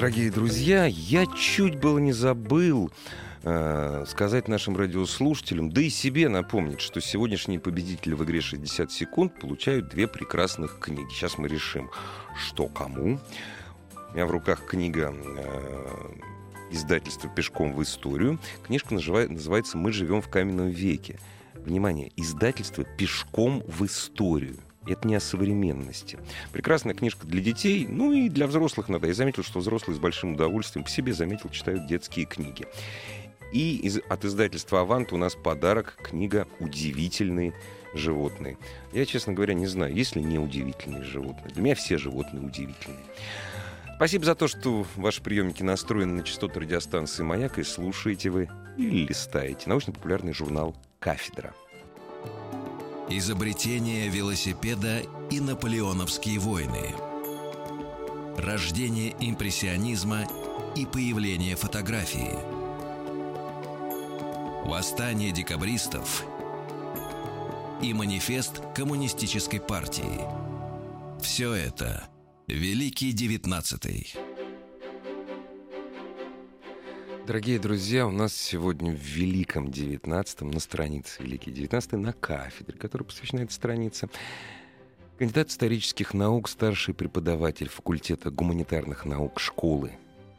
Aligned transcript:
Дорогие 0.00 0.30
друзья, 0.30 0.86
я 0.86 1.26
чуть 1.26 1.78
было 1.78 1.98
не 1.98 2.12
забыл 2.12 2.90
э, 3.42 4.04
сказать 4.08 4.48
нашим 4.48 4.74
радиослушателям, 4.74 5.68
да 5.68 5.82
и 5.82 5.90
себе 5.90 6.30
напомнить, 6.30 6.80
что 6.80 7.02
сегодняшние 7.02 7.60
победители 7.60 8.14
в 8.14 8.24
игре 8.24 8.38
«60 8.38 8.88
секунд» 8.88 9.38
получают 9.38 9.90
две 9.90 10.08
прекрасных 10.08 10.78
книги. 10.78 11.10
Сейчас 11.10 11.36
мы 11.36 11.48
решим, 11.48 11.90
что 12.34 12.66
кому. 12.68 13.20
У 14.10 14.14
меня 14.14 14.24
в 14.24 14.30
руках 14.30 14.64
книга 14.64 15.12
э, 15.14 16.12
издательства 16.70 17.28
«Пешком 17.28 17.74
в 17.74 17.82
историю». 17.82 18.38
Книжка 18.64 18.94
называет, 18.94 19.28
называется 19.28 19.76
«Мы 19.76 19.92
живем 19.92 20.22
в 20.22 20.30
каменном 20.30 20.68
веке». 20.68 21.18
Внимание, 21.56 22.10
издательство 22.16 22.84
«Пешком 22.84 23.62
в 23.68 23.84
историю». 23.84 24.56
Это 24.90 25.06
не 25.06 25.14
о 25.14 25.20
современности. 25.20 26.18
Прекрасная 26.52 26.94
книжка 26.94 27.26
для 27.26 27.40
детей, 27.40 27.86
ну 27.88 28.12
и 28.12 28.28
для 28.28 28.46
взрослых 28.46 28.88
надо. 28.88 29.06
Я 29.06 29.14
заметил, 29.14 29.44
что 29.44 29.60
взрослые 29.60 29.96
с 29.96 30.00
большим 30.00 30.34
удовольствием 30.34 30.84
по 30.84 30.90
себе 30.90 31.12
заметил, 31.12 31.48
читают 31.50 31.86
детские 31.86 32.26
книги. 32.26 32.66
И 33.52 33.76
из, 33.76 34.00
от 34.08 34.24
издательства 34.24 34.80
«Авант» 34.80 35.12
у 35.12 35.16
нас 35.16 35.34
подарок, 35.34 35.96
книга 36.02 36.48
«Удивительные 36.58 37.54
животные». 37.94 38.58
Я, 38.92 39.06
честно 39.06 39.32
говоря, 39.32 39.54
не 39.54 39.66
знаю, 39.66 39.94
есть 39.94 40.16
ли 40.16 40.22
неудивительные 40.22 41.04
животные. 41.04 41.52
Для 41.54 41.62
меня 41.62 41.74
все 41.76 41.96
животные 41.96 42.44
удивительные. 42.44 43.04
Спасибо 43.96 44.24
за 44.24 44.34
то, 44.34 44.48
что 44.48 44.86
ваши 44.96 45.22
приемники 45.22 45.62
настроены 45.62 46.14
на 46.14 46.22
частоту 46.24 46.60
радиостанции 46.60 47.22
«Маяк» 47.22 47.58
и 47.58 47.62
слушаете 47.62 48.30
вы 48.30 48.48
или 48.76 49.06
листаете 49.06 49.68
научно-популярный 49.68 50.32
журнал 50.32 50.74
«Кафедра». 50.98 51.54
Изобретение 53.12 54.08
велосипеда 54.08 55.00
и 55.30 55.40
наполеоновские 55.40 56.38
войны. 56.38 56.94
Рождение 58.38 59.16
импрессионизма 59.18 60.28
и 60.76 60.86
появление 60.86 61.56
фотографии. 61.56 62.38
Восстание 64.64 65.32
декабристов 65.32 66.24
и 67.82 67.92
манифест 67.92 68.62
коммунистической 68.76 69.58
партии. 69.58 70.20
Все 71.20 71.52
это 71.52 72.08
Великий 72.46 73.10
Девятнадцатый. 73.10 74.14
Дорогие 77.30 77.60
друзья, 77.60 78.08
у 78.08 78.10
нас 78.10 78.34
сегодня 78.34 78.90
в 78.90 78.98
Великом 78.98 79.70
Девятнадцатом, 79.70 80.50
на 80.50 80.58
странице 80.58 81.22
Великий 81.22 81.52
Девятнадцатый, 81.52 81.96
на 81.96 82.12
кафедре, 82.12 82.76
которая 82.76 83.06
посвящена 83.06 83.42
этой 83.42 83.52
странице, 83.52 84.08
кандидат 85.16 85.48
исторических 85.50 86.12
наук, 86.12 86.48
старший 86.48 86.92
преподаватель 86.92 87.68
факультета 87.68 88.32
гуманитарных 88.32 89.04
наук 89.04 89.38
школы 89.38 89.92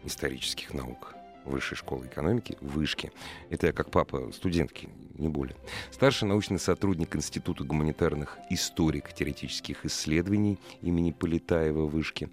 исторических 0.03 0.73
наук 0.73 1.15
Высшей 1.45 1.77
школы 1.77 2.07
экономики, 2.07 2.57
Вышки. 2.59 3.13
Это 3.49 3.67
я 3.67 3.73
как 3.73 3.89
папа 3.89 4.29
студентки, 4.33 4.89
не 5.17 5.29
более. 5.29 5.55
Старший 5.91 6.27
научный 6.27 6.59
сотрудник 6.59 7.15
Института 7.15 7.63
гуманитарных 7.63 8.37
историко-теоретических 8.49 9.85
исследований 9.85 10.59
имени 10.81 11.11
Полетаева, 11.11 11.85
Вышки. 11.85 12.29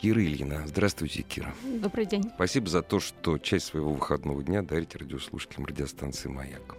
Кира 0.00 0.22
Ильина. 0.24 0.66
Здравствуйте, 0.66 1.20
Кира. 1.20 1.52
Добрый 1.62 2.06
день. 2.06 2.24
Спасибо 2.34 2.70
за 2.70 2.80
то, 2.80 3.00
что 3.00 3.36
часть 3.36 3.66
своего 3.66 3.92
выходного 3.92 4.42
дня 4.42 4.62
дарите 4.62 4.96
радиослушателям 4.96 5.66
радиостанции 5.66 6.30
«Маяк». 6.30 6.76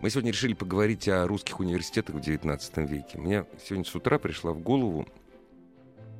Мы 0.00 0.10
сегодня 0.10 0.32
решили 0.32 0.54
поговорить 0.54 1.08
о 1.08 1.24
русских 1.28 1.60
университетах 1.60 2.16
в 2.16 2.18
XIX 2.18 2.84
веке. 2.84 3.18
Мне 3.18 3.44
сегодня 3.64 3.84
с 3.84 3.94
утра 3.94 4.18
пришла 4.18 4.50
в 4.52 4.58
голову, 4.58 5.06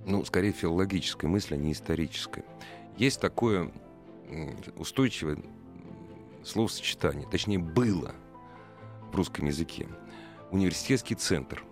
ну, 0.06 0.24
скорее 0.24 0.52
филологическая 0.52 1.26
мысль, 1.26 1.54
а 1.54 1.56
не 1.56 1.72
историческая. 1.72 2.44
Есть 2.96 3.20
такое 3.20 3.72
устойчивое 4.76 5.38
словосочетание, 6.44 7.26
точнее, 7.28 7.58
было 7.58 8.14
в 9.10 9.16
русском 9.16 9.46
языке. 9.46 9.88
Университетский 10.52 11.16
центр. 11.16 11.64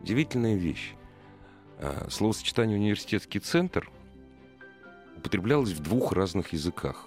Удивительная 0.00 0.54
вещь. 0.54 0.94
А, 1.82 2.08
словосочетание 2.10 2.76
«университетский 2.76 3.38
центр» 3.38 3.90
употреблялось 5.16 5.70
в 5.70 5.80
двух 5.80 6.12
разных 6.12 6.52
языках. 6.52 7.06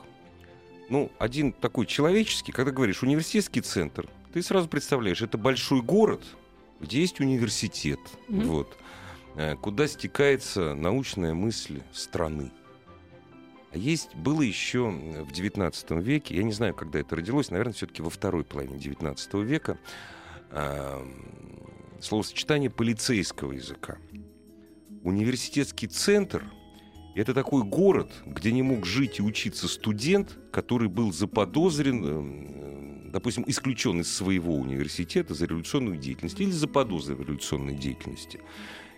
Ну, 0.90 1.12
один 1.20 1.52
такой 1.52 1.86
человеческий, 1.86 2.52
когда 2.52 2.72
говоришь 2.72 3.04
«университетский 3.04 3.62
центр», 3.62 4.10
ты 4.34 4.42
сразу 4.42 4.68
представляешь, 4.68 5.22
это 5.22 5.38
большой 5.38 5.84
город, 5.84 6.24
где 6.80 7.02
есть 7.02 7.20
университет, 7.20 8.00
mm-hmm. 8.28 8.46
вот, 8.46 8.78
э, 9.36 9.56
куда 9.58 9.88
стекается 9.88 10.74
научная 10.74 11.36
мысль 11.36 11.82
страны. 11.92 12.52
А 13.72 13.78
есть, 13.78 14.16
было 14.16 14.42
еще 14.42 14.90
в 14.90 15.32
XIX 15.32 16.02
веке, 16.02 16.36
я 16.36 16.44
не 16.44 16.52
знаю, 16.52 16.74
когда 16.74 17.00
это 17.00 17.16
родилось, 17.16 17.52
наверное, 17.52 17.74
все-таки 17.74 18.02
во 18.02 18.10
второй 18.10 18.44
половине 18.44 18.78
XIX 18.78 19.44
века, 19.44 19.78
э, 20.50 21.06
словосочетание 22.02 22.72
полицейского 22.72 23.52
языка 23.52 24.00
университетский 25.04 25.88
центр— 25.88 26.44
это 27.16 27.34
такой 27.34 27.64
город, 27.64 28.12
где 28.26 28.52
не 28.52 28.64
мог 28.64 28.86
жить 28.86 29.20
и 29.20 29.22
учиться 29.22 29.68
студент, 29.68 30.38
который 30.52 30.88
был 30.88 31.12
заподозрен, 31.12 32.04
э, 32.06 33.10
допустим, 33.12 33.44
исключен 33.48 34.02
из 34.02 34.14
своего 34.14 34.56
университета 34.56 35.34
за 35.34 35.46
революционную 35.46 35.98
деятельность 35.98 36.40
или 36.40 36.52
за 36.52 36.68
подозры 36.68 37.16
в 37.16 37.22
революционной 37.22 37.76
деятельности. 37.76 38.40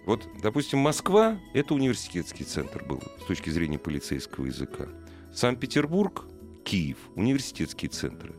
Вот, 0.05 0.27
допустим, 0.41 0.79
Москва— 0.79 1.39
это 1.53 1.73
университетский 1.73 2.43
центр 2.43 2.83
был 2.85 3.01
с 3.21 3.25
точки 3.25 3.49
зрения 3.49 3.79
полицейского 3.79 4.45
языка. 4.45 4.87
Санкт-Петербург, 5.33 6.25
Киев— 6.63 6.97
университетские 7.15 7.89
центры. 7.89 8.35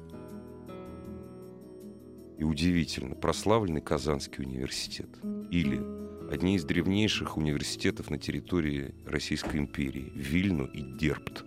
И 2.38 2.44
удивительно, 2.44 3.14
прославленный 3.14 3.80
Казанский 3.80 4.44
университет. 4.44 5.08
Или 5.50 6.05
одни 6.30 6.56
из 6.56 6.64
древнейших 6.64 7.36
университетов 7.36 8.10
на 8.10 8.18
территории 8.18 8.94
Российской 9.06 9.56
империи, 9.58 10.12
Вильну 10.14 10.66
и 10.66 10.82
Дербт. 10.82 11.44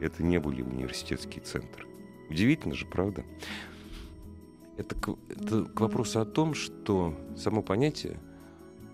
Это 0.00 0.22
не 0.22 0.38
были 0.38 0.62
университетские 0.62 1.42
центры. 1.42 1.86
Удивительно 2.30 2.74
же, 2.74 2.86
правда? 2.86 3.24
Это 4.76 4.94
к, 4.94 5.16
это 5.28 5.64
к 5.64 5.80
вопросу 5.80 6.20
о 6.20 6.24
том, 6.24 6.54
что 6.54 7.18
само 7.36 7.62
понятие 7.62 8.18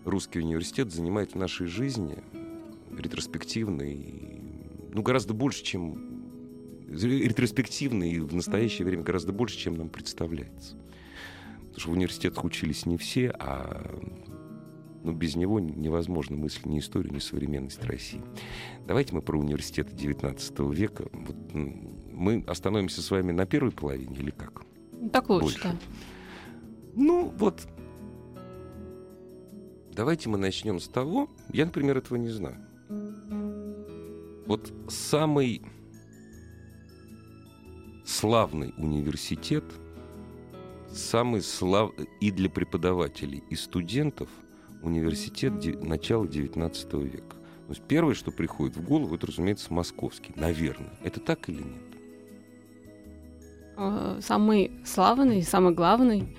русский 0.05 0.41
университет 0.41 0.93
занимает 0.93 1.33
в 1.33 1.37
нашей 1.37 1.67
жизни 1.67 2.19
ретроспективно 2.97 3.83
и 3.83 4.41
ну, 4.93 5.03
гораздо 5.03 5.33
больше, 5.33 5.63
чем 5.63 6.21
ретроспективно 6.89 8.05
и 8.05 8.19
в 8.19 8.35
настоящее 8.35 8.85
время 8.85 9.05
гораздо 9.05 9.33
больше, 9.33 9.57
чем 9.57 9.75
нам 9.75 9.89
представляется. 9.89 10.77
Потому 11.59 11.81
что 11.81 11.91
в 11.91 11.93
университетах 11.93 12.45
учились 12.45 12.85
не 12.85 12.97
все, 12.97 13.31
а 13.39 14.01
но 15.03 15.13
без 15.13 15.37
него 15.37 15.61
невозможно 15.61 16.37
мысль 16.37 16.63
ни 16.65 16.79
историю, 16.79 17.13
ни 17.15 17.19
современность 17.19 17.83
России. 17.85 18.23
Давайте 18.87 19.15
мы 19.15 19.23
про 19.23 19.39
университеты 19.39 19.95
XIX 19.95 20.75
века. 20.75 21.07
Вот 21.13 21.37
мы 21.55 22.45
остановимся 22.47 23.03
с 23.03 23.11
вами 23.11 23.33
на 23.33 23.47
первой 23.47 23.73
половине 23.73 24.17
или 24.17 24.31
как? 24.31 24.63
Так 25.13 25.31
лучше, 25.31 25.45
Больше. 25.45 25.63
да. 25.63 25.75
Ну, 26.95 27.33
вот 27.39 27.67
давайте 29.93 30.29
мы 30.29 30.37
начнем 30.37 30.81
с 30.81 30.89
того, 30.89 31.31
я, 31.53 31.65
например, 31.65 31.97
этого 31.97 32.19
не 32.19 32.29
знаю. 32.29 32.57
Вот 34.47 34.73
самый 34.89 35.63
славный 38.05 38.75
университет, 38.77 39.65
самый 40.93 41.41
слав 41.41 41.93
и 42.21 42.31
для 42.33 42.51
преподавателей, 42.51 43.45
и 43.49 43.55
студентов– 43.55 44.29
университет 44.83 45.53
начала 45.83 46.25
XIX 46.25 47.03
века. 47.05 47.37
То 47.67 47.75
есть 47.75 47.83
первое, 47.87 48.15
что 48.15 48.33
приходит 48.33 48.77
в 48.77 48.85
голову, 48.85 49.15
это, 49.15 49.29
разумеется, 49.29 49.73
московский. 49.73 50.33
Наверное. 50.37 50.91
Это 51.05 51.21
так 51.21 51.49
или 51.49 51.59
нет? 51.63 51.91
Э, 53.77 54.19
самый 54.21 54.73
славный, 54.85 55.43
самый 55.43 55.73
главный. 55.73 56.37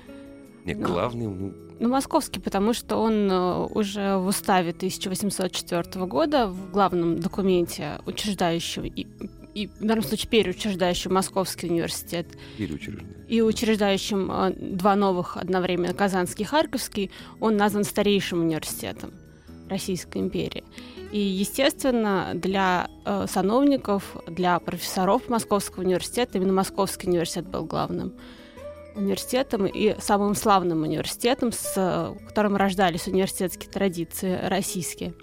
Нет, 0.65 0.77
но... 0.77 0.87
главный, 0.87 1.27
ну, 1.27 1.53
ну, 1.79 1.89
московский, 1.89 2.39
потому 2.39 2.73
что 2.73 2.97
он 2.97 3.31
э, 3.31 3.65
уже 3.73 4.17
в 4.17 4.27
уставе 4.27 4.69
1804 4.69 6.05
года, 6.05 6.47
в 6.47 6.69
главном 6.69 7.19
документе, 7.19 7.99
учреждающего 8.05 8.85
и 9.53 9.67
в 9.67 9.79
данном 9.79 10.03
случае 10.03 10.29
переучреждающим 10.29 11.13
Московский 11.13 11.67
университет 11.67 12.27
Переучреждающим. 12.57 13.25
и 13.27 13.41
учреждающим 13.41 14.31
э, 14.31 14.53
два 14.57 14.95
новых 14.95 15.37
одновременно, 15.37 15.93
Казанский 15.93 16.43
и 16.43 16.47
Харьковский, 16.47 17.11
он 17.39 17.57
назван 17.57 17.83
старейшим 17.83 18.41
университетом 18.41 19.11
Российской 19.69 20.19
империи. 20.19 20.63
И, 21.11 21.19
естественно, 21.19 22.31
для 22.33 22.89
э, 23.05 23.25
сановников, 23.29 24.15
для 24.27 24.59
профессоров 24.59 25.27
Московского 25.29 25.83
университета 25.83 26.37
именно 26.37 26.53
Московский 26.53 27.07
университет 27.07 27.47
был 27.47 27.65
главным 27.65 28.13
университетом 28.95 29.65
и 29.65 29.95
самым 30.01 30.35
славным 30.35 30.83
университетом, 30.83 31.53
с 31.53 32.13
которым 32.27 32.57
рождались 32.57 33.07
университетские 33.07 33.71
традиции 33.71 34.37
российские. 34.43 35.13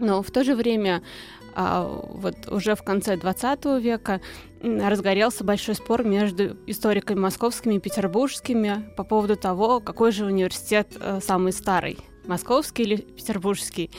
Но 0.00 0.22
в 0.22 0.30
то 0.30 0.42
же 0.44 0.56
время 0.56 0.96
а, 0.96 1.39
вот 1.60 2.48
уже 2.48 2.74
в 2.74 2.82
конце 2.82 3.16
20 3.16 3.64
века 3.82 4.20
разгорелся 4.62 5.44
большой 5.44 5.74
спор 5.74 6.04
между 6.04 6.56
историками 6.66 7.18
московскими 7.18 7.74
и 7.74 7.78
петербургскими 7.78 8.92
по 8.96 9.04
поводу 9.04 9.36
того, 9.36 9.80
какой 9.80 10.12
же 10.12 10.24
университет 10.24 10.96
э, 11.00 11.20
самый 11.22 11.52
старый, 11.52 11.98
московский 12.26 12.82
или 12.82 12.96
петербургский. 12.96 13.90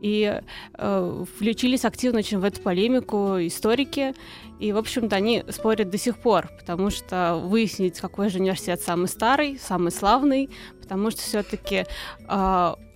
И 0.00 0.40
э, 0.74 1.24
включились 1.36 1.84
активно 1.84 2.18
очень 2.18 2.38
в 2.38 2.44
эту 2.44 2.60
полемику 2.60 3.36
историки. 3.38 4.14
И, 4.58 4.72
в 4.72 4.76
общем-то, 4.78 5.14
они 5.14 5.44
спорят 5.48 5.90
до 5.90 5.98
сих 5.98 6.18
пор, 6.18 6.50
потому 6.58 6.90
что 6.90 7.40
выяснить, 7.42 8.00
какой 8.00 8.28
же 8.28 8.38
университет 8.38 8.80
самый 8.80 9.06
старый, 9.06 9.58
самый 9.58 9.92
славный, 9.92 10.50
потому 10.80 11.10
что 11.10 11.20
все-таки 11.20 11.84
э, 12.28 12.74
Э, 12.84 12.91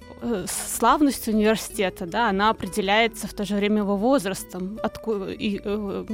славность 0.46 1.28
университета, 1.28 2.06
да, 2.06 2.28
она 2.28 2.50
определяется 2.50 3.26
в 3.26 3.34
то 3.34 3.44
же 3.44 3.56
время 3.56 3.78
его 3.78 3.96
возрастом 3.96 4.78
и 5.38 5.60
э, 5.62 6.04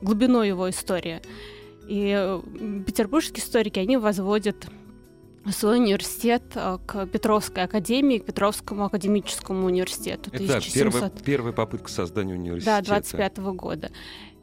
глубиной 0.00 0.48
его 0.48 0.68
истории. 0.68 1.20
И 1.88 2.12
э, 2.16 2.40
петербургские 2.86 3.44
историки, 3.44 3.78
они 3.78 3.96
возводят 3.96 4.66
свой 5.50 5.78
университет 5.78 6.42
к 6.86 7.06
Петровской 7.06 7.64
академии, 7.64 8.18
к 8.18 8.26
Петровскому 8.26 8.84
академическому 8.84 9.66
университету. 9.66 10.30
Это 10.32 10.44
1700... 10.44 10.72
первая, 10.72 11.10
первая 11.24 11.52
попытка 11.52 11.90
создания 11.90 12.34
университета. 12.34 12.82
Да, 12.86 13.00
25 13.00 13.38
-го 13.38 13.52
года. 13.52 13.90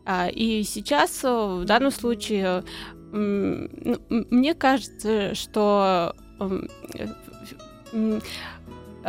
А, 0.06 0.28
и 0.28 0.64
сейчас 0.64 1.24
в 1.24 1.64
данном 1.66 1.92
случае 1.92 2.64
ну, 3.12 3.70
мне 4.10 4.54
кажется, 4.54 5.34
что 5.36 6.14
Э, 7.92 8.20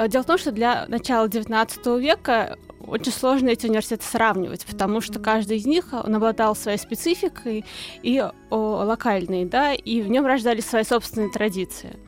дело 0.09 0.23
в 0.23 0.27
том, 0.27 0.39
что 0.39 0.53
для 0.53 0.87
начала 0.89 1.27
XIX 1.27 2.01
века 2.01 2.59
очень 2.81 3.13
сложно 3.13 3.49
эти 3.49 3.67
университеты 3.67 4.05
сравнивать, 4.05 4.65
потому 4.67 5.01
что 5.01 5.19
каждый 5.19 5.59
из 5.59 5.67
них 5.67 5.93
он 5.93 6.15
обладал 6.15 6.57
своей 6.57 6.79
спецификой 6.79 7.65
и 8.03 8.21
о, 8.51 8.57
локальной, 8.85 9.45
да, 9.45 9.75
и 9.75 10.01
в 10.03 10.09
нем 10.09 10.27
рождались 10.27 10.67
свои 10.67 10.85
собственные 10.85 11.31
традиции. 11.31 11.99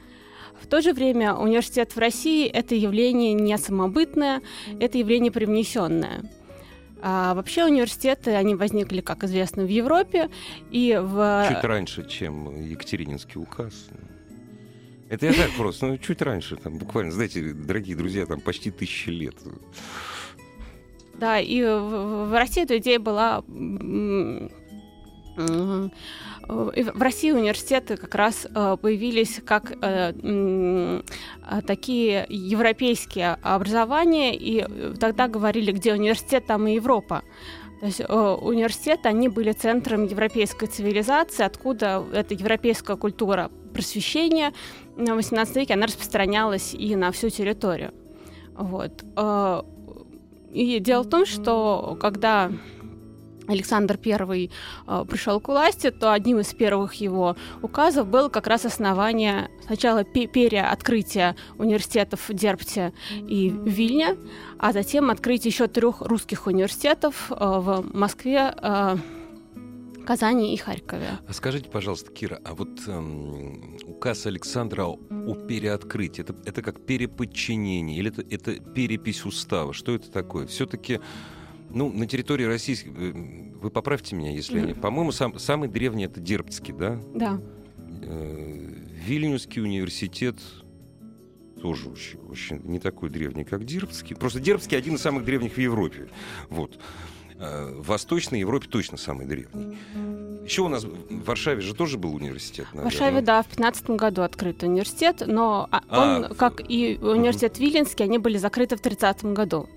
В 0.61 0.67
то 0.67 0.81
же 0.81 0.93
время 0.93 1.35
университет 1.35 1.95
в 1.95 1.99
России 1.99 2.47
это 2.47 2.75
явление 2.75 3.33
не 3.33 3.59
самобытное, 3.59 4.43
это 4.81 4.99
явление 4.99 5.33
привнесенное. 5.33 6.23
А 7.05 7.35
вообще 7.35 7.65
университеты, 7.65 8.31
они 8.31 8.55
возникли, 8.55 9.01
как 9.01 9.25
известно, 9.25 9.65
в 9.65 9.69
Европе 9.69 10.31
и 10.71 10.99
в... 11.03 11.47
Чуть 11.49 11.65
раньше, 11.65 12.09
чем 12.09 12.65
Екатерининский 12.65 13.41
указ. 13.41 13.89
Это 15.13 15.27
я 15.27 15.35
так 15.35 15.51
просто, 15.59 15.89
ну, 15.89 15.99
чуть 15.99 16.23
раньше, 16.23 16.57
там, 16.57 16.79
буквально, 16.79 17.13
знаете, 17.13 17.53
дорогие 17.53 17.95
друзья, 17.95 18.25
там 18.25 18.41
почти 18.41 18.71
тысячи 18.71 19.11
лет. 19.11 19.35
Да, 21.13 21.39
и 21.39 21.63
в, 21.63 22.33
России 22.33 22.63
эта 22.63 22.79
идея 22.79 22.99
была... 22.99 23.45
В 25.37 27.03
России 27.03 27.31
университеты 27.31 27.99
как 27.99 28.15
раз 28.15 28.47
э, 28.47 28.77
появились 28.81 29.41
как 29.45 29.73
э, 29.83 31.03
такие 31.67 32.27
европейские 32.29 33.39
образования, 33.43 34.35
и 34.35 34.67
тогда 34.99 35.29
говорили, 35.29 35.73
где 35.73 35.93
университет, 35.93 36.47
там 36.47 36.67
и 36.67 36.75
Европа. 36.75 37.23
То 37.83 37.87
есть 37.87 38.01
э, 38.01 38.37
университеты, 38.41 39.09
они 39.09 39.29
были 39.29 39.51
центром 39.51 40.05
европейской 40.05 40.67
цивилизации, 40.67 41.43
откуда 41.43 42.05
эта 42.13 42.33
европейская 42.33 42.97
культура 42.97 43.51
просвещения 43.75 44.53
в 44.95 45.01
XVIII 45.01 45.53
веке, 45.53 45.75
она 45.75 45.87
распространялась 45.87 46.75
и 46.75 46.95
на 46.95 47.11
всю 47.11 47.29
территорию. 47.29 47.93
Вот. 48.55 49.05
Э, 49.17 49.63
и 50.53 50.79
дело 50.79 51.03
в 51.03 51.09
том, 51.09 51.27
что 51.27 51.99
когда 52.01 52.53
Александр 53.49 53.99
I 54.05 54.51
э, 54.87 55.05
пришел 55.09 55.41
к 55.41 55.49
власти, 55.49 55.91
то 55.91 56.13
одним 56.13 56.41
из 56.41 56.53
первых 56.55 56.95
его 56.95 57.37
указов 57.61 58.07
было 58.07 58.29
как 58.29 58.47
раз 58.47 58.65
основание 58.65 59.51
сначала 59.67 60.05
переоткрытия 60.05 61.37
университетов 61.59 62.29
в 62.29 62.35
Дербте 62.35 62.93
и 63.11 63.49
Вильне, 63.51 64.17
а 64.59 64.73
затем 64.73 65.11
открытие 65.11 65.51
еще 65.51 65.67
трех 65.67 66.01
русских 66.03 66.47
университетов 66.47 67.31
э, 67.31 67.35
в 67.39 67.85
Москве, 67.95 68.55
э, 68.57 68.97
Казани 70.05 70.55
и 70.55 70.57
Харькове. 70.57 71.19
А 71.27 71.33
скажите, 71.33 71.71
пожалуйста, 71.71 72.11
Кира, 72.11 72.41
а 72.45 72.55
вот 72.55 72.71
эм, 72.89 73.79
указ 73.87 74.27
Александра 74.27 74.85
о 74.85 74.97
переоткрытии, 75.35 76.23
это, 76.23 76.35
это 76.45 76.63
как 76.63 76.85
переподчинение 76.85 77.99
или 77.99 78.11
это, 78.11 78.23
это 78.29 78.61
перепись 78.61 79.25
устава? 79.25 79.73
Что 79.73 79.95
это 79.95 80.11
такое? 80.11 80.47
Все-таки 80.47 81.01
ну, 81.75 81.93
на 81.93 82.07
территории 82.07 82.45
России, 82.45 82.77
э, 82.85 83.59
вы 83.61 83.71
поправьте 83.71 84.17
меня, 84.17 84.31
если 84.31 84.61
mm-hmm. 84.61 84.81
По-моему, 84.81 85.13
сам, 85.13 85.39
самый 85.39 85.69
древний 85.69 86.05
это 86.05 86.21
Дербцкий, 86.21 86.73
да? 86.73 87.01
Да. 87.15 87.41
Э, 88.03 88.75
Вильнюсский 89.07 89.63
университет 89.63 90.37
тоже 91.61 91.89
очень, 91.89 92.19
очень 92.29 92.61
не 92.65 92.81
такой 92.81 93.09
древний, 93.09 93.45
как 93.45 93.65
Дербцкий. 93.65 94.17
Просто 94.17 94.41
Дербцкий 94.41 94.77
один 94.77 94.97
из 94.97 95.01
самых 95.01 95.25
древних 95.25 95.55
в 95.55 95.59
Европе. 95.59 96.09
Вот. 96.49 96.79
Э, 97.39 97.73
в 97.73 97.87
Восточной 97.87 98.41
Европе 98.41 98.69
точно 98.69 98.97
самый 98.97 99.27
древний. 99.27 99.77
Еще 100.45 100.63
у 100.63 100.69
нас 100.69 100.85
в 100.85 101.25
Варшаве 101.25 101.61
же 101.61 101.75
тоже 101.75 101.99
был 101.99 102.15
университет. 102.15 102.67
Наверное. 102.73 102.91
В 102.91 102.93
Варшаве, 102.93 103.21
да, 103.21 103.43
в 103.43 103.47
15 103.47 103.91
году 103.91 104.23
открыт 104.23 104.63
университет, 104.63 105.23
но 105.27 105.69
а, 105.71 105.83
он, 105.89 106.25
а, 106.25 106.35
как 106.35 106.61
и 106.69 106.99
университет 107.01 107.55
угу. 107.55 107.65
Виленский, 107.65 108.05
они 108.05 108.19
были 108.19 108.39
закрыты 108.39 108.77
в 108.77 108.81
30 108.81 109.25
году. 109.27 109.69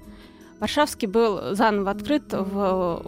Варшавский 0.60 1.08
был 1.08 1.54
заново 1.54 1.92
открыт 1.92 2.32
в, 2.32 3.02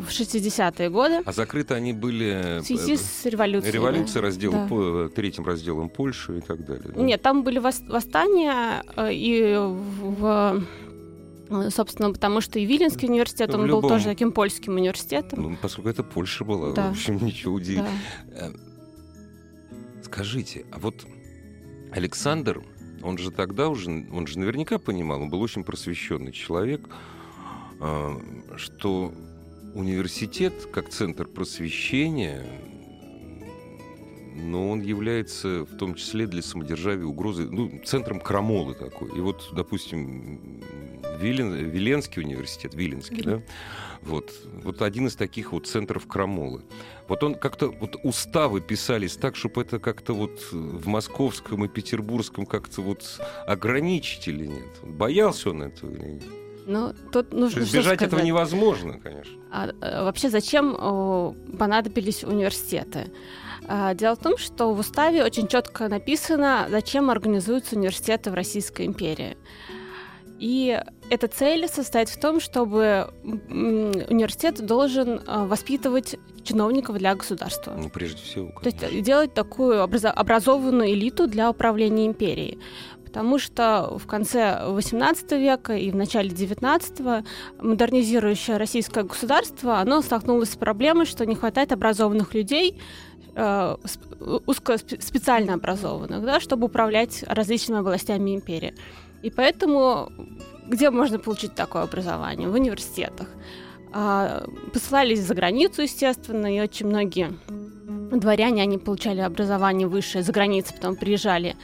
в 0.00 0.08
60-е 0.08 0.90
годы. 0.90 1.22
А 1.24 1.32
закрыты 1.32 1.74
они 1.74 1.92
были... 1.92 2.60
В 2.60 2.64
связи 2.64 2.96
с 2.96 3.24
революцией. 3.24 3.72
Революция, 3.72 4.20
раздел, 4.20 4.52
да. 4.52 4.66
по, 4.68 5.08
третьим 5.08 5.44
разделом 5.46 5.88
Польши 5.88 6.38
и 6.38 6.40
так 6.40 6.64
далее. 6.66 6.92
Да? 6.94 7.00
Нет, 7.00 7.22
там 7.22 7.42
были 7.42 7.58
восстания, 7.58 8.82
э, 8.96 9.12
и 9.12 9.56
в 9.56 10.62
Собственно, 11.70 12.12
потому 12.12 12.42
что 12.42 12.58
и 12.58 12.66
Виленский 12.66 13.08
университет, 13.08 13.54
он 13.54 13.64
любом... 13.64 13.80
был 13.80 13.88
тоже 13.88 14.04
таким 14.04 14.32
польским 14.32 14.74
университетом. 14.74 15.42
Ну, 15.42 15.56
поскольку 15.60 15.88
это 15.88 16.02
Польша 16.02 16.44
была, 16.44 16.74
да. 16.74 16.88
в 16.88 16.90
общем, 16.90 17.16
ничего 17.24 17.54
удивительного. 17.54 17.94
Да. 18.26 18.48
Э, 18.48 18.52
скажите, 20.02 20.66
а 20.70 20.78
вот 20.78 21.06
Александр 21.90 22.62
он 23.02 23.18
же 23.18 23.30
тогда 23.30 23.68
уже, 23.68 23.90
он 24.12 24.26
же 24.26 24.38
наверняка 24.38 24.78
понимал, 24.78 25.22
он 25.22 25.30
был 25.30 25.40
очень 25.40 25.64
просвещенный 25.64 26.32
человек, 26.32 26.88
а, 27.80 28.20
что 28.56 29.12
университет 29.74 30.68
как 30.72 30.88
центр 30.88 31.26
просвещения, 31.26 32.44
но 34.34 34.70
он 34.70 34.80
является 34.80 35.64
в 35.64 35.76
том 35.76 35.94
числе 35.94 36.26
для 36.26 36.42
самодержавия 36.42 37.04
угрозой, 37.04 37.48
ну, 37.50 37.80
центром 37.84 38.20
крамолы 38.20 38.74
такой. 38.74 39.16
И 39.16 39.20
вот, 39.20 39.50
допустим, 39.52 40.62
Вилен, 41.20 41.52
Виленский 41.52 42.22
университет, 42.22 42.74
Виленский, 42.74 43.22
да, 43.22 43.42
вот, 44.02 44.32
вот 44.62 44.82
один 44.82 45.08
из 45.08 45.16
таких 45.16 45.52
вот 45.52 45.66
центров 45.66 46.06
крамолы. 46.06 46.62
Вот 47.08 47.22
он 47.22 47.34
как-то, 47.34 47.68
вот 47.68 47.96
уставы 48.02 48.60
писались 48.60 49.16
так, 49.16 49.34
чтобы 49.34 49.62
это 49.62 49.78
как-то 49.78 50.12
вот 50.12 50.52
в 50.52 50.86
московском 50.86 51.64
и 51.64 51.68
петербургском 51.68 52.44
как-то 52.44 52.82
вот 52.82 53.02
ограничить 53.46 54.28
или 54.28 54.46
нет? 54.46 54.68
Боялся 54.82 55.50
он 55.50 55.62
этого 55.62 55.90
или 55.90 56.06
нет? 56.06 56.24
Ну, 56.66 56.92
тут 57.10 57.32
нужно 57.32 57.60
Избежать 57.60 58.02
этого 58.02 58.20
невозможно, 58.20 59.00
конечно. 59.02 59.32
А, 59.50 59.70
а, 59.80 60.04
вообще, 60.04 60.28
зачем 60.28 60.76
о, 60.78 61.34
понадобились 61.58 62.24
университеты? 62.24 63.10
А, 63.66 63.94
дело 63.94 64.16
в 64.16 64.18
том, 64.18 64.36
что 64.36 64.74
в 64.74 64.78
уставе 64.78 65.24
очень 65.24 65.48
четко 65.48 65.88
написано, 65.88 66.66
зачем 66.70 67.08
организуются 67.08 67.74
университеты 67.74 68.30
в 68.30 68.34
Российской 68.34 68.84
империи. 68.84 69.38
И 70.38 70.80
эта 71.10 71.26
цель 71.26 71.68
состоит 71.68 72.08
в 72.08 72.20
том, 72.20 72.40
чтобы 72.40 73.12
университет 73.24 74.64
должен 74.64 75.20
а, 75.26 75.44
воспитывать 75.44 76.16
чиновников 76.44 76.96
для 76.98 77.14
государства. 77.14 77.74
Ну, 77.76 77.90
прежде 77.90 78.22
всего. 78.22 78.52
Конечно. 78.52 78.80
То 78.80 78.86
есть 78.86 79.04
делать 79.04 79.34
такую 79.34 79.82
образованную 79.82 80.90
элиту 80.90 81.26
для 81.26 81.50
управления 81.50 82.06
империей. 82.06 82.58
потому 83.04 83.38
что 83.38 83.96
в 83.98 84.06
конце 84.06 84.60
XVIII 84.66 85.40
века 85.40 85.74
и 85.74 85.90
в 85.90 85.96
начале 85.96 86.28
XIX 86.28 87.24
модернизирующее 87.58 88.58
российское 88.58 89.02
государство, 89.02 89.78
оно 89.78 90.02
столкнулось 90.02 90.50
с 90.50 90.56
проблемой, 90.56 91.06
что 91.06 91.24
не 91.24 91.34
хватает 91.34 91.72
образованных 91.72 92.34
людей, 92.34 92.78
э, 93.34 93.76
узко 94.46 94.76
специально 94.78 95.54
образованных, 95.54 96.22
да, 96.22 96.38
чтобы 96.38 96.66
управлять 96.66 97.24
различными 97.26 97.80
областями 97.80 98.34
империи. 98.36 98.74
И 99.22 99.30
поэтому 99.30 100.12
где 100.66 100.90
можно 100.90 101.18
получить 101.18 101.54
такое 101.54 101.82
образование? 101.82 102.48
В 102.48 102.54
университетах. 102.54 103.28
А, 103.92 104.44
посылались 104.72 105.20
за 105.20 105.34
границу, 105.34 105.82
естественно, 105.82 106.54
и 106.54 106.60
очень 106.60 106.86
многие 106.86 107.32
дворяне, 108.16 108.62
они 108.62 108.78
получали 108.78 109.20
образование 109.20 109.88
высшее 109.88 110.24
за 110.24 110.32
границей, 110.32 110.74
потом 110.74 110.96
приезжали 110.96 111.56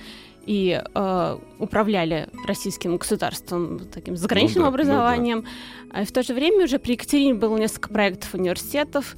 и 0.46 0.82
э, 0.94 1.38
управляли 1.58 2.28
российским 2.46 2.98
государством 2.98 3.80
таким 3.92 4.14
заграничным 4.16 4.64
ну, 4.64 4.70
да, 4.70 4.74
образованием. 4.74 5.38
Ну, 5.38 5.90
да. 5.90 6.02
И 6.02 6.04
в 6.04 6.12
то 6.12 6.22
же 6.22 6.34
время 6.34 6.64
уже 6.64 6.78
при 6.78 6.92
Екатерине 6.92 7.34
было 7.34 7.56
несколько 7.56 7.88
проектов 7.88 8.34
университетов, 8.34 9.16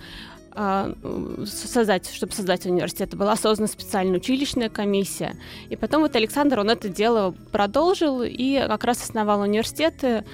создать, 1.45 2.11
чтобы 2.11 2.33
создать 2.33 2.65
университет, 2.65 3.15
была 3.15 3.37
создана 3.37 3.69
специальная 3.69 4.17
училищная 4.17 4.71
комиссия. 4.71 5.37
И 5.69 5.77
потом 5.77 6.03
вот 6.03 6.17
Александр, 6.17 6.61
он 6.61 6.71
это 6.71 6.89
дело 6.89 7.35
продолжил 7.53 8.23
и 8.23 8.59
как 8.67 8.85
раз 8.85 9.03
основал 9.03 9.43
университеты 9.43 10.25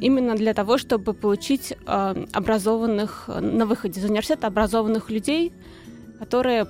именно 0.00 0.34
для 0.34 0.54
того, 0.54 0.78
чтобы 0.78 1.14
получить 1.14 1.72
э, 1.72 2.24
образованных, 2.32 3.28
на 3.28 3.66
выходе 3.66 4.00
из 4.00 4.04
университета 4.04 4.48
образованных 4.48 5.10
людей, 5.10 5.52
которые 6.18 6.66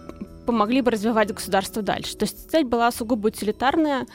помогли 0.46 0.82
бы 0.82 0.90
развивать 0.90 1.32
государство 1.32 1.82
дальше. 1.82 2.16
То 2.16 2.24
есть 2.24 2.50
цель 2.50 2.64
была 2.64 2.90
сугубо 2.90 3.28
утилитарная, 3.28 4.06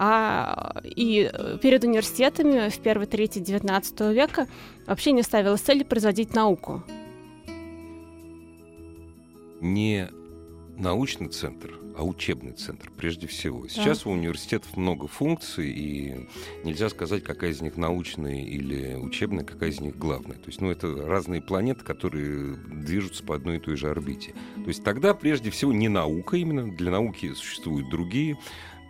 а, 0.00 0.80
и 0.84 1.30
перед 1.60 1.82
университетами 1.82 2.68
в 2.68 2.78
первой 2.78 3.06
трети 3.06 3.40
XIX 3.40 4.12
века 4.12 4.46
вообще 4.86 5.10
не 5.10 5.22
ставилась 5.22 5.60
цель 5.60 5.84
производить 5.84 6.34
науку. 6.34 6.84
Не 9.60 10.08
научный 10.78 11.28
центр, 11.28 11.78
а 11.96 12.04
учебный 12.04 12.52
центр 12.52 12.90
прежде 12.96 13.26
всего. 13.26 13.66
Сейчас 13.66 14.04
да. 14.04 14.10
у 14.10 14.12
университетов 14.12 14.76
много 14.76 15.08
функций, 15.08 15.68
и 15.68 16.28
нельзя 16.64 16.88
сказать, 16.88 17.24
какая 17.24 17.50
из 17.50 17.60
них 17.60 17.76
научная 17.76 18.44
или 18.44 18.94
учебная, 18.94 19.44
какая 19.44 19.70
из 19.70 19.80
них 19.80 19.98
главная. 19.98 20.36
То 20.36 20.46
есть, 20.46 20.60
ну, 20.60 20.70
это 20.70 20.94
разные 21.06 21.42
планеты, 21.42 21.84
которые 21.84 22.54
движутся 22.54 23.24
по 23.24 23.34
одной 23.34 23.56
и 23.56 23.60
той 23.60 23.76
же 23.76 23.90
орбите. 23.90 24.32
То 24.54 24.68
есть 24.68 24.84
тогда 24.84 25.12
прежде 25.14 25.50
всего 25.50 25.72
не 25.72 25.88
наука 25.88 26.36
именно, 26.36 26.70
для 26.70 26.92
науки 26.92 27.32
существуют 27.34 27.90
другие 27.90 28.38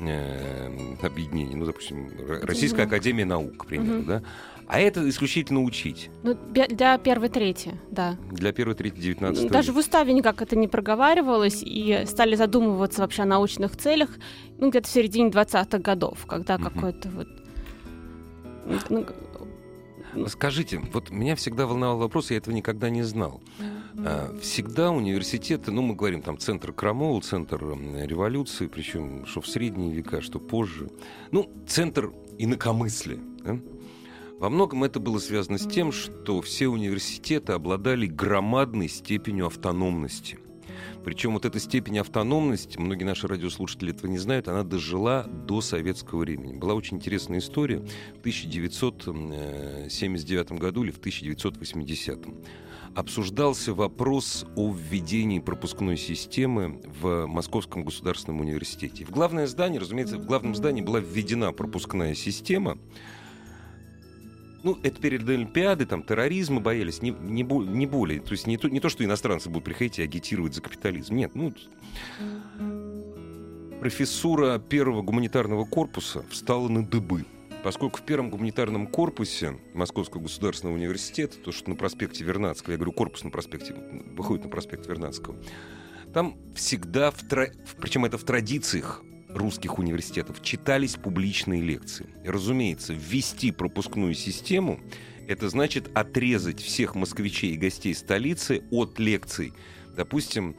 э, 0.00 0.96
объединения, 1.00 1.56
ну, 1.56 1.64
допустим, 1.64 2.10
Российская 2.42 2.82
Академия 2.82 3.24
Наук, 3.24 3.56
к 3.56 3.66
примеру, 3.66 4.00
угу. 4.00 4.06
да, 4.06 4.22
а 4.68 4.78
это 4.78 5.08
исключительно 5.08 5.62
учить. 5.62 6.10
Ну, 6.22 6.36
для 6.50 6.98
первой 6.98 7.30
трети, 7.30 7.74
да. 7.90 8.18
Для 8.30 8.52
первой 8.52 8.74
трети 8.74 9.00
19 9.00 9.50
Даже 9.50 9.72
в 9.72 9.78
уставе 9.78 10.12
никак 10.12 10.42
это 10.42 10.56
не 10.56 10.68
проговаривалось, 10.68 11.62
и 11.62 12.04
стали 12.06 12.36
задумываться 12.36 13.00
вообще 13.00 13.22
о 13.22 13.26
научных 13.26 13.76
целях, 13.76 14.10
ну, 14.58 14.68
где-то 14.68 14.86
в 14.86 14.90
середине 14.90 15.30
20-х 15.30 15.78
годов, 15.78 16.26
когда 16.26 16.56
угу. 16.56 16.64
какой-то 16.64 17.08
вот... 17.08 17.28
Ну, 18.90 19.06
Скажите, 20.26 20.80
вот 20.92 21.10
меня 21.10 21.34
всегда 21.36 21.66
волновал 21.66 21.98
вопрос, 21.98 22.30
я 22.30 22.36
этого 22.36 22.54
никогда 22.54 22.90
не 22.90 23.02
знал. 23.02 23.40
А, 24.04 24.36
всегда 24.40 24.90
университеты, 24.90 25.70
ну, 25.70 25.80
мы 25.80 25.94
говорим, 25.94 26.20
там, 26.20 26.38
центр 26.38 26.72
Крамола, 26.72 27.20
центр 27.20 27.58
революции, 27.62 28.66
причем 28.66 29.24
что 29.26 29.40
в 29.40 29.46
средние 29.46 29.92
века, 29.92 30.20
что 30.20 30.38
позже. 30.38 30.90
Ну, 31.30 31.50
центр 31.66 32.12
инакомыслия. 32.38 33.18
Да? 33.44 33.58
Во 34.38 34.50
многом 34.50 34.84
это 34.84 35.00
было 35.00 35.18
связано 35.18 35.58
с 35.58 35.66
тем, 35.66 35.90
что 35.90 36.40
все 36.42 36.68
университеты 36.68 37.54
обладали 37.54 38.06
громадной 38.06 38.88
степенью 38.88 39.46
автономности. 39.46 40.38
Причем 41.04 41.32
вот 41.32 41.44
эта 41.44 41.58
степень 41.58 41.98
автономности, 41.98 42.78
многие 42.78 43.02
наши 43.02 43.26
радиослушатели 43.26 43.92
этого 43.92 44.08
не 44.08 44.18
знают, 44.18 44.46
она 44.46 44.62
дожила 44.62 45.24
до 45.24 45.60
советского 45.60 46.20
времени. 46.20 46.54
Была 46.54 46.74
очень 46.74 46.98
интересная 46.98 47.40
история 47.40 47.80
в 48.14 48.20
1979 48.20 50.52
году 50.52 50.84
или 50.84 50.92
в 50.92 50.98
1980. 50.98 52.20
Обсуждался 52.94 53.74
вопрос 53.74 54.46
о 54.54 54.72
введении 54.72 55.40
пропускной 55.40 55.96
системы 55.96 56.80
в 57.00 57.26
Московском 57.26 57.82
государственном 57.84 58.40
университете. 58.40 59.04
В 59.04 59.10
главное 59.10 59.48
здание, 59.48 59.80
разумеется, 59.80 60.16
в 60.16 60.26
главном 60.26 60.54
здании 60.54 60.82
была 60.82 61.00
введена 61.00 61.52
пропускная 61.52 62.14
система, 62.14 62.78
ну, 64.62 64.78
это 64.82 65.00
перед 65.00 65.28
Олимпиадой, 65.28 65.86
там, 65.86 66.02
терроризма 66.02 66.60
боялись, 66.60 67.02
не, 67.02 67.10
не, 67.10 67.42
не 67.42 67.86
более. 67.86 68.20
То 68.20 68.32
есть 68.32 68.46
не 68.46 68.56
то, 68.56 68.68
не 68.68 68.80
то, 68.80 68.88
что 68.88 69.04
иностранцы 69.04 69.48
будут 69.48 69.64
приходить 69.64 69.98
и 69.98 70.02
агитировать 70.02 70.54
за 70.54 70.62
капитализм. 70.62 71.14
Нет, 71.14 71.32
ну... 71.34 71.52
Профессура 73.80 74.58
первого 74.58 75.02
гуманитарного 75.02 75.64
корпуса 75.64 76.24
встала 76.30 76.68
на 76.68 76.84
дыбы. 76.84 77.24
Поскольку 77.62 77.98
в 77.98 78.02
первом 78.02 78.30
гуманитарном 78.30 78.86
корпусе 78.86 79.58
Московского 79.74 80.22
государственного 80.22 80.76
университета, 80.76 81.36
то, 81.38 81.52
что 81.52 81.70
на 81.70 81.76
проспекте 81.76 82.24
Вернадского, 82.24 82.72
я 82.72 82.78
говорю, 82.78 82.92
корпус 82.92 83.24
на 83.24 83.30
проспекте, 83.30 83.74
выходит 84.16 84.44
на 84.44 84.50
проспект 84.50 84.86
Вернадского, 84.86 85.36
там 86.12 86.36
всегда, 86.54 87.10
в 87.10 87.22
тра... 87.22 87.52
причем 87.80 88.04
это 88.04 88.16
в 88.16 88.24
традициях 88.24 89.02
русских 89.28 89.78
университетов 89.78 90.42
читались 90.42 90.96
публичные 90.96 91.62
лекции. 91.62 92.06
Разумеется, 92.24 92.94
ввести 92.94 93.50
пропускную 93.50 94.14
систему— 94.14 94.80
это 95.28 95.48
значит 95.48 95.90
отрезать 95.94 96.60
всех 96.60 96.94
москвичей 96.94 97.52
и 97.52 97.58
гостей 97.58 97.94
столицы 97.94 98.62
от 98.70 98.98
лекций. 98.98 99.52
Допустим, 99.94 100.56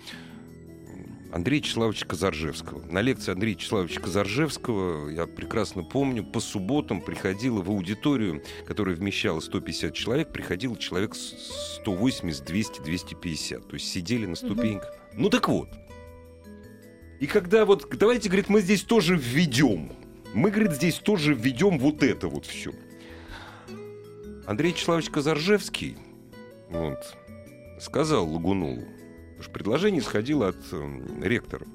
Андрея 1.31 1.61
Вячеславовича 1.61 2.05
Казаржевского. 2.05 2.83
На 2.91 3.01
лекции 3.01 3.31
Андрея 3.31 3.55
Вячеславовича 3.55 4.01
Казаржевского, 4.01 5.09
я 5.09 5.27
прекрасно 5.27 5.83
помню, 5.83 6.23
по 6.23 6.39
субботам 6.39 7.01
приходило 7.01 7.61
в 7.61 7.69
аудиторию, 7.69 8.43
которая 8.67 8.95
вмещала 8.95 9.39
150 9.39 9.93
человек, 9.93 10.31
приходило 10.31 10.75
человек 10.77 11.15
180, 11.15 12.45
200, 12.45 12.81
250. 12.81 13.67
То 13.67 13.73
есть 13.75 13.91
сидели 13.91 14.25
на 14.25 14.35
ступеньках. 14.35 14.89
Mm-hmm. 14.89 15.13
Ну 15.17 15.29
так 15.29 15.49
вот, 15.49 15.69
и 17.19 17.27
когда 17.27 17.65
вот, 17.65 17.87
давайте, 17.97 18.29
говорит, 18.29 18.49
мы 18.49 18.61
здесь 18.61 18.83
тоже 18.83 19.15
введем. 19.15 19.91
Мы, 20.33 20.51
говорит, 20.51 20.73
здесь 20.73 20.95
тоже 20.95 21.33
введем 21.33 21.77
вот 21.77 22.01
это 22.01 22.27
вот 22.27 22.45
все. 22.45 22.71
Андрей 24.45 24.71
Вячеславович 24.71 25.09
Казаржевский 25.09 25.97
вот, 26.69 27.17
сказал 27.79 28.31
Лагунову, 28.31 28.81
потому 28.81 29.43
что 29.43 29.51
предложение 29.51 30.01
исходило 30.01 30.49
от 30.49 30.57
э, 30.71 30.99
ректора. 31.21 31.67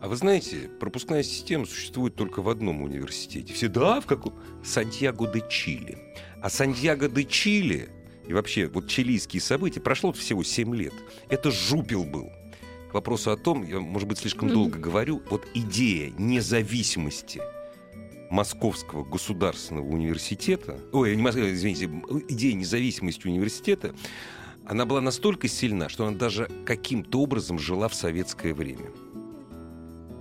А 0.00 0.08
вы 0.08 0.16
знаете, 0.16 0.70
пропускная 0.80 1.22
система 1.22 1.66
существует 1.66 2.16
только 2.16 2.42
в 2.42 2.48
одном 2.48 2.82
университете. 2.82 3.52
Все, 3.52 3.68
да, 3.68 4.00
в 4.00 4.06
каком? 4.06 4.34
Сантьяго 4.64 5.26
де 5.28 5.44
Чили. 5.48 5.98
А 6.40 6.48
Сантьяго 6.48 7.08
де 7.08 7.24
Чили 7.24 7.90
и 8.26 8.32
вообще 8.32 8.66
вот 8.66 8.88
чилийские 8.88 9.40
события 9.40 9.80
прошло 9.80 10.12
всего 10.12 10.42
7 10.42 10.74
лет. 10.74 10.94
Это 11.28 11.50
жупил 11.50 12.04
был 12.04 12.32
к 12.92 12.94
вопросу 12.94 13.30
о 13.30 13.38
том, 13.38 13.66
я, 13.66 13.80
может 13.80 14.06
быть, 14.06 14.18
слишком 14.18 14.48
mm-hmm. 14.48 14.52
долго 14.52 14.78
говорю, 14.78 15.22
вот 15.30 15.48
идея 15.54 16.12
независимости 16.18 17.40
Московского 18.30 19.02
государственного 19.02 19.86
университета, 19.86 20.78
ой, 20.92 21.16
не, 21.16 21.22
извините, 21.22 21.86
идея 22.28 22.52
независимости 22.52 23.26
университета, 23.26 23.94
она 24.66 24.84
была 24.84 25.00
настолько 25.00 25.48
сильна, 25.48 25.88
что 25.88 26.06
она 26.06 26.18
даже 26.18 26.50
каким-то 26.66 27.22
образом 27.22 27.58
жила 27.58 27.88
в 27.88 27.94
советское 27.94 28.52
время. 28.52 28.90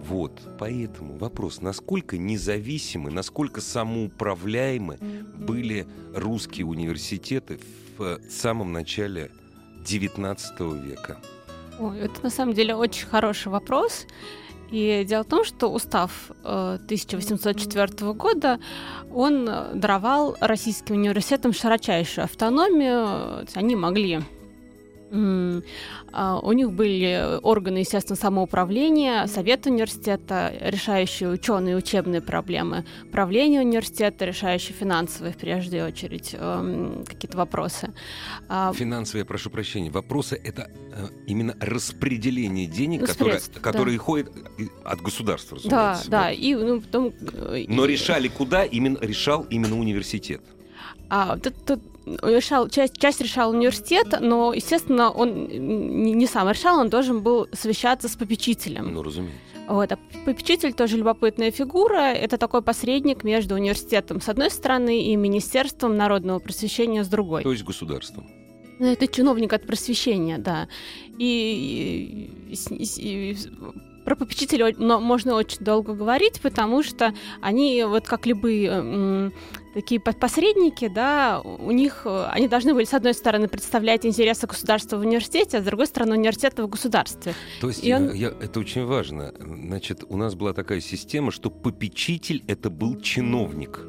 Вот, 0.08 0.42
поэтому 0.58 1.18
вопрос, 1.18 1.62
насколько 1.62 2.18
независимы, 2.18 3.12
насколько 3.12 3.60
самоуправляемы 3.60 4.98
были 5.36 5.86
русские 6.16 6.68
университеты 6.68 7.60
в 7.98 8.20
самом 8.30 8.72
начале 8.72 9.30
XIX 9.84 10.82
века. 10.82 11.20
Ой, 11.80 12.00
это 12.00 12.24
на 12.24 12.30
самом 12.30 12.54
деле 12.54 12.76
очень 12.76 13.08
хороший 13.08 13.48
вопрос. 13.48 14.06
И 14.72 15.04
дело 15.06 15.24
в 15.24 15.28
том, 15.28 15.44
что 15.44 15.68
устав 15.68 16.32
1804 16.44 17.90
э, 18.00 18.14
года, 18.14 18.60
он 19.14 19.50
даровал 19.74 20.38
российским 20.40 20.96
университетам 20.96 21.52
широчайшую 21.52 22.26
автономию. 22.26 23.46
Они 23.54 23.76
могли 23.76 24.22
у 25.12 26.52
них 26.54 26.72
были 26.72 27.40
органы, 27.42 27.80
естественно, 27.80 28.16
самоуправления, 28.16 29.28
совет 29.28 29.66
университета, 29.66 30.54
решающие 30.62 31.30
ученые 31.30 31.76
учебные 31.76 32.22
проблемы, 32.22 32.86
правление 33.12 33.62
университета, 33.62 34.26
решающие 34.26 34.74
финансовые, 34.74 35.34
в 35.34 35.38
прежде 35.38 35.84
очередь, 35.84 36.36
эм, 36.38 37.04
какие-то 37.06 37.38
вопросы. 37.38 37.94
А, 38.48 38.72
финансовые, 38.74 39.26
прошу 39.26 39.50
прощения, 39.50 39.90
вопросы— 39.90 40.40
это 40.44 40.72
э, 40.94 41.08
именно 41.28 41.56
распределение 41.60 42.68
денег, 42.68 43.02
ну, 43.02 43.08
которые, 43.08 43.42
которые 43.62 43.98
да. 43.98 44.04
ходят 44.04 44.32
от 44.84 45.02
государства, 45.02 45.58
разумеется. 45.58 46.10
Да, 46.10 46.24
да. 46.24 46.32
И, 46.32 46.56
ну, 46.56 46.82
потом... 46.82 47.14
Э, 47.34 47.66
Но 47.68 47.86
решали 47.86 48.28
куда? 48.28 48.64
Именно, 48.64 48.98
решал 49.02 49.44
именно 49.50 49.78
университет. 49.78 50.42
А, 51.10 51.38
тут, 51.38 51.54
тут 51.66 51.82
решал, 52.06 52.70
часть, 52.70 52.98
часть 52.98 53.22
решал 53.22 53.52
университет, 53.52 54.08
но, 54.20 54.54
естественно, 54.54 55.12
он 55.12 55.48
не, 55.48 56.26
сам 56.28 56.50
решал, 56.50 56.80
он 56.80 56.90
должен 56.90 57.22
был 57.22 57.48
совещаться 57.54 58.08
с 58.08 58.16
попечителем. 58.16 58.94
Ну, 58.94 59.04
разумеется. 59.04 59.40
Вот. 59.68 59.92
А 59.92 59.98
попечитель 60.26 60.74
тоже 60.74 60.98
любопытная 60.98 61.52
фигура. 61.52 62.14
Это 62.14 62.38
такой 62.38 62.62
посредник 62.62 63.24
между 63.24 63.56
университетом 63.56 64.20
с 64.20 64.28
одной 64.28 64.50
стороны 64.50 65.04
и 65.04 65.16
Министерством 65.16 65.96
народного 65.96 66.40
просвещения 66.40 67.04
с 67.04 67.08
другой. 67.08 67.44
То 67.44 67.52
есть 67.52 67.64
государством. 67.64 68.30
Ну, 68.80 68.88
это 68.88 69.08
чиновник 69.08 69.54
от 69.54 69.66
просвещения, 69.68 70.40
да. 70.40 70.68
И, 71.18 72.28
и, 72.50 72.74
и, 72.74 73.32
и 73.32 73.38
про 74.06 74.16
попечителей 74.16 74.76
можно 74.78 75.36
очень 75.36 75.64
долго 75.64 75.94
говорить, 75.94 76.42
потому 76.42 76.84
что 76.84 77.14
они, 77.42 77.84
вот 77.84 78.08
как 78.08 78.26
любые 78.26 79.32
такие 79.74 80.02
посредники, 80.02 80.88
да, 80.88 81.42
у 81.42 81.72
них, 81.72 82.02
э, 82.06 82.26
они 82.32 82.48
должны 82.48 82.74
были, 82.74 82.84
с 82.84 82.94
одной 82.94 83.14
стороны, 83.14 83.48
представлять 83.48 84.06
интересы 84.06 84.48
государства 84.48 84.98
в 84.98 85.02
университете, 85.02 85.58
а 85.58 85.62
с 85.62 85.64
другой 85.64 85.88
стороны, 85.88 86.16
университета 86.16 86.64
в 86.64 86.68
государстве. 86.68 87.34
То 87.62 87.70
есть, 87.70 87.84
И 87.84 87.94
он... 87.94 88.14
я, 88.14 88.30
это 88.30 88.60
очень 88.60 88.86
важно. 88.86 89.34
Значит, 89.40 90.04
у 90.08 90.18
нас 90.18 90.36
была 90.36 90.54
такая 90.54 90.82
система, 90.82 91.32
что 91.32 91.50
попечитель— 91.50 92.44
это 92.48 92.70
был 92.70 93.00
чиновник. 93.00 93.80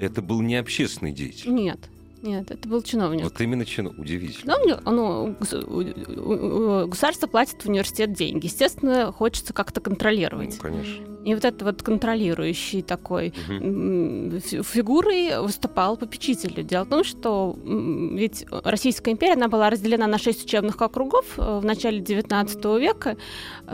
Это 0.00 0.22
был 0.22 0.42
не 0.42 0.56
общественный 0.56 1.12
деятель. 1.12 1.52
Нет. 1.52 1.78
Нет, 2.22 2.50
это 2.50 2.68
был 2.68 2.82
чиновник. 2.82 3.24
Вот 3.24 3.40
именно 3.40 3.64
чиновник. 3.64 4.00
Удивительно. 4.00 4.56
Ну, 4.84 5.36
ну, 5.46 6.86
государство 6.88 7.26
платит 7.26 7.62
в 7.62 7.68
университет 7.68 8.12
деньги. 8.12 8.46
Естественно, 8.46 9.12
хочется 9.12 9.52
как-то 9.52 9.80
контролировать. 9.80 10.54
Ну, 10.56 10.60
конечно. 10.62 11.18
И 11.24 11.34
вот 11.34 11.44
это 11.44 11.64
вот 11.64 11.82
контролирующий 11.82 12.82
такой 12.82 13.28
угу. 13.28 14.40
фигурой 14.40 15.40
выступал 15.42 15.96
попечитель. 15.96 16.62
Дело 16.64 16.84
в 16.84 16.88
том, 16.88 17.04
что 17.04 17.58
ведь 17.64 18.46
Российская 18.50 19.10
империя, 19.10 19.34
она 19.34 19.48
была 19.48 19.68
разделена 19.68 20.06
на 20.06 20.18
шесть 20.18 20.44
учебных 20.44 20.80
округов 20.80 21.38
э, 21.38 21.58
в 21.58 21.64
начале 21.64 22.00
XIX 22.00 22.80
века. 22.80 23.16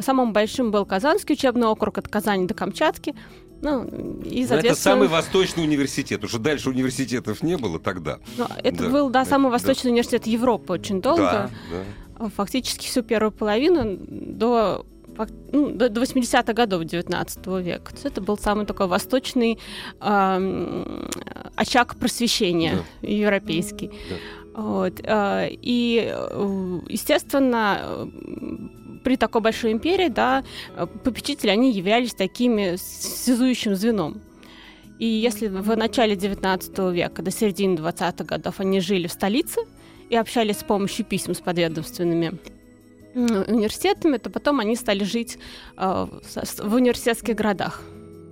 Самым 0.01 0.33
большим 0.33 0.71
был 0.71 0.85
Казанский 0.85 1.35
учебный 1.35 1.69
округ 1.69 1.99
от 1.99 2.09
Казани 2.09 2.47
до 2.47 2.55
Камчатки. 2.55 3.15
Ну, 3.65 3.85
и, 3.85 4.47
соответственно... 4.47 4.59
это 4.59 4.75
самый 4.75 5.09
восточный 5.09 5.65
университет, 5.65 6.23
уже 6.23 6.39
дальше 6.39 6.69
университетов 6.69 7.43
не 7.43 7.57
было 7.57 7.81
тогда. 7.81 8.19
Но 8.37 8.47
это 8.63 8.85
да. 8.85 8.89
был, 8.91 9.11
да, 9.11 9.25
самый 9.25 9.51
восточный 9.51 9.89
да. 9.89 9.93
университет 9.93 10.27
Европы 10.27 10.75
очень 10.75 11.01
долго. 11.01 11.23
Да, 11.23 11.51
да. 12.19 12.29
Фактически 12.37 12.87
всю 12.87 13.03
первую 13.03 13.33
половину 13.33 13.97
до 13.99 14.87
ну, 15.53 15.71
до 15.71 15.89
80-х 15.89 16.53
годов 16.53 16.85
19 16.85 17.47
века. 17.47 17.91
То 17.91 17.95
есть 17.95 18.05
это 18.05 18.21
был 18.21 18.37
самый 18.37 18.67
такой 18.67 18.87
восточный 18.87 19.59
э, 20.01 21.09
очаг 21.55 21.97
просвещения 21.97 22.85
да. 23.01 23.09
европейский. 23.09 23.91
Да. 24.11 24.61
Вот. 24.61 25.01
Э, 25.05 25.49
и, 25.51 26.13
э, 26.13 26.81
естественно, 26.89 28.09
при 29.05 29.17
такой 29.17 29.41
большой 29.43 29.73
империи, 29.73 30.09
да, 30.09 30.43
попечители, 31.05 31.51
они 31.51 31.71
являлись 31.71 32.15
такими 32.15 32.77
связующим 32.77 33.77
звеном. 33.77 34.21
И 34.99 35.07
если 35.07 35.49
в 35.49 35.77
начале 35.77 36.17
19 36.17 36.79
века 36.93 37.23
до 37.23 37.31
середины 37.31 37.75
20-х 37.75 38.25
годов 38.25 38.61
они 38.61 38.81
жили 38.81 39.07
в 39.07 39.13
столице 39.13 39.61
и 40.09 40.17
общались 40.17 40.59
с 40.59 40.65
помощью 40.65 41.05
писем 41.05 41.35
с 41.35 41.41
подведомственными 41.41 42.39
университетами, 43.15 44.17
то 44.17 44.31
потом 44.31 44.61
они 44.61 44.77
стали 44.77 45.05
жить 45.05 45.39
э, 45.77 46.07
в 46.59 46.75
университетских 46.75 47.35
городах 47.37 47.83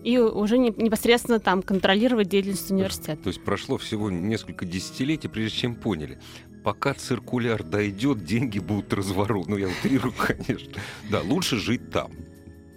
и 0.04 0.18
уже 0.18 0.59
не, 0.59 0.71
непосредственно 0.76 1.38
там 1.38 1.62
контролировать 1.62 2.28
деятельность 2.28 2.71
университета. 2.71 3.23
То 3.23 3.28
есть 3.28 3.42
прошло 3.42 3.78
всего 3.78 4.11
несколько 4.11 4.64
десятилетий, 4.64 5.28
прежде 5.28 5.59
чем 5.59 5.75
поняли 5.75 6.18
пока 6.62 6.94
циркуляр 6.94 7.62
дойдет, 7.62 8.25
деньги 8.25 8.58
будут 8.58 8.93
разворот. 8.93 9.49
Ну, 9.49 9.56
я 9.56 9.69
утрирую, 9.69 10.15
конечно. 10.17 10.80
Да, 11.10 11.21
лучше 11.21 11.56
жить 11.56 11.91
там. 11.91 12.12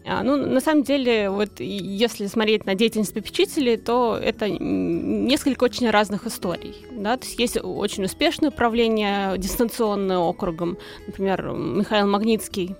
А, 0.07 0.21
ну, 0.21 0.37
на 0.37 0.61
самом 0.61 0.83
деле, 0.83 1.31
вот 1.31 1.59
если 1.59 2.27
смотреть 2.27 2.65
на 2.65 2.75
деятельность 2.75 3.13
попечителей, 3.13 3.75
то 3.75 4.19
это 4.21 4.47
несколько 4.47 5.63
очень 5.63 5.89
разных 5.89 6.27
историй. 6.27 6.75
Да? 6.91 7.17
То 7.17 7.25
есть 7.25 7.39
есть 7.39 7.57
очень 7.61 8.03
успешное 8.03 8.49
управление 8.49 9.35
дистанционным 9.39 10.21
округом. 10.21 10.77
Например, 11.07 11.51
Михаил 11.53 12.05
Магнитский 12.05 12.75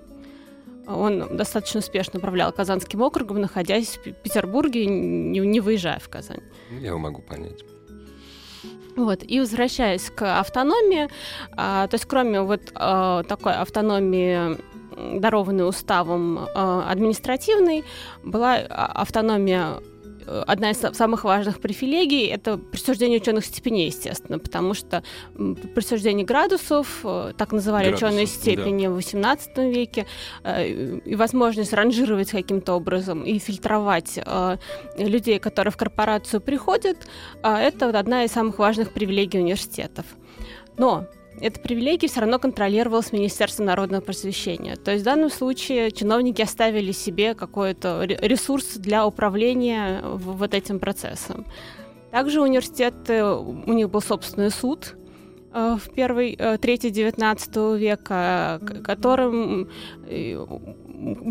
он 0.88 1.36
достаточно 1.36 1.80
успешно 1.80 2.20
управлял 2.20 2.52
Казанским 2.52 3.02
округом, 3.02 3.42
находясь 3.42 3.98
в 3.98 4.12
Петербурге, 4.12 4.86
не, 4.86 5.40
не 5.40 5.60
выезжая 5.60 6.00
в 6.00 6.10
Казань. 6.10 6.42
Я 6.72 6.88
его 6.88 7.00
могу 7.00 7.22
понять. 7.22 7.64
Вот, 8.96 9.24
и 9.24 9.40
возвращаясь 9.40 10.10
к 10.10 10.40
автономии, 10.40 11.10
а, 11.52 11.88
то 11.88 11.96
есть 11.96 12.06
кроме 12.06 12.42
вот 12.42 12.72
а, 12.76 13.24
такой 13.24 13.54
автономии 13.54 14.58
дарованной 15.20 15.68
уставом 15.68 16.40
а, 16.40 16.90
административной, 16.90 17.84
была 18.24 18.56
а, 18.56 19.02
автономия 19.02 19.82
одна 20.28 20.72
из 20.72 20.78
самых 20.78 21.24
важных 21.24 21.60
привилегий– 21.60 22.26
это 22.28 22.58
присуждение 22.58 23.20
ученых 23.20 23.46
степеней, 23.46 23.88
естественно, 23.88 24.40
потому 24.40 24.74
что 24.74 25.04
присуждение 25.74 26.26
градусов, 26.26 27.02
э, 27.04 27.34
так 27.38 27.52
называли 27.52 27.88
Градусов, 27.88 28.10
ученые 28.10 28.26
степени 28.28 28.88
да. 28.88 28.94
в 28.94 28.98
XVIII 28.98 29.72
веке, 29.72 30.06
э, 30.44 30.98
и 31.06 31.16
возможность 31.16 31.74
ранжировать 31.74 32.32
каким-то 32.32 32.74
образом 32.74 33.24
и 33.24 33.40
фильтровать 33.40 34.20
людей, 34.98 35.40
которые 35.40 35.72
в 35.72 35.78
корпорацию 35.78 36.42
приходят, 36.42 37.08
это 37.42 37.86
вот 37.88 37.96
одна 37.96 38.24
из 38.24 38.32
самых 38.32 38.60
важных 38.60 38.92
привилегий 38.92 39.40
университетов. 39.40 40.06
Но 40.78 41.08
эта 41.42 41.60
привилегия 41.60 42.08
все 42.08 42.22
равно 42.22 42.40
контролировалась 42.40 43.12
Министерством 43.12 43.66
народного 43.66 44.02
просвещения. 44.02 44.76
То 44.76 44.92
есть 44.92 45.02
в 45.04 45.06
данном 45.06 45.30
случае 45.30 45.92
чиновники 45.92 46.42
оставили 46.42 46.92
себе 46.92 47.36
какой-то 47.36 48.04
ресурс 48.04 48.76
для 48.76 49.06
управления 49.06 50.02
вот 50.04 50.54
этим 50.54 50.80
процессом. 50.80 51.46
Также 52.12 52.42
университет, 52.42 52.94
у 53.10 53.74
них 53.74 53.90
был 53.90 54.02
собственный 54.02 54.50
суд, 54.50 54.96
э, 55.54 55.78
в 55.78 55.94
первой 55.94 56.36
э, 56.40 56.58
трети 56.58 56.88
XIX 56.88 57.78
века, 57.78 58.62
которым 58.86 59.70
э, 60.08 60.38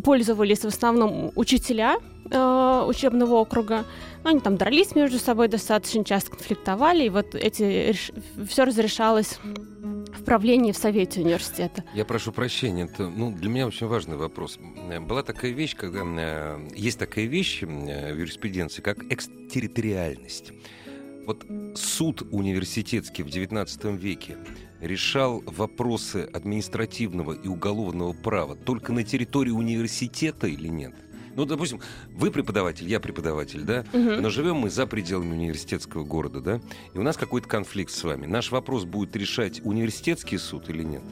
пользовались 0.05 0.61
в 0.61 0.67
основном 0.67 1.33
учителя 1.37 1.97
учебного 2.27 3.35
округа. 3.35 3.85
Они 4.23 4.41
там 4.41 4.57
дрались 4.57 4.95
между 4.95 5.19
собой 5.19 5.49
достаточно 5.49 6.05
часто, 6.05 6.31
конфликтовали, 6.31 7.05
и 7.05 7.09
вот 7.11 7.35
эти 7.35 7.95
все 8.47 8.65
разрешалось 8.65 9.39
в 10.25 10.27
правлении 10.27 10.73
в 10.73 10.79
Совете 10.79 11.21
университета. 11.21 11.85
Я 11.93 12.07
прошу 12.07 12.33
прощения, 12.33 12.85
это 12.85 13.11
ну, 13.11 13.31
для 13.31 13.51
меня 13.51 13.67
очень 13.67 13.87
важный 13.87 14.17
вопрос. 14.17 14.59
Была 15.03 15.23
такая 15.23 15.51
вещь, 15.51 15.77
когда 15.77 16.01
э, 16.03 16.69
есть 16.75 16.99
такая 16.99 17.27
вещь 17.27 17.63
э, 17.63 17.67
в 17.67 18.19
юриспруденции, 18.19 18.81
как 18.81 19.05
экстерриториальность. 19.13 20.53
Вот 21.27 21.45
суд 21.75 22.23
университетский 22.31 23.23
в 23.23 23.27
XIX 23.27 23.97
веке 23.99 24.39
решал 24.81 25.43
вопросы 25.45 26.27
административного 26.33 27.35
и 27.35 27.47
уголовного 27.47 28.15
права 28.15 28.57
только 28.57 28.95
на 28.95 29.05
территории 29.05 29.51
университета 29.51 30.47
или 30.47 30.69
нет? 30.69 30.95
Ну, 31.37 31.45
допустим, 31.45 31.81
вы 32.13 32.31
преподаватель, 32.31 32.89
я 32.89 33.01
преподаватель, 33.01 33.63
да, 33.63 33.85
угу. 33.93 34.11
но 34.21 34.31
живем 34.31 34.57
мы 34.57 34.71
за 34.71 34.87
пределами 34.87 35.33
университетского 35.33 36.05
города, 36.05 36.41
да, 36.41 36.61
и 36.93 36.99
у 36.99 37.03
нас 37.03 37.17
какой-то 37.17 37.49
конфликт 37.49 37.93
с 37.93 38.03
вами. 38.05 38.27
Наш 38.27 38.51
вопрос 38.51 38.85
будет 38.85 39.17
решать 39.17 39.61
университетский 39.65 40.39
суд 40.39 40.69
или 40.69 40.83
нет? 40.83 41.03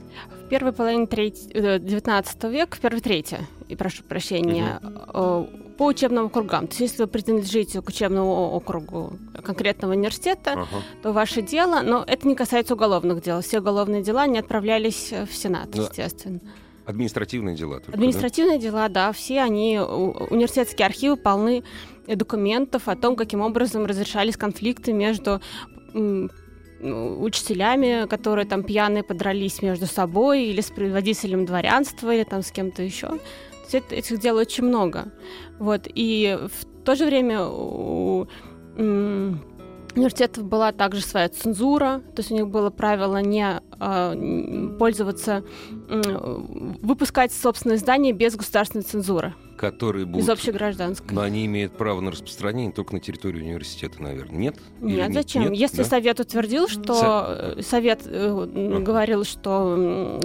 В 0.45 0.49
первой 0.49 0.73
половине 0.73 1.07
треть... 1.07 1.49
19 1.53 2.45
века, 2.45 2.77
в 2.77 2.81
первой 2.81 3.01
трети, 3.01 3.39
и 3.69 3.77
прошу 3.77 4.03
прощения, 4.05 4.81
угу. 5.13 5.49
по 5.79 5.87
учебным 5.87 6.27
округам. 6.27 6.67
То 6.67 6.73
есть, 6.73 6.81
если 6.81 7.03
вы 7.03 7.09
принадлежите 7.09 7.81
к 7.81 7.89
учебному 7.89 8.51
округу 8.53 9.19
конкретного 9.43 9.93
университета, 9.93 10.53
ага. 10.53 10.67
то 11.03 11.13
ваше 11.13 11.43
дело, 11.43 11.81
но 11.83 12.05
это 12.07 12.29
не 12.29 12.35
касается 12.35 12.75
уголовных 12.75 13.23
дел. 13.23 13.41
Все 13.41 13.61
уголовные 13.61 14.03
дела 14.03 14.27
не 14.27 14.39
отправлялись 14.39 15.13
в 15.13 15.35
Сенат, 15.35 15.75
но... 15.75 15.83
естественно. 15.83 16.41
Административные 16.85 17.55
дела 17.57 17.79
только, 17.79 17.93
Административные 17.93 18.59
да? 18.59 18.63
дела, 18.63 18.89
да. 18.89 19.13
Все 19.13 19.41
они, 19.41 19.79
университетские 19.79 20.87
архивы 20.87 21.17
полны 21.17 21.63
документов 22.07 22.89
о 22.89 22.97
том, 22.97 23.15
каким 23.17 23.41
образом 23.41 23.87
разрешались 23.87 24.37
конфликты 24.37 24.93
между 24.93 25.41
учителями, 26.81 28.09
которые 28.09 28.45
там 28.45 28.65
пьяные 28.65 29.05
подрались 29.05 29.63
между 29.63 29.87
собой, 29.87 30.47
или 30.47 30.61
с 30.61 30.71
предводителем 30.71 31.47
дворянства, 31.47 32.13
или 32.13 32.25
там 32.25 32.43
с 32.43 32.51
кем-то 32.51 32.83
еще. 32.83 33.21
Этих 33.73 34.19
дел 34.19 34.37
очень 34.37 34.65
много. 34.65 35.13
Вот. 35.59 35.87
И 35.87 36.37
в 36.41 36.85
то 36.85 36.97
же 36.97 37.07
время 37.07 37.45
у 37.45 38.27
университетов 39.95 40.45
была 40.45 40.73
также 40.73 41.03
своя 41.03 41.29
цензура, 41.29 42.03
то 42.15 42.21
есть 42.21 42.31
у 42.31 42.35
них 42.35 42.49
было 42.49 42.71
правило 42.71 43.19
не 43.19 43.61
э, 43.81 44.77
пользоваться, 44.79 45.45
э, 45.89 46.03
выпускать 46.83 47.33
собственное 47.33 47.77
издание 47.77 48.13
без 48.13 48.37
государственной 48.37 48.83
цензуры. 48.83 49.35
Которые 49.57 50.07
будут... 50.07 50.25
Из 50.25 50.31
общегражданской. 50.31 51.15
Но 51.15 51.21
они 51.23 51.47
имеют 51.47 51.77
право 51.77 52.01
на 52.01 52.11
распространение 52.11 52.73
только 52.73 52.95
на 52.95 53.01
территории 53.01 53.43
университета, 53.43 54.03
наверное. 54.03 54.39
Нет? 54.39 54.57
Нет, 54.81 55.09
Или 55.09 55.13
зачем? 55.13 55.43
Нет? 55.43 55.53
Если 55.55 55.79
да? 55.79 55.85
совет 55.85 56.21
утвердил, 56.21 56.69
что... 56.69 56.95
Со... 56.95 57.63
Совет 57.63 58.01
э, 58.07 58.29
а. 58.29 58.81
говорил, 58.81 59.25
что... 59.25 60.21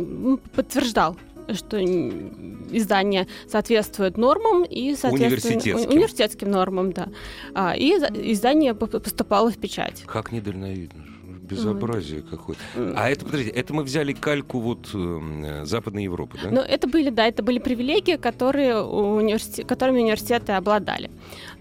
подтверждал 0.56 1.18
что 1.54 1.78
издание 1.84 3.28
соответствует 3.48 4.18
нормам 4.18 4.64
и 4.64 4.96
соответственно 4.96 5.56
университетским, 5.56 5.92
университетским 5.92 6.52
нормам, 6.52 6.92
да. 6.92 7.10
А, 7.54 7.76
и 7.76 7.92
издание 7.92 8.74
поступало 8.74 9.52
в 9.52 9.58
печать. 9.58 10.04
Как 10.06 10.32
недальновидно 10.32 11.04
безобразие 11.48 12.20
mm. 12.20 12.30
какое-то. 12.30 12.62
А 12.96 13.10
это, 13.10 13.26
подождите, 13.26 13.52
это 13.52 13.74
мы 13.74 13.84
взяли 13.84 14.14
кальку 14.14 14.60
вот 14.60 14.90
э, 14.94 15.64
Западной 15.66 16.04
Европы, 16.04 16.38
да? 16.44 16.52
Ну, 16.52 16.62
это 16.62 16.88
были, 16.88 17.10
да, 17.10 17.26
это 17.26 17.44
были 17.44 17.60
привилегии, 17.60 18.18
которые 18.18 18.82
университет, 18.82 19.66
которыми 19.66 20.02
университеты 20.02 20.54
обладали. 20.54 21.10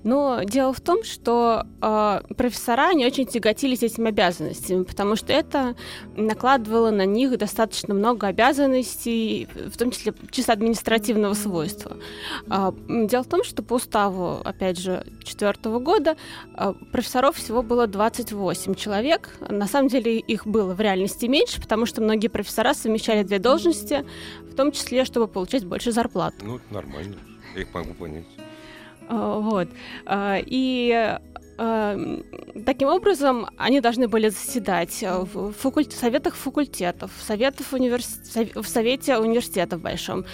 Но 0.02 0.42
дело 0.44 0.72
в 0.72 0.80
том, 0.80 1.02
что 1.02 1.66
э, 1.82 2.20
профессора 2.37 2.92
не 2.94 3.06
очень 3.06 3.26
тяготились 3.26 3.82
этими 3.82 4.09
обязанностями, 4.09 4.85
потому 4.85 5.16
что 5.16 5.32
это 5.32 5.74
накладывало 6.16 6.90
на 6.90 7.04
них 7.04 7.37
достаточно 7.38 7.94
много 7.94 8.28
обязанностей, 8.28 9.48
в 9.54 9.76
том 9.76 9.90
числе 9.90 10.14
чисто 10.30 10.52
административного 10.52 11.35
свойства. 11.35 11.96
Э, 12.48 12.72
дело 12.88 13.24
в 13.24 13.28
том, 13.28 13.44
что 13.44 13.62
по 13.62 13.74
уставу, 13.74 14.40
опять 14.44 14.78
же, 14.78 15.04
четвертого 15.24 15.78
года 15.78 16.16
э, 16.56 16.72
профессоров 16.92 17.37
всего 17.37 17.62
было 17.62 17.87
28 17.87 18.74
человек. 18.74 19.30
На 19.40 19.66
самом 19.66 19.88
деле 19.88 20.18
их 20.18 20.46
было 20.46 20.74
в 20.74 20.80
реальности 20.80 21.26
меньше, 21.26 21.61
потому 21.61 21.87
что 21.87 22.00
многие 22.00 22.28
профессора 22.28 22.74
совмещали 22.74 23.22
две 23.22 23.38
должности, 23.38 24.04
в 24.50 24.54
том 24.54 24.72
числе, 24.72 25.04
чтобы 25.04 25.28
получать 25.28 25.64
больше 25.64 25.92
зарплату. 25.92 26.37
Ну, 26.42 26.61
нормально. 26.70 27.16
Я 27.54 27.62
их 27.62 27.74
могу 27.74 27.94
понять. 27.94 28.26
А, 29.09 29.38
вот. 29.38 29.69
А, 30.05 30.38
и 30.45 31.19
а, 31.59 31.97
Таким 32.66 32.88
образом, 32.88 33.47
они 33.57 33.81
должны 33.81 34.09
были 34.09 34.29
заседать 34.29 35.03
в 35.03 35.53
факульт... 35.53 35.92
советах 35.92 36.35
факультетов, 36.35 37.11
советах 37.23 37.73
универс... 37.73 38.21
в 38.55 38.66
совете 38.66 39.19
университета 39.19 39.79
в 39.79 39.81
большом, 39.81 40.25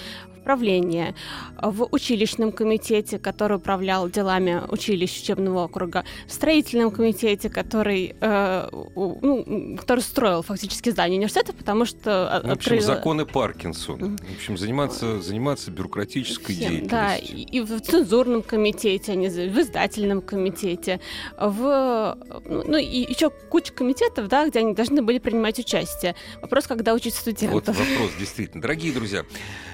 правления, 0.43 1.15
в 1.61 1.87
училищном 1.91 2.51
комитете, 2.51 3.19
который 3.19 3.57
управлял 3.57 4.09
делами 4.09 4.61
училищ 4.69 5.21
учебного 5.21 5.65
округа, 5.65 6.03
в 6.27 6.33
строительном 6.33 6.91
комитете, 6.91 7.49
который, 7.49 8.15
э, 8.19 8.69
ну, 8.95 9.77
который 9.79 10.01
строил 10.01 10.41
фактически 10.41 10.89
здание 10.89 11.17
университета, 11.17 11.53
потому 11.53 11.85
что... 11.85 12.41
Ну, 12.43 12.49
в 12.49 12.51
общем, 12.53 12.73
открыл... 12.73 12.81
законы 12.81 13.25
Паркинсона. 13.25 14.17
В 14.17 14.35
общем, 14.35 14.57
заниматься, 14.57 15.21
заниматься 15.21 15.71
бюрократической 15.71 16.53
Всем, 16.53 16.69
деятельностью. 16.69 16.89
Да, 16.89 17.15
и 17.17 17.59
в 17.61 17.79
цензурном 17.81 18.41
комитете, 18.41 19.13
они, 19.13 19.29
в 19.29 19.59
издательном 19.59 20.21
комитете, 20.21 20.99
в... 21.39 22.17
Ну, 22.45 22.77
и 22.77 23.05
еще 23.09 23.29
куча 23.29 23.73
комитетов, 23.73 24.27
да, 24.27 24.47
где 24.47 24.59
они 24.59 24.73
должны 24.73 25.01
были 25.01 25.19
принимать 25.19 25.59
участие. 25.59 26.15
Вопрос, 26.41 26.67
когда 26.67 26.93
учить 26.93 27.15
студентов. 27.15 27.67
Вот 27.67 27.67
вопрос, 27.67 28.11
действительно. 28.19 28.61
Дорогие 28.61 28.93
друзья, 28.93 29.23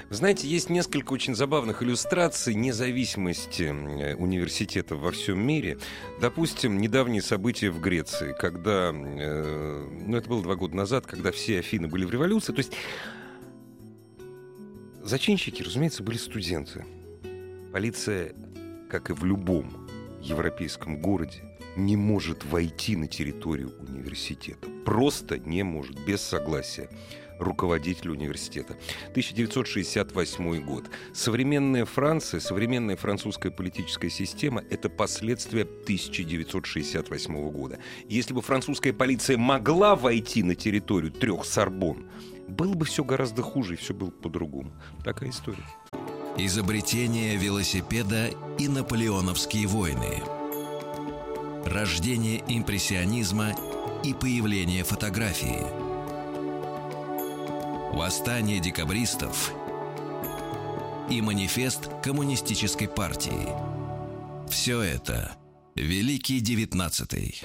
знаете, 0.09 0.47
есть 0.47 0.69
несколько 0.69 1.13
очень 1.13 1.35
забавных 1.35 1.83
иллюстраций 1.83 2.55
независимости 2.55 3.63
э, 3.63 4.15
университетов 4.15 4.99
во 4.99 5.11
всем 5.11 5.39
мире. 5.39 5.77
Допустим, 6.19 6.79
недавние 6.79 7.21
события 7.21 7.69
в 7.69 7.79
Греции, 7.79 8.35
когда, 8.37 8.91
э, 8.91 9.87
ну 10.07 10.17
это 10.17 10.27
было 10.27 10.41
два 10.41 10.55
года 10.55 10.75
назад, 10.75 11.05
когда 11.05 11.31
все 11.31 11.59
Афины 11.59 11.87
были 11.87 12.05
в 12.05 12.11
революции. 12.11 12.53
То 12.53 12.59
есть 12.59 12.73
зачинщики, 15.03 15.61
разумеется, 15.61 16.01
были 16.01 16.17
студенты. 16.17 16.85
Полиция, 17.71 18.33
как 18.89 19.11
и 19.11 19.13
в 19.13 19.23
любом 19.23 19.87
европейском 20.21 20.99
городе, 20.99 21.43
не 21.75 21.95
может 21.95 22.43
войти 22.45 22.95
на 22.95 23.07
территорию 23.07 23.73
университета. 23.87 24.67
Просто 24.85 25.37
не 25.37 25.61
может, 25.61 26.03
без 26.03 26.21
согласия 26.21 26.89
руководителя 27.39 28.11
университета. 28.11 28.73
1968 29.11 30.63
год. 30.63 30.85
Современная 31.13 31.85
Франция, 31.85 32.39
современная 32.39 32.95
французская 32.95 33.51
политическая 33.51 34.09
система— 34.09 34.63
это 34.69 34.89
последствия 34.89 35.63
1968 35.63 37.51
года. 37.51 37.79
Если 38.07 38.33
бы 38.33 38.41
французская 38.41 38.93
полиция 38.93 39.37
могла 39.37 39.95
войти 39.95 40.43
на 40.43 40.55
территорию 40.55 41.11
трех 41.11 41.45
Сорбон, 41.45 42.05
было 42.47 42.73
бы 42.73 42.85
все 42.85 43.03
гораздо 43.03 43.41
хуже, 43.41 43.75
и 43.75 43.77
все 43.77 43.93
было 43.93 44.11
по-другому. 44.11 44.71
Такая 45.03 45.29
история. 45.29 45.63
Изобретение 46.37 47.35
велосипеда 47.37 48.29
и 48.57 48.67
наполеоновские 48.67 49.67
войны. 49.67 50.21
Рождение 51.65 52.41
импрессионизма 52.47 53.53
и 54.03 54.13
появление 54.13 54.83
фотографии– 54.83 55.63
Восстание 57.93 58.59
декабристов 58.59 59.51
и 61.09 61.21
манифест 61.21 61.89
коммунистической 62.03 62.87
партии. 62.87 63.49
Все 64.49 64.81
это 64.81 65.35
Великий 65.75 66.39
Девятнадцатый. 66.39 67.41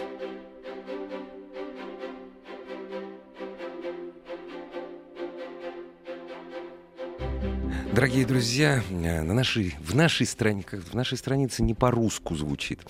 Дорогие 7.92 8.26
друзья, 8.26 8.82
на 8.90 9.22
нашей, 9.22 9.74
в 9.80 9.94
нашей 9.94 10.26
стране, 10.26 10.64
в 10.70 10.94
нашей 10.94 11.16
странице 11.16 11.62
не 11.62 11.74
по-русски 11.74 12.34
звучит 12.34 12.80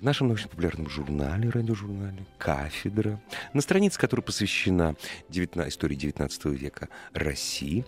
в 0.00 0.02
нашем 0.02 0.28
научно-популярном 0.28 0.88
журнале, 0.88 1.50
радиожурнале 1.50 2.24
«Кафедра», 2.38 3.20
на 3.52 3.60
странице, 3.60 3.98
которая 3.98 4.22
посвящена 4.22 4.94
19, 5.28 5.72
истории 5.72 5.96
XIX 5.96 6.54
века 6.54 6.88
России. 7.12 7.84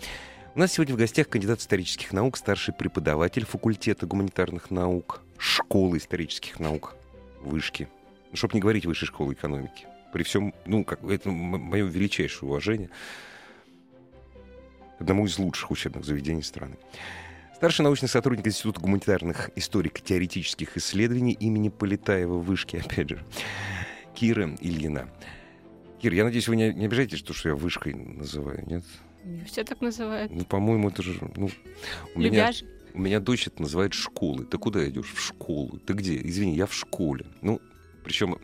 У 0.57 0.59
нас 0.59 0.73
сегодня 0.73 0.97
в 0.97 0.99
гостях 0.99 1.29
кандидат 1.29 1.61
исторических 1.61 2.13
наук, 2.13 2.37
старший 2.37 2.75
преподаватель 2.75 3.45
факультета 3.45 4.07
гуманитарных 4.07 4.73
наук, 4.73 5.21
школы 5.39 5.99
исторических 5.99 6.59
наук, 6.59 6.97
вышки. 7.43 7.89
Ну, 8.31 8.37
чтобы 8.37 8.55
не 8.55 8.61
говорить 8.61 8.87
высшей 8.87 9.07
школы 9.07 9.35
экономики. 9.35 9.87
При 10.13 10.25
всем, 10.25 10.53
ну, 10.67 10.85
как, 10.85 11.05
это 11.05 11.31
мое 11.31 11.85
величайшее 11.85 12.49
уважение 12.49 12.91
одному 14.99 15.27
из 15.27 15.39
лучших 15.39 15.71
учебных 15.71 16.05
заведений 16.05 16.43
страны. 16.43 16.77
Старший 17.61 17.83
научный 17.83 18.09
сотрудник 18.09 18.47
Института 18.47 18.81
гуманитарных 18.81 19.51
историко-теоретических 19.55 20.79
исследований 20.79 21.35
имени 21.35 21.69
Полетаева 21.69 22.39
в 22.39 22.45
Вышке, 22.47 22.79
опять 22.87 23.11
же, 23.11 23.23
Кира 24.15 24.57
Ильина. 24.63 25.11
Кир, 26.01 26.15
я 26.15 26.25
надеюсь, 26.25 26.49
вы 26.49 26.57
не, 26.57 26.73
не 26.73 26.87
обижаетесь, 26.87 27.19
что, 27.19 27.35
что 27.35 27.51
я 27.51 27.55
вышкой 27.55 27.93
называю, 27.93 28.65
нет? 28.67 28.83
Все 29.47 29.63
так 29.63 29.83
называют. 29.83 30.33
Ну, 30.33 30.47
по-моему, 30.47 30.89
это 30.89 31.03
же... 31.03 31.21
Ну, 31.37 31.51
у 32.15 32.21
меня, 32.21 32.51
у 32.95 32.99
меня 32.99 33.21
дочь 33.21 33.47
это 33.47 33.61
называет 33.61 33.93
школы. 33.93 34.47
Ты 34.47 34.57
куда 34.57 34.89
идешь? 34.89 35.13
В 35.13 35.21
школу. 35.21 35.79
Ты 35.81 35.93
где? 35.93 36.17
Извини, 36.17 36.57
я 36.57 36.65
в 36.65 36.73
школе. 36.73 37.27
Ну, 37.43 37.61
причем 38.05 38.39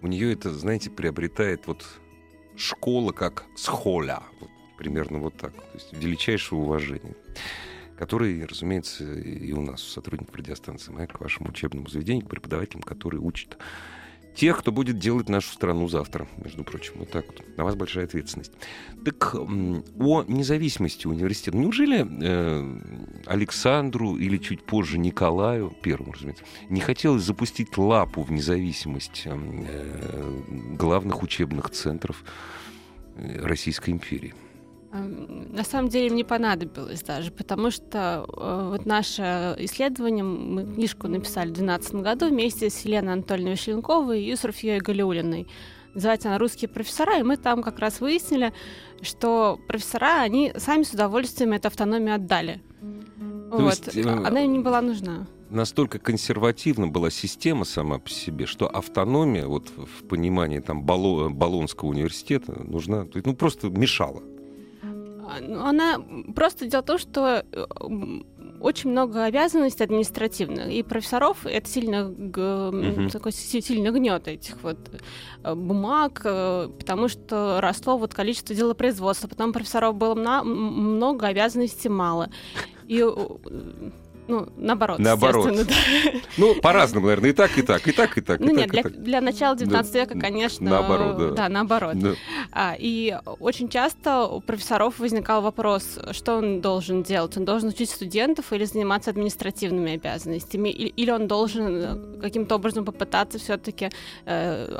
у 0.00 0.06
нее 0.06 0.32
это, 0.32 0.50
знаете, 0.54 0.88
приобретает 0.88 1.66
вот 1.66 1.84
школа 2.56 3.12
как 3.12 3.44
схоля. 3.54 4.22
Вот, 4.40 4.48
примерно 4.78 5.18
вот 5.18 5.36
так. 5.36 5.52
То 5.52 5.74
есть 5.74 5.92
величайшее 5.92 6.58
уважение 6.58 7.14
который, 7.96 8.44
разумеется, 8.44 9.04
и 9.04 9.52
у 9.52 9.62
нас 9.62 9.82
сотрудник 9.82 10.34
радиостанции 10.34 10.92
«Маяк» 10.92 11.12
к 11.12 11.20
вашему 11.20 11.50
учебному 11.50 11.88
заведению, 11.88 12.26
к 12.26 12.30
преподавателям, 12.30 12.82
которые 12.82 13.20
учат 13.20 13.56
тех, 14.36 14.58
кто 14.58 14.70
будет 14.70 14.98
делать 14.98 15.28
нашу 15.28 15.52
страну 15.52 15.88
завтра, 15.88 16.28
между 16.36 16.62
прочим. 16.62 16.92
Вот 16.96 17.10
так 17.10 17.26
вот. 17.26 17.42
На 17.56 17.64
вас 17.64 17.74
большая 17.74 18.04
ответственность. 18.04 18.52
Так 19.04 19.34
о 19.34 20.24
независимости 20.28 21.06
университета. 21.06 21.56
Неужели 21.56 22.06
э, 22.06 22.80
Александру 23.24 24.16
или 24.16 24.36
чуть 24.36 24.62
позже 24.62 24.98
Николаю, 24.98 25.74
первому, 25.82 26.12
разумеется, 26.12 26.44
не 26.68 26.80
хотелось 26.80 27.22
запустить 27.22 27.76
лапу 27.78 28.22
в 28.22 28.30
независимость 28.30 29.22
э, 29.24 30.42
главных 30.74 31.22
учебных 31.22 31.70
центров 31.70 32.22
э, 33.16 33.40
Российской 33.42 33.90
империи? 33.90 34.34
На 34.98 35.64
самом 35.64 35.88
деле 35.88 36.08
им 36.08 36.14
не 36.14 36.24
понадобилось 36.24 37.02
даже, 37.02 37.30
потому 37.30 37.70
что 37.70 38.26
э, 38.28 38.68
вот 38.70 38.86
наше 38.86 39.54
исследование, 39.58 40.24
мы 40.24 40.64
книжку 40.64 41.08
написали 41.08 41.50
в 41.50 41.54
2012 41.54 41.94
году 41.96 42.28
вместе 42.28 42.70
с 42.70 42.80
Еленой 42.80 43.14
Анатольевной 43.14 43.52
Вишленковой 43.52 44.22
и 44.22 44.36
Софьей 44.36 44.80
Галиулиной. 44.80 45.46
называется 45.94 46.28
она 46.28 46.38
«Русские 46.38 46.68
профессора», 46.68 47.18
и 47.18 47.22
мы 47.22 47.36
там 47.36 47.62
как 47.62 47.78
раз 47.78 48.00
выяснили, 48.00 48.52
что 49.02 49.58
профессора, 49.68 50.20
они 50.20 50.52
сами 50.56 50.82
с 50.82 50.92
удовольствием 50.92 51.52
эту 51.52 51.68
автономию 51.68 52.14
отдали. 52.14 52.62
То 53.50 53.58
вот. 53.58 53.70
есть, 53.70 53.96
э, 53.96 54.02
Она 54.02 54.40
им 54.40 54.52
не 54.52 54.58
была 54.58 54.80
нужна. 54.80 55.26
Настолько 55.50 56.00
консервативна 56.00 56.88
была 56.88 57.10
система 57.10 57.64
сама 57.64 57.98
по 57.98 58.10
себе, 58.10 58.46
что 58.46 58.68
автономия, 58.68 59.46
вот 59.46 59.68
в 59.68 60.06
понимании 60.08 60.58
там 60.58 60.82
Боло- 60.84 61.30
Болонского 61.30 61.90
университета, 61.90 62.60
нужна, 62.64 63.06
ну 63.24 63.34
просто 63.36 63.68
мешала. 63.68 64.22
А, 65.28 65.40
ну, 65.40 65.64
Она 65.64 66.00
просто 66.34 66.66
дело 66.66 66.82
в 66.82 66.86
том, 66.86 66.98
что 66.98 67.44
э, 67.52 67.64
очень 68.60 68.90
много 68.90 69.24
обязанностей 69.24 69.84
административных, 69.84 70.68
и 70.70 70.82
профессоров 70.82 71.44
это 71.44 71.68
сильно, 71.68 72.04
Мгм. 72.08 73.10
такой 73.10 73.32
си- 73.32 73.60
сильно 73.60 73.90
гнет 73.90 74.28
этих 74.28 74.62
вот 74.62 74.78
э, 75.44 75.54
бумаг, 75.54 76.22
э, 76.24 76.68
потому 76.78 77.08
что 77.08 77.58
росло 77.60 77.98
вот 77.98 78.14
количество 78.14 78.54
делопроизводства, 78.54 79.28
потом 79.28 79.52
профессоров 79.52 79.94
было 79.96 80.14
много, 80.44 81.26
обязанностей 81.26 81.88
мало. 81.88 82.30
И 82.86 83.02
ну, 84.28 84.48
наоборот, 84.56 84.98
Наоборот. 84.98 85.54
да. 85.54 85.74
Ну, 86.36 86.54
по-разному, 86.56 87.06
наверное, 87.06 87.30
и 87.30 87.32
так, 87.32 87.56
и 87.58 87.62
так, 87.62 87.86
и 87.86 87.92
так, 87.92 88.18
и 88.18 88.20
так, 88.20 88.40
Ну 88.40 88.52
и 88.52 88.56
нет, 88.56 88.64
так, 88.64 88.72
для, 88.72 88.82
так. 88.82 89.02
для 89.02 89.20
начала 89.20 89.56
19 89.56 89.92
Да, 89.92 90.00
века, 90.00 90.18
конечно, 90.18 90.68
наоборот, 90.68 91.18
да. 91.18 91.30
да, 91.30 91.48
наоборот. 91.48 91.98
Да. 91.98 92.10
А, 92.52 92.74
и 92.78 93.16
очень 93.40 93.68
часто 93.68 94.24
у 94.24 94.40
профессоров 94.40 94.98
возникал 94.98 95.42
вопрос, 95.42 95.98
что 96.12 96.36
он 96.36 96.60
должен 96.60 97.02
делать? 97.02 97.36
Он 97.36 97.44
должен 97.44 97.68
учить 97.68 97.90
студентов 97.90 98.52
или 98.52 98.64
заниматься 98.64 99.10
административными 99.10 99.94
обязанностями? 99.94 100.68
Или, 100.68 100.88
или 100.88 101.10
он 101.10 101.28
должен 101.28 101.66
э, 101.66 102.20
каким-то 102.20 102.56
образом 102.56 102.84
попытаться 102.84 103.38
все-таки 103.38 103.90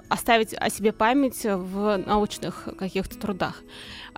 оставить 0.08 0.54
о 0.54 0.70
себе 0.70 0.92
память 0.92 1.44
в 1.44 1.96
научных 1.98 2.68
каких-то 2.78 3.18
трудах? 3.18 3.62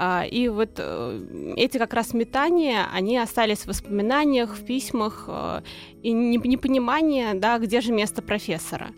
А, 0.01 0.25
и 0.25 0.49
вот 0.49 0.71
э, 0.77 1.55
эти 1.57 1.77
как 1.77 1.93
раз 1.93 2.15
метания, 2.15 2.87
они 2.95 3.19
остались 3.19 3.63
в 3.63 3.67
воспоминаниях, 3.67 4.57
в 4.57 4.65
письмах, 4.65 5.18
э, 5.18 5.18
и 6.03 6.13
не- 6.13 6.37
непонимание, 6.39 7.35
да, 7.35 7.59
где 7.59 7.81
же 7.81 7.93
место 7.93 8.23
профессора. 8.23 8.91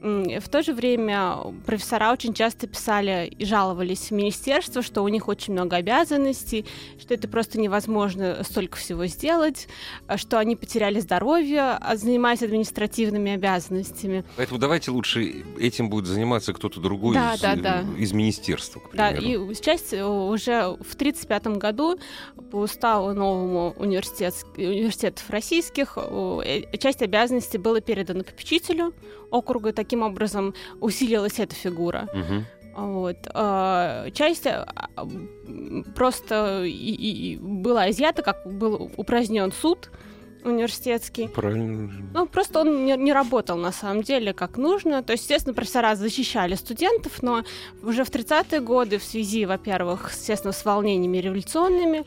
В 0.00 0.48
то 0.48 0.62
же 0.62 0.72
время 0.74 1.36
профессора 1.64 2.12
очень 2.12 2.34
часто 2.34 2.66
писали 2.66 3.28
и 3.38 3.44
жаловались 3.44 4.08
в 4.08 4.10
министерство, 4.10 4.82
что 4.82 5.02
у 5.02 5.08
них 5.08 5.28
очень 5.28 5.52
много 5.54 5.76
обязанностей, 5.76 6.66
что 7.00 7.14
это 7.14 7.28
просто 7.28 7.58
невозможно 7.58 8.42
столько 8.44 8.76
всего 8.76 9.06
сделать, 9.06 9.68
а 10.06 10.18
что 10.18 10.38
они 10.38 10.54
потеряли 10.54 11.00
здоровье, 11.00 11.78
а, 11.80 11.96
занимаясь 11.96 12.42
административными 12.42 13.32
обязанностями. 13.32 14.24
Поэтому 14.36 14.60
давайте 14.60 14.90
лучше 14.90 15.44
этим 15.58 15.88
будет 15.88 16.06
заниматься 16.06 16.52
кто-то 16.52 16.80
другой 16.80 17.14
Да, 17.14 17.34
из, 17.34 17.40
да, 17.40 17.54
э, 17.54 17.56
да. 17.56 17.84
из 17.98 18.12
министерства, 18.12 18.80
к 18.80 18.94
Да, 18.94 19.10
примеру. 19.12 19.50
и 19.50 19.54
сейчас 19.54 19.92
э, 19.92 20.04
уже 20.04 20.76
в 20.80 20.94
1935 20.94 21.46
году 21.58 21.98
по 22.50 22.56
уставу 22.56 23.12
новому 23.12 23.74
университет, 23.78 24.34
университетов 24.56 25.28
российских 25.30 25.94
э, 25.96 26.64
э, 26.72 26.76
часть 26.78 27.02
обязанностей 27.02 27.58
была 27.58 27.80
передана 27.80 28.24
попечителю 28.24 28.94
округа, 29.30 29.72
таким 29.72 30.02
образом 30.02 30.54
усилилась 30.80 31.38
эта 31.38 31.54
фигура. 31.54 32.08
Мгм. 32.14 32.44
Вот. 32.76 33.16
а, 33.32 34.10
Часть 34.10 34.46
а, 34.46 34.66
просто 35.94 36.64
и- 36.64 36.68
и- 37.32 37.36
была 37.38 37.90
изъята, 37.90 38.22
как 38.22 38.46
был 38.46 38.90
упразднен 38.96 39.50
суд 39.52 39.90
университетский. 40.44 41.26
Правильно. 41.28 41.90
Ну, 42.14 42.26
просто 42.26 42.60
он 42.60 42.84
не, 42.84 42.96
не 42.96 43.12
работал 43.12 43.56
на 43.56 43.72
самом 43.72 44.02
деле 44.02 44.32
как 44.32 44.58
нужно. 44.58 45.02
То 45.02 45.12
есть, 45.12 45.24
естественно, 45.24 45.54
профессора 45.54 45.94
защищали 45.96 46.54
студентов, 46.54 47.22
но 47.22 47.42
уже 47.82 48.04
в 48.04 48.10
30-е 48.10 48.60
годы 48.60 48.98
в 48.98 49.02
связи, 49.02 49.44
во-первых, 49.46 50.10
естественно, 50.12 50.52
с 50.52 50.64
волнениями 50.64 51.18
революционными, 51.18 52.04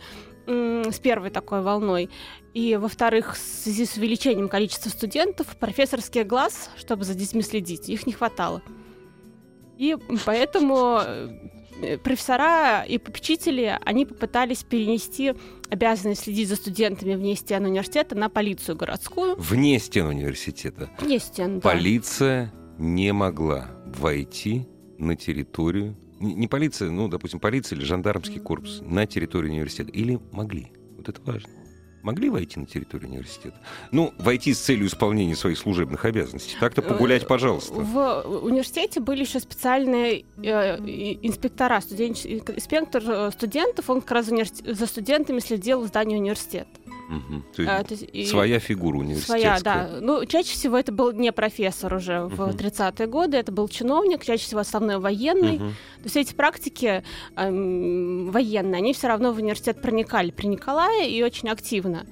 с 0.48 1.00
первой 1.00 1.30
такой 1.32 1.62
волной, 1.62 2.10
и, 2.54 2.76
во-вторых, 2.76 3.36
в 3.36 3.38
связи 3.38 3.86
с 3.86 3.98
увеличением 3.98 4.50
количества 4.50 4.90
студентов, 4.90 5.48
профессорский 5.58 6.24
глаз, 6.24 6.70
чтобы 6.78 7.06
за 7.06 7.14
детьми 7.14 7.42
следить, 7.42 7.90
их 7.90 8.08
не 8.08 8.14
хватало. 8.14 8.62
И 9.78 9.96
поэтому 10.26 11.00
э, 11.82 11.98
профессора 12.04 12.84
и 12.84 12.98
попечители, 12.98 13.78
они 13.86 14.06
попытались 14.06 14.64
перенести 14.64 15.34
обязанность 15.70 16.24
следить 16.24 16.50
за 16.50 16.56
студентами 16.56 17.16
вне 17.16 17.36
стен 17.36 17.66
университета 17.66 18.16
на 18.16 18.30
полицию 18.30 18.76
городскую. 18.76 19.36
Вне 19.38 19.80
стен 19.80 20.08
университета 20.08 20.90
Вне 21.00 21.20
стен, 21.20 21.60
да. 21.60 21.70
полиция 21.70 22.52
не 22.78 23.14
могла 23.14 23.70
войти 23.86 24.68
на 24.98 25.16
территорию, 25.16 25.96
не, 26.20 26.34
не 26.34 26.48
полиция, 26.48 26.90
ну, 26.90 27.08
допустим, 27.08 27.40
полиция 27.40 27.78
или 27.78 27.86
жандармский 27.86 28.40
корпус 28.40 28.82
на 28.82 29.06
территорию 29.06 29.54
университета. 29.54 29.92
Или 29.92 30.20
могли. 30.32 30.72
Вот 30.98 31.08
это 31.08 31.22
важно. 31.22 31.50
Могли 32.02 32.30
войти 32.30 32.60
на 32.60 32.66
территорию 32.66 33.10
университета? 33.10 33.58
Ну, 33.92 34.14
войти 34.18 34.54
с 34.54 34.60
целью 34.60 34.88
исполнения 34.88 35.36
своих 35.36 35.58
служебных 35.58 36.06
обязанностей. 36.06 36.56
Так-то 36.60 36.82
погулять, 36.82 37.28
пожалуйста. 37.28 37.74
В 37.74 38.22
университете 38.44 39.00
были 39.00 39.22
еще 39.22 39.40
специальные 39.40 40.26
э, 40.38 40.78
инспектора, 41.22 41.80
студенч- 41.80 42.26
инспектор 42.56 43.04
э, 43.06 43.32
студентов, 43.32 43.90
он 43.90 44.02
как 44.02 44.12
раз 44.12 44.28
универс- 44.30 44.64
за 44.66 44.86
студентами 44.86 45.40
следил 45.40 45.82
в 45.82 45.88
здании 45.88 46.16
университета. 46.18 46.70
Мгм. 47.10 47.44
То 47.56 47.62
есть 47.64 47.74
А, 47.74 47.84
то 47.84 47.94
есть 47.96 48.06
и- 48.14 48.26
своя 48.26 48.60
фигура 48.60 48.98
университетская. 48.98 49.58
Своя, 49.58 49.60
да. 49.62 49.90
Ну, 50.00 50.24
чаще 50.26 50.52
всего 50.54 50.78
это 50.78 50.92
был 50.92 51.12
не 51.12 51.32
профессор 51.32 51.94
уже 51.96 52.22
в 52.26 52.40
Мгм. 52.48 52.56
30-е 52.56 53.08
годы, 53.08 53.36
это 53.38 53.52
был 53.52 53.68
чиновник, 53.68 54.24
чаще 54.24 54.44
всего 54.44 54.60
основной 54.62 55.00
военный. 55.00 55.58
Мгм. 55.58 55.70
То 55.70 56.04
есть 56.06 56.16
эти 56.18 56.34
практики 56.36 57.04
эм, 57.36 58.30
военные, 58.32 58.78
они 58.78 58.94
все 58.94 59.08
равно 59.08 59.34
в 59.34 59.38
университет 59.38 59.82
проникали 59.82 60.30
при 60.32 60.46
Николае 60.48 61.10
и 61.10 61.24
очень 61.24 61.50
активно. 61.50 62.06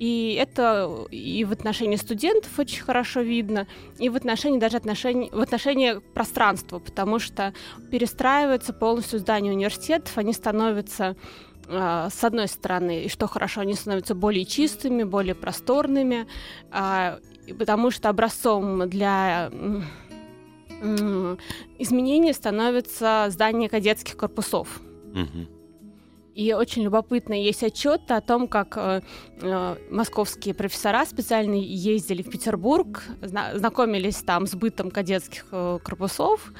И 0.00 0.36
это 0.40 0.90
и 1.12 1.44
в 1.44 1.52
отношении 1.52 1.94
студентов 1.94 2.58
очень 2.58 2.82
хорошо 2.82 3.20
видно, 3.20 3.68
и 4.00 4.08
в 4.08 4.16
отношении 4.16 4.58
даже 4.58 4.76
отношений, 4.76 5.28
в 5.32 5.38
отношении 5.40 6.00
пространства, 6.14 6.80
потому 6.80 7.20
что 7.20 7.54
перестраиваются 7.92 8.72
полностью 8.72 9.20
здания 9.20 9.52
университетов, 9.52 10.18
они 10.18 10.32
становятся 10.32 11.14
с 11.68 12.24
одной 12.24 12.48
стороны, 12.48 13.04
и 13.04 13.08
что 13.08 13.26
хорошо, 13.26 13.60
они 13.60 13.74
становятся 13.74 14.14
более 14.14 14.44
чистыми, 14.44 15.04
более 15.04 15.34
просторными, 15.34 16.26
а, 16.70 17.18
потому 17.58 17.90
что 17.90 18.08
образцом 18.08 18.88
для 18.88 19.50
изменений 21.78 22.32
становится 22.32 23.26
здание 23.30 23.68
кадетских 23.68 24.16
корпусов. 24.16 24.80
И 26.34 26.54
очень 26.54 26.82
любопытно 26.82 27.34
есть 27.34 27.62
отчеты 27.62 28.14
о 28.14 28.22
том, 28.22 28.48
как 28.48 28.78
э, 28.78 29.02
э, 29.42 29.76
московские 29.90 30.54
профессора 30.54 31.04
специально 31.04 31.56
ездили 31.56 32.22
в 32.22 32.30
Петербург, 32.30 33.02
зна- 33.20 33.58
знакомились 33.58 34.16
там 34.22 34.46
с 34.46 34.54
бытом 34.54 34.90
кадетских 34.90 35.44
э, 35.52 35.78
корпусов, 35.84 36.54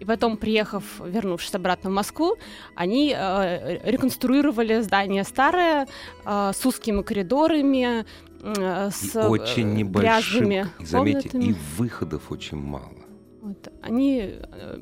и 0.00 0.04
потом, 0.04 0.36
приехав, 0.36 0.82
вернувшись 1.04 1.54
обратно 1.54 1.90
в 1.90 1.92
Москву, 1.92 2.36
они 2.74 3.14
э, 3.16 3.78
реконструировали 3.90 4.80
здание 4.82 5.24
старое 5.24 5.86
э, 6.24 6.52
с 6.54 6.66
узкими 6.66 7.02
коридорами, 7.02 8.04
э, 8.42 8.90
с 8.90 9.14
И 9.14 9.18
очень 9.18 9.68
э, 9.70 9.74
небольшим, 9.74 10.48
грязными 10.48 10.68
заметьте, 10.86 11.28
комнатами. 11.30 11.50
и 11.52 11.56
выходов 11.76 12.30
очень 12.30 12.58
мало. 12.58 12.92
Вот. 13.42 13.68
Они 13.82 14.20
э, 14.24 14.78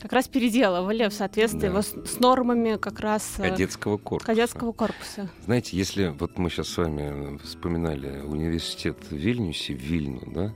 как 0.00 0.12
раз 0.12 0.28
переделывали 0.28 1.08
в 1.08 1.12
соответствии 1.12 1.68
Да. 1.68 1.82
с, 1.82 1.88
с 2.06 2.18
нормами 2.20 2.76
как 2.76 3.00
раз 3.00 3.34
э, 3.38 3.50
Кадетского 3.50 3.98
корпуса. 3.98 4.26
кадетского 4.26 4.72
корпуса. 4.72 5.28
Знаете, 5.44 5.76
если 5.76 6.08
вот 6.18 6.38
мы 6.38 6.48
сейчас 6.50 6.68
с 6.68 6.76
вами 6.78 7.38
вспоминали 7.44 8.20
университет 8.22 8.96
в 9.10 9.14
Вильнюсе, 9.14 9.74
в 9.74 9.78
Вильну, 9.80 10.22
да, 10.26 10.54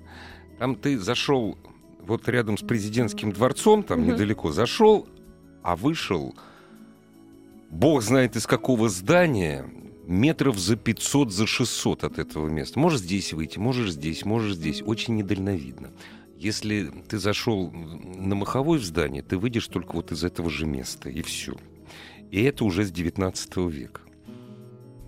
там 0.58 0.76
ты 0.76 0.98
зашел 0.98 1.58
вот 2.12 2.28
рядом 2.28 2.56
с 2.58 2.62
президентским 2.62 3.32
дворцом, 3.32 3.82
там 3.82 4.00
Мгм. 4.00 4.12
недалеко, 4.12 4.52
зашел, 4.52 5.08
а 5.62 5.76
вышел, 5.76 6.34
бог 7.70 8.02
знает 8.02 8.36
из 8.36 8.46
какого 8.46 8.88
здания, 8.88 9.64
метров 10.06 10.58
за 10.58 10.76
500, 10.76 11.32
за 11.32 11.46
600 11.46 12.04
от 12.04 12.18
этого 12.18 12.48
места. 12.48 12.78
Можешь 12.78 13.00
здесь 13.00 13.32
выйти, 13.32 13.58
можешь 13.58 13.92
здесь, 13.92 14.24
можешь 14.24 14.54
здесь. 14.56 14.82
Очень 14.84 15.16
недальновидно. 15.16 15.90
Если 16.38 16.90
ты 17.08 17.18
зашел 17.18 17.70
на 17.70 18.34
Маховой 18.34 18.78
в 18.78 18.84
здание, 18.84 19.22
ты 19.22 19.38
выйдешь 19.38 19.68
только 19.68 19.92
вот 19.94 20.10
из 20.12 20.24
этого 20.24 20.50
же 20.50 20.66
места, 20.66 21.08
и 21.08 21.22
все. 21.22 21.54
И 22.32 22.42
это 22.42 22.64
уже 22.64 22.84
с 22.84 22.90
19 22.90 23.68
века. 23.68 24.00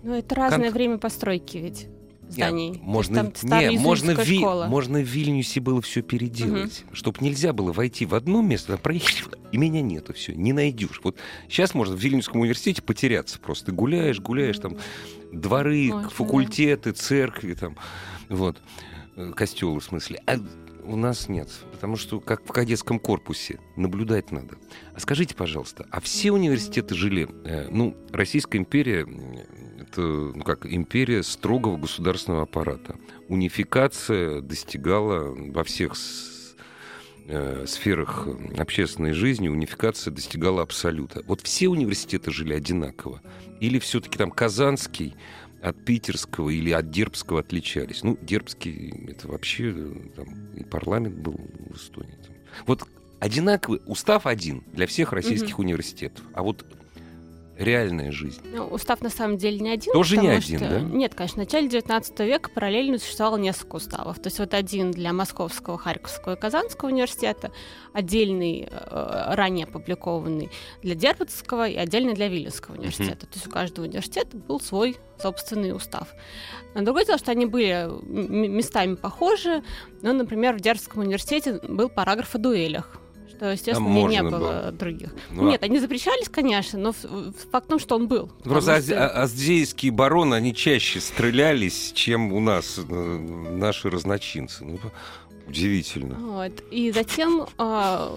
Ну, 0.03 0.13
это 0.13 0.33
разное 0.35 0.65
Кон- 0.69 0.73
время 0.73 0.97
постройки 0.97 1.57
ведь 1.57 1.87
зданий. 2.29 2.71
Нет, 2.71 2.81
можно, 2.81 3.25
там 3.31 3.59
не, 3.59 3.77
можно, 3.77 4.11
Ви- 4.11 4.39
можно 4.39 4.99
в 4.99 5.03
Вильнюсе 5.03 5.59
было 5.59 5.81
все 5.81 6.01
переделать, 6.01 6.83
чтобы 6.91 7.17
нельзя 7.21 7.53
было 7.53 7.71
войти 7.71 8.05
в 8.05 8.15
одно 8.15 8.41
место, 8.41 8.73
а 8.73 8.77
проехать, 8.77 9.23
и 9.51 9.57
меня 9.57 9.81
нету, 9.81 10.13
все, 10.13 10.33
не 10.33 10.53
найдешь. 10.53 11.01
Вот 11.03 11.17
сейчас 11.49 11.73
можно 11.73 11.95
в 11.95 11.99
Вильнюсском 11.99 12.41
университете 12.41 12.81
потеряться 12.81 13.39
просто. 13.39 13.67
Ты 13.67 13.71
гуляешь, 13.71 14.19
гуляешь, 14.19 14.57
там 14.59 14.77
дворы, 15.31 15.93
Очень, 15.93 16.09
факультеты, 16.09 16.91
церкви, 16.91 17.53
там, 17.53 17.77
вот, 18.29 18.57
э, 19.15 19.31
костелы 19.35 19.79
в 19.79 19.83
смысле. 19.83 20.21
А 20.27 20.37
у 20.83 20.95
нас 20.95 21.29
нет, 21.29 21.49
потому 21.71 21.97
что 21.97 22.19
как 22.19 22.43
в 22.43 22.51
кадетском 22.51 22.99
корпусе 22.99 23.59
наблюдать 23.75 24.31
надо. 24.31 24.55
А 24.93 24.99
скажите, 24.99 25.35
пожалуйста, 25.35 25.87
а 25.89 25.99
все 25.99 26.31
университеты 26.31 26.95
жили? 26.95 27.27
Э, 27.43 27.67
ну, 27.71 27.95
Российская 28.11 28.59
империя 28.59 29.05
это 29.87 30.01
ну, 30.01 30.43
как 30.43 30.65
империя 30.65 31.23
строгого 31.23 31.77
государственного 31.77 32.43
аппарата. 32.43 32.95
Унификация 33.27 34.41
достигала 34.41 35.33
во 35.35 35.63
всех 35.63 35.93
э, 37.27 37.65
сферах 37.67 38.27
общественной 38.57 39.13
жизни 39.13 39.47
унификация 39.47 40.11
достигала 40.11 40.61
абсолюта. 40.61 41.23
Вот 41.27 41.41
все 41.41 41.67
университеты 41.69 42.31
жили 42.31 42.53
одинаково? 42.53 43.21
Или 43.59 43.79
все-таки 43.79 44.17
там 44.17 44.31
Казанский 44.31 45.15
от 45.61 45.83
питерского 45.83 46.49
или 46.49 46.71
от 46.71 46.91
дербского 46.91 47.39
отличались? 47.39 48.03
Ну, 48.03 48.17
дербский, 48.21 48.93
это 49.07 49.27
вообще 49.27 49.73
там, 50.15 50.27
и 50.55 50.63
парламент 50.63 51.15
был 51.15 51.39
в 51.69 51.75
Эстонии. 51.75 52.17
Вот 52.65 52.83
одинаковый, 53.19 53.81
устав 53.85 54.27
один 54.27 54.63
для 54.73 54.87
всех 54.87 55.13
российских 55.13 55.55
mm-hmm. 55.55 55.61
университетов. 55.61 56.25
А 56.33 56.43
вот 56.43 56.65
реальная 57.57 58.11
жизнь. 58.11 58.41
Ну, 58.53 58.65
устав 58.67 59.01
на 59.01 59.09
самом 59.09 59.37
деле 59.37 59.59
не 59.59 59.69
один. 59.69 59.93
Тоже 59.93 60.17
не 60.17 60.27
один, 60.27 60.59
что... 60.59 60.69
да? 60.69 60.79
Нет, 60.79 61.15
конечно. 61.15 61.35
В 61.35 61.45
начале 61.45 61.67
19 61.69 62.19
века 62.21 62.49
параллельно 62.49 62.97
существовало 62.97 63.37
несколько 63.37 63.77
уставов. 63.77 64.19
То 64.19 64.27
есть 64.27 64.39
вот 64.39 64.53
один 64.53 64.91
для 64.91 65.13
Московского, 65.13 65.77
Харьковского 65.77 66.35
и 66.35 66.39
Казанского 66.39 66.89
университета, 66.89 67.51
отдельный, 67.93 68.67
э, 68.69 69.33
ранее 69.35 69.65
опубликованный 69.65 70.49
для 70.81 70.95
Дербцкого 70.95 71.67
и 71.67 71.75
отдельный 71.75 72.13
для 72.13 72.27
Вильнюсского 72.27 72.75
университета. 72.75 73.25
Mm-hmm. 73.25 73.29
То 73.29 73.35
есть 73.35 73.47
у 73.47 73.49
каждого 73.49 73.85
университета 73.85 74.37
был 74.37 74.59
свой 74.59 74.97
собственный 75.21 75.73
устав. 75.75 76.09
Но 76.73 76.81
другое 76.81 77.05
дело, 77.05 77.17
что 77.17 77.31
они 77.31 77.45
были 77.45 77.87
местами 78.03 78.95
похожи. 78.95 79.63
Ну, 80.01 80.13
например, 80.13 80.55
в 80.55 80.59
Дербцком 80.59 81.03
университете 81.03 81.59
был 81.67 81.89
параграф 81.89 82.35
о 82.35 82.37
дуэлях 82.37 82.99
что, 83.35 83.51
естественно, 83.51 83.87
не, 83.87 84.05
не 84.05 84.23
было, 84.23 84.29
было 84.29 84.71
других. 84.71 85.09
Ну, 85.31 85.49
Нет, 85.49 85.63
они 85.63 85.79
запрещались, 85.79 86.29
конечно, 86.29 86.79
но 86.79 86.91
факт 86.91 87.67
в 87.67 87.69
том, 87.69 87.79
что 87.79 87.95
он 87.95 88.07
был. 88.07 88.29
Просто 88.43 88.81
что... 88.81 89.07
аздейские 89.09 89.91
бароны, 89.91 90.35
они 90.35 90.53
чаще 90.53 90.99
стрелялись, 90.99 91.91
чем 91.93 92.33
у 92.33 92.39
нас 92.39 92.77
э, 92.77 92.91
наши 92.91 93.89
разночинцы. 93.89 94.63
Ну, 94.63 94.79
Удивительно. 95.47 96.15
Вот. 96.15 96.63
И 96.71 96.91
затем 96.91 97.45
э, 97.57 98.09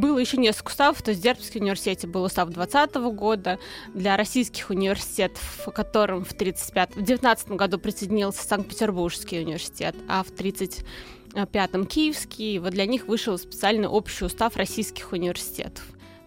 было 0.00 0.18
еще 0.18 0.38
несколько 0.38 0.68
уставов. 0.68 1.02
То 1.02 1.10
есть 1.10 1.20
в 1.20 1.24
Дербском 1.24 1.60
университете 1.62 2.06
был 2.06 2.22
устав 2.24 2.48
2020 2.48 2.96
года. 3.14 3.58
Для 3.92 4.16
российских 4.16 4.70
университетов, 4.70 5.68
которым 5.74 6.24
в 6.24 6.34
19 6.34 7.48
в 7.48 7.56
году 7.56 7.78
присоединился 7.78 8.46
Санкт-Петербургский 8.46 9.40
университет, 9.40 9.94
а 10.08 10.22
в 10.22 10.30
30 10.30 10.82
пятом 11.50 11.86
Киевский. 11.86 12.58
Вот 12.58 12.70
для 12.70 12.86
них 12.86 13.06
вышел 13.08 13.38
специальный 13.38 13.88
общий 13.88 14.24
устав 14.24 14.56
российских 14.56 15.12
университетов. 15.12 15.84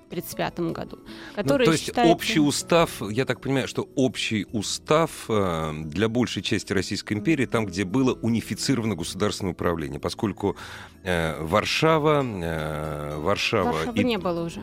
в 0.07 0.11
1935 0.11 0.59
году. 0.73 0.99
Который 1.35 1.59
ну, 1.59 1.65
то 1.65 1.71
есть 1.71 1.85
считается... 1.85 2.13
общий 2.13 2.39
устав, 2.39 3.01
я 3.11 3.25
так 3.25 3.41
понимаю, 3.41 3.67
что 3.67 3.89
общий 3.95 4.45
устав 4.51 5.25
э, 5.29 5.73
для 5.85 6.07
большей 6.07 6.41
части 6.41 6.73
Российской 6.73 7.13
империи, 7.13 7.45
там, 7.45 7.65
где 7.65 7.83
было 7.83 8.13
унифицировано 8.13 8.95
государственное 8.95 9.51
управление, 9.51 9.99
поскольку 9.99 10.55
э, 11.03 11.41
Варшава... 11.43 12.23
Э, 12.23 13.17
Варшава 13.17 13.71
Варшавы 13.71 13.99
и... 13.99 14.03
не 14.03 14.17
было 14.17 14.45
уже. 14.45 14.61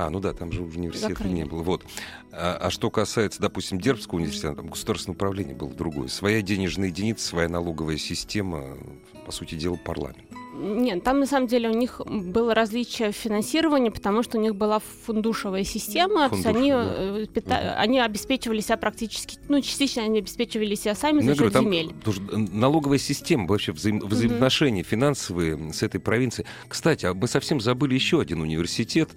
А, 0.00 0.08
ну 0.08 0.18
да, 0.18 0.32
там 0.32 0.50
же 0.50 0.62
университета 0.62 1.14
Закрыли. 1.14 1.32
не 1.32 1.44
было. 1.44 1.62
Вот. 1.62 1.84
А, 2.32 2.56
а 2.58 2.70
что 2.70 2.90
касается, 2.90 3.40
допустим, 3.42 3.78
Дербского 3.78 4.18
университета, 4.18 4.54
там 4.54 4.68
государственное 4.68 5.14
управление 5.14 5.54
было 5.54 5.70
другое. 5.70 6.08
Своя 6.08 6.40
денежная 6.40 6.88
единица, 6.88 7.26
своя 7.26 7.50
налоговая 7.50 7.98
система, 7.98 8.78
по 9.26 9.32
сути 9.32 9.56
дела, 9.56 9.76
парламент. 9.76 10.24
Нет, 10.54 11.04
там 11.04 11.20
на 11.20 11.26
самом 11.26 11.46
деле 11.46 11.68
у 11.68 11.74
них 11.74 12.00
было 12.06 12.54
различие 12.54 13.12
в 13.12 13.16
финансировании, 13.16 13.90
потому 13.90 14.22
что 14.22 14.38
у 14.38 14.40
них 14.40 14.56
была 14.56 14.80
фундушевая 15.04 15.64
система, 15.64 16.28
Фундуш, 16.28 16.46
они, 16.46 16.70
да. 16.70 16.94
Э, 16.96 17.26
пита... 17.32 17.54
угу. 17.54 17.80
они 17.80 18.00
обеспечивали 18.00 18.60
себя 18.60 18.76
практически, 18.76 19.38
ну, 19.48 19.60
частично 19.60 20.02
они 20.02 20.18
обеспечивали 20.18 20.74
себя 20.74 20.94
сами 20.94 21.22
ну, 21.22 21.34
за 21.34 21.36
счет 21.36 21.54
земель. 21.54 21.94
Тоже 22.04 22.20
налоговая 22.22 22.98
система, 22.98 23.46
вообще 23.46 23.72
взаим... 23.72 24.00
взаимоотношения 24.00 24.82
угу. 24.82 24.88
финансовые 24.88 25.72
с 25.72 25.82
этой 25.82 26.00
провинцией. 26.00 26.46
Кстати, 26.68 27.06
а 27.06 27.14
мы 27.14 27.28
совсем 27.28 27.60
забыли 27.60 27.94
еще 27.94 28.20
один 28.20 28.40
университет, 28.40 29.10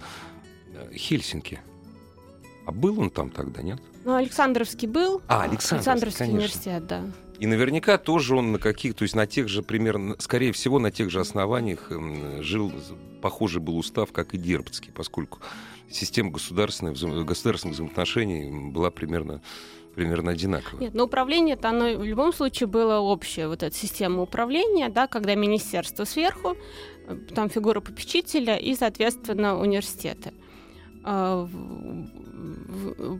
Хельсинки. 0.92 1.60
А 2.66 2.72
был 2.72 2.98
он 3.00 3.10
там 3.10 3.30
тогда, 3.30 3.62
нет? 3.62 3.80
Ну, 4.04 4.14
Александровский 4.14 4.88
был. 4.88 5.22
А, 5.28 5.42
Александровский, 5.42 5.76
Александровский 5.76 6.18
конечно. 6.18 6.38
университет, 6.38 6.86
да. 6.86 7.04
И 7.38 7.46
наверняка 7.46 7.98
тоже 7.98 8.36
он 8.36 8.52
на 8.52 8.58
каких, 8.58 8.94
то 8.94 9.02
есть 9.02 9.14
на 9.14 9.26
тех 9.26 9.48
же 9.48 9.62
примерно, 9.62 10.16
скорее 10.18 10.52
всего, 10.52 10.78
на 10.78 10.90
тех 10.90 11.10
же 11.10 11.20
основаниях 11.20 11.90
жил, 12.40 12.72
похожий 13.20 13.60
был 13.60 13.76
устав, 13.76 14.12
как 14.12 14.34
и 14.34 14.38
Дербцкий, 14.38 14.92
поскольку 14.92 15.40
система 15.90 16.30
государственных, 16.30 16.94
государственных 17.26 17.74
взаимоотношений 17.74 18.70
была 18.70 18.90
примерно 18.90 19.42
примерно 19.94 20.32
одинаково. 20.32 20.80
Нет, 20.80 20.94
но 20.94 21.04
управление 21.04 21.54
это 21.54 21.68
оно 21.68 21.96
в 21.96 22.04
любом 22.04 22.32
случае 22.32 22.66
было 22.66 22.98
общее, 22.98 23.48
вот 23.48 23.62
эта 23.62 23.74
система 23.74 24.22
управления, 24.22 24.88
да, 24.88 25.06
когда 25.06 25.36
министерство 25.36 26.04
сверху, 26.04 26.56
э, 27.06 27.16
там 27.34 27.48
фигура 27.48 27.80
попечителя 27.80 28.56
и, 28.56 28.74
соответственно, 28.74 29.56
университеты. 29.58 30.32
Э, 31.06 31.46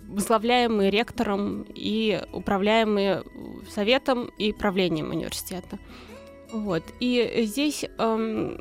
возглавляемые 0.08 0.90
ректором 0.90 1.66
и 1.74 2.22
управляемые 2.32 3.24
советом 3.68 4.30
и 4.38 4.52
правлением 4.52 5.10
университета. 5.10 5.78
Вот. 6.50 6.82
И 7.00 7.42
здесь 7.44 7.84
эм, 7.98 8.58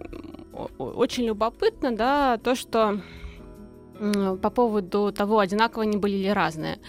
очень 0.77 1.25
любопытно, 1.25 1.95
да, 1.95 2.37
то, 2.37 2.55
что 2.55 3.01
по 4.41 4.49
поводу 4.49 5.13
того, 5.13 5.39
одинаково 5.39 5.83
они 5.83 5.97
были 5.97 6.15
или 6.15 6.29
разные. 6.29 6.79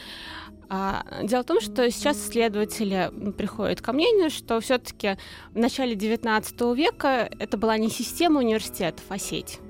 А, 0.69 1.05
дело 1.23 1.43
в 1.43 1.47
том, 1.47 1.61
что 1.61 1.89
сейчас 1.91 2.17
исследователи 2.17 3.13
приходят 3.37 3.81
ко 3.81 3.93
мнению, 3.93 4.31
что 4.31 4.59
все-таки 4.61 5.19
в 5.53 5.59
начале 5.59 5.95
XIX 5.95 6.75
века 6.75 7.31
это 7.39 7.57
была 7.57 7.79
не 7.79 7.91
система 7.91 8.41
университетов, 8.41 9.05
а 9.09 9.19
сеть 9.19 9.61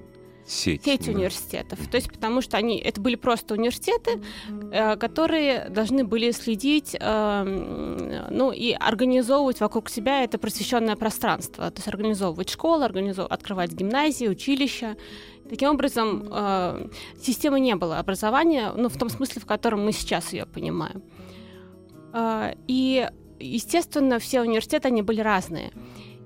сеть, 0.46 0.84
сеть 0.84 1.06
да. 1.06 1.12
университетов. 1.12 1.78
То 1.88 1.96
есть 1.96 2.10
потому 2.10 2.40
что 2.40 2.56
они 2.56 2.78
это 2.78 3.00
были 3.00 3.16
просто 3.16 3.54
университеты, 3.54 4.22
э, 4.72 4.96
которые 4.96 5.68
должны 5.70 6.04
были 6.04 6.30
следить, 6.32 6.96
э, 6.98 8.28
ну 8.30 8.52
и 8.52 8.72
организовывать 8.72 9.60
вокруг 9.60 9.88
себя 9.88 10.22
это 10.22 10.38
просвещенное 10.38 10.96
пространство, 10.96 11.70
то 11.70 11.78
есть 11.78 11.88
организовывать 11.88 12.50
школы, 12.50 12.84
организов... 12.84 13.30
открывать 13.30 13.72
гимназии, 13.72 14.28
училища. 14.28 14.96
Таким 15.48 15.70
образом, 15.70 16.28
э, 16.30 16.88
системы 17.20 17.60
не 17.60 17.74
было 17.74 17.98
образования, 17.98 18.72
ну 18.76 18.88
в 18.88 18.96
том 18.98 19.08
смысле, 19.08 19.42
в 19.42 19.46
котором 19.46 19.84
мы 19.84 19.92
сейчас 19.92 20.32
ее 20.32 20.46
понимаем. 20.46 21.02
И 22.68 23.10
естественно, 23.40 24.18
все 24.18 24.40
университеты 24.40 24.88
они 24.88 25.02
были 25.02 25.20
разные. 25.20 25.72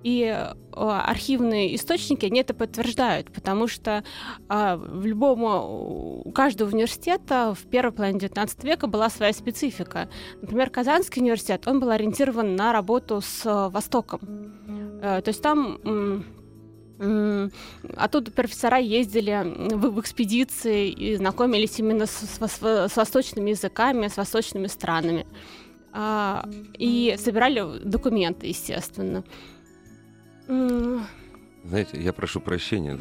И 0.05 0.23
э, 0.23 0.55
архивные 0.73 1.75
источники, 1.75 2.27
они 2.27 2.41
это 2.41 2.55
подтверждают, 2.55 3.33
потому 3.33 3.67
что 3.67 4.05
а, 4.49 4.77
в 4.77 5.05
любом, 5.05 5.43
у 5.43 6.31
каждого 6.33 6.71
университета 6.71 7.55
в 7.55 7.67
первой 7.67 7.93
половине 7.93 8.21
XIX 8.21 8.65
века 8.65 8.87
была 8.87 9.11
своя 9.11 9.33
специфика. 9.33 10.09
Например, 10.41 10.71
Казанский 10.71 11.21
университет, 11.21 11.67
он 11.67 11.81
был 11.81 11.91
ориентирован 11.91 12.55
на 12.55 12.73
работу 12.73 13.21
с 13.21 13.45
э, 13.45 13.69
Востоком. 13.71 14.21
Э, 15.03 15.21
то 15.23 15.29
есть 15.29 15.43
там 15.43 16.25
Оттуда 17.97 18.33
профессора 18.33 18.79
ездили 18.79 19.73
в, 19.73 19.91
в 19.91 20.01
экспедиции 20.01 20.89
и 20.89 21.15
знакомились 21.15 21.79
именно 21.79 22.07
с, 22.07 22.11
с, 22.11 22.63
с 22.63 22.97
восточными 22.97 23.51
языками, 23.51 24.09
с 24.09 24.17
восточными 24.17 24.67
странами. 24.67 25.25
А, 25.93 26.49
и 26.77 27.17
собирали 27.19 27.85
документы, 27.85 28.49
естественно. 28.49 29.23
Знаете, 30.49 32.03
я 32.03 32.13
прошу 32.15 32.41
прощения, 32.41 32.97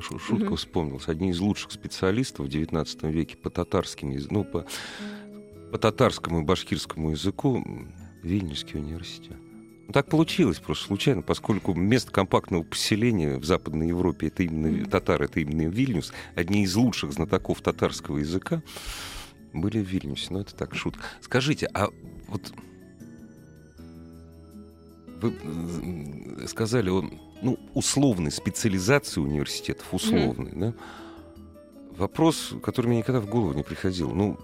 шутку 0.00 0.54
mm 0.54 0.56
вспомнил. 0.56 1.02
Одни 1.06 1.30
из 1.30 1.40
лучших 1.40 1.72
специалистов 1.72 2.46
в 2.46 2.48
XIX 2.48 3.10
веке 3.10 3.36
по 3.36 3.50
татарским, 3.50 4.16
ну, 4.30 4.44
по, 4.44 4.64
по 5.72 5.78
татарскому 5.78 6.40
и 6.40 6.44
башкирскому 6.44 7.10
языку 7.10 7.64
Вильнюсский 8.22 8.78
университет. 8.78 9.36
Ну, 9.88 9.92
так 9.92 10.06
получилось 10.06 10.60
просто 10.60 10.86
случайно, 10.86 11.22
поскольку 11.22 11.74
место 11.74 12.12
компактного 12.12 12.62
поселения 12.62 13.38
в 13.38 13.44
Западной 13.44 13.88
Европе 13.88 14.28
это 14.28 14.44
именно 14.44 14.86
татары, 14.86 15.24
это 15.24 15.40
именно 15.40 15.68
Вильнюс. 15.68 16.12
Одни 16.36 16.62
из 16.62 16.76
лучших 16.76 17.12
знатоков 17.12 17.60
татарского 17.60 18.18
языка 18.18 18.62
были 19.52 19.78
в 19.82 19.88
Вильнюсе. 19.88 20.28
Ну, 20.30 20.40
это 20.40 20.54
так, 20.54 20.76
шутка. 20.76 21.02
Скажите, 21.20 21.68
а 21.74 21.88
вот 22.28 22.52
вы 25.22 26.46
сказали 26.48 26.90
о 26.90 27.04
ну, 27.40 27.58
условной 27.74 28.30
специализации 28.30 29.20
университетов, 29.20 29.92
условной, 29.92 30.52
mm-hmm. 30.52 30.60
да? 30.60 30.74
Вопрос, 31.96 32.54
который 32.62 32.86
мне 32.88 32.98
никогда 32.98 33.20
в 33.20 33.26
голову 33.26 33.52
не 33.52 33.62
приходил. 33.62 34.10
Ну, 34.10 34.38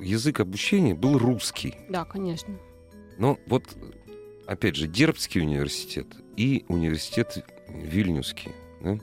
язык 0.00 0.40
обучения 0.40 0.94
был 0.94 1.18
русский. 1.18 1.74
Да, 1.88 2.04
конечно. 2.04 2.54
Но 3.18 3.38
вот 3.46 3.64
опять 4.46 4.76
же, 4.76 4.86
Дербский 4.86 5.40
университет 5.40 6.06
и 6.36 6.64
университет 6.68 7.44
Вильнюсский. 7.68 8.52
Да? 8.80 8.98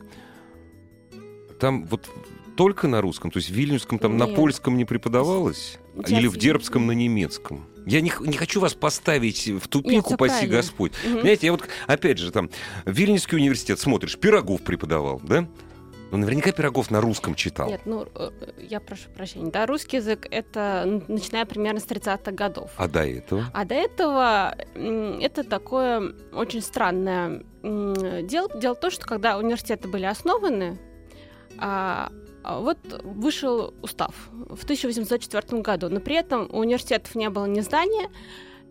Там 1.60 1.86
вот 1.86 2.10
только 2.56 2.88
на 2.88 3.02
русском, 3.02 3.32
то 3.32 3.38
есть 3.38 3.50
в 3.50 3.54
Вильнюсском 3.54 4.00
там 4.00 4.18
Нет. 4.18 4.30
на 4.30 4.36
польском 4.36 4.78
не 4.78 4.86
преподавалось? 4.86 5.78
Сейчас 6.06 6.20
Или 6.20 6.28
в 6.28 6.38
Дербском 6.38 6.88
на 6.88 6.92
немецком? 6.92 7.68
Я 7.86 8.02
не, 8.02 8.12
не 8.22 8.38
хочу 8.38 8.60
вас 8.60 8.74
поставить 8.74 9.48
в 9.48 9.68
тупик, 9.68 10.12
упаси. 10.12 10.48
Господь. 10.48 10.92
Мгм. 11.04 11.18
Понимаете, 11.18 11.48
я 11.48 11.52
вот, 11.52 11.64
опять 11.88 12.20
же, 12.20 12.32
там, 12.32 12.50
Вильнюсский 12.86 13.38
университет, 13.38 13.80
смотришь, 13.80 14.18
Пирогов 14.18 14.62
преподавал, 14.62 15.20
да? 15.24 15.48
Ну, 16.12 16.18
наверняка 16.18 16.52
Пирогов 16.52 16.90
на 16.90 17.02
русском 17.02 17.36
читал. 17.36 17.70
Нет, 17.70 17.82
ну, 17.86 18.08
э, 18.16 18.32
я 18.58 18.80
прошу 18.80 19.10
прощения. 19.12 19.52
Да, 19.52 19.66
русский 19.66 19.98
язык— 19.98 20.28
это 20.32 21.04
начиная 21.08 21.46
примерно 21.46 21.80
с 21.80 21.86
30-х 21.86 22.32
годов. 22.32 22.72
А 22.78 22.88
до 22.88 23.06
этого? 23.06 23.46
А 23.54 23.66
до 23.66 23.76
этого 23.76 24.56
это 24.76 25.44
такое 25.44 26.14
очень 26.34 26.62
странное 26.62 27.44
дело. 27.62 28.50
Дело 28.60 28.76
в 28.76 28.80
том, 28.80 28.90
что 28.90 29.06
когда 29.06 29.38
университеты 29.38 29.88
были 29.88 30.06
основаны, 30.06 30.80
а 31.58 32.12
вот 32.58 32.78
вышел 33.04 33.74
устав 33.82 34.14
в 34.32 34.64
1804 34.64 35.62
году, 35.62 35.90
но 35.90 36.00
при 36.00 36.16
этом 36.16 36.48
у 36.52 36.60
университетов 36.60 37.16
не 37.16 37.30
было 37.30 37.46
ни 37.46 37.60
здания, 37.62 38.10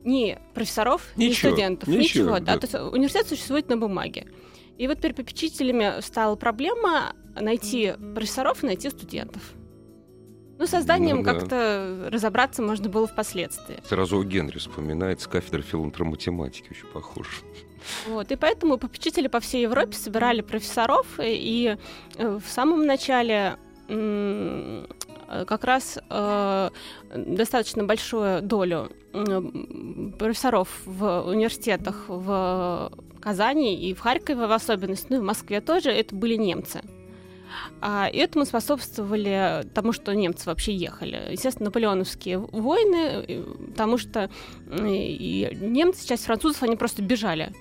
ни 0.05 0.39
профессоров, 0.55 1.03
ни 1.16 1.26
Ничего, 1.26 1.51
студентов, 1.53 1.89
ничего, 1.89 2.03
ничего. 2.03 2.39
да. 2.41 2.55
да. 2.55 2.59
То 2.59 2.66
есть 2.66 2.95
университет 2.95 3.29
существует 3.29 3.68
на 3.68 3.76
бумаге. 3.76 4.26
И 4.79 4.87
вот 4.87 5.01
перед 5.01 5.16
попечителями 5.16 6.01
стала 6.01 6.37
проблема 6.37 7.14
найти 7.35 7.95
профессоров 8.14 8.62
и 8.62 8.66
найти 8.66 8.91
студентов. 8.91 9.43
Ну, 10.59 10.66
с 10.66 10.70
созданием 10.70 11.18
Ну 11.18 11.22
да. 11.22 11.35
как-то 11.35 12.09
разобраться 12.11 12.62
можно 12.62 12.89
было 12.89 13.07
впоследствии. 13.07 13.79
Сразу 13.89 14.18
о 14.18 14.24
Генри 14.24 14.59
вспоминает 14.59 15.20
с 15.20 15.26
кафедры 15.29 15.62
филантроматематики, 15.62 16.68
очень 16.70 16.87
похож. 16.93 17.43
Вот, 18.09 18.33
и 18.33 18.37
поэтому 18.37 18.76
попечители 18.76 19.29
по 19.29 19.39
всей 19.39 19.62
Европе 19.62 19.93
собирали 19.93 20.41
профессоров, 20.41 21.07
и, 21.20 21.26
и, 21.26 21.76
э, 22.16 22.39
в 22.45 22.49
самом 22.51 22.87
начале 22.87 23.57
как 23.89 25.64
раз 25.64 25.99
э, 26.11 26.70
достаточно 27.14 27.84
большую 27.84 28.43
долю 28.43 28.91
профессоров 30.18 30.68
в 30.84 31.22
университетах 31.22 32.05
в 32.09 32.93
Казани 33.20 33.74
и 33.74 33.95
в 33.95 34.01
Харькове 34.01 34.47
в 34.47 34.53
особенности, 34.53 35.07
ну 35.11 35.16
и 35.16 35.20
в 35.20 35.24
Москве 35.24 35.61
тоже, 35.61 35.91
это 35.91 36.14
были 36.14 36.36
немцы. 36.36 36.82
А 37.80 38.09
этому 38.09 38.45
способствовали 38.45 39.66
тому, 39.74 39.93
что 39.93 40.14
немцы 40.14 40.47
вообще 40.47 40.74
ехали. 40.74 41.28
Естественно, 41.30 41.66
наполеоновские 41.66 42.39
войны, 42.39 43.45
потому 43.70 43.97
что 43.97 44.30
и 44.70 45.49
немцы, 45.61 46.07
часть 46.07 46.26
французов, 46.26 46.62
они 46.62 46.76
просто 46.76 47.03
бежали 47.03 47.53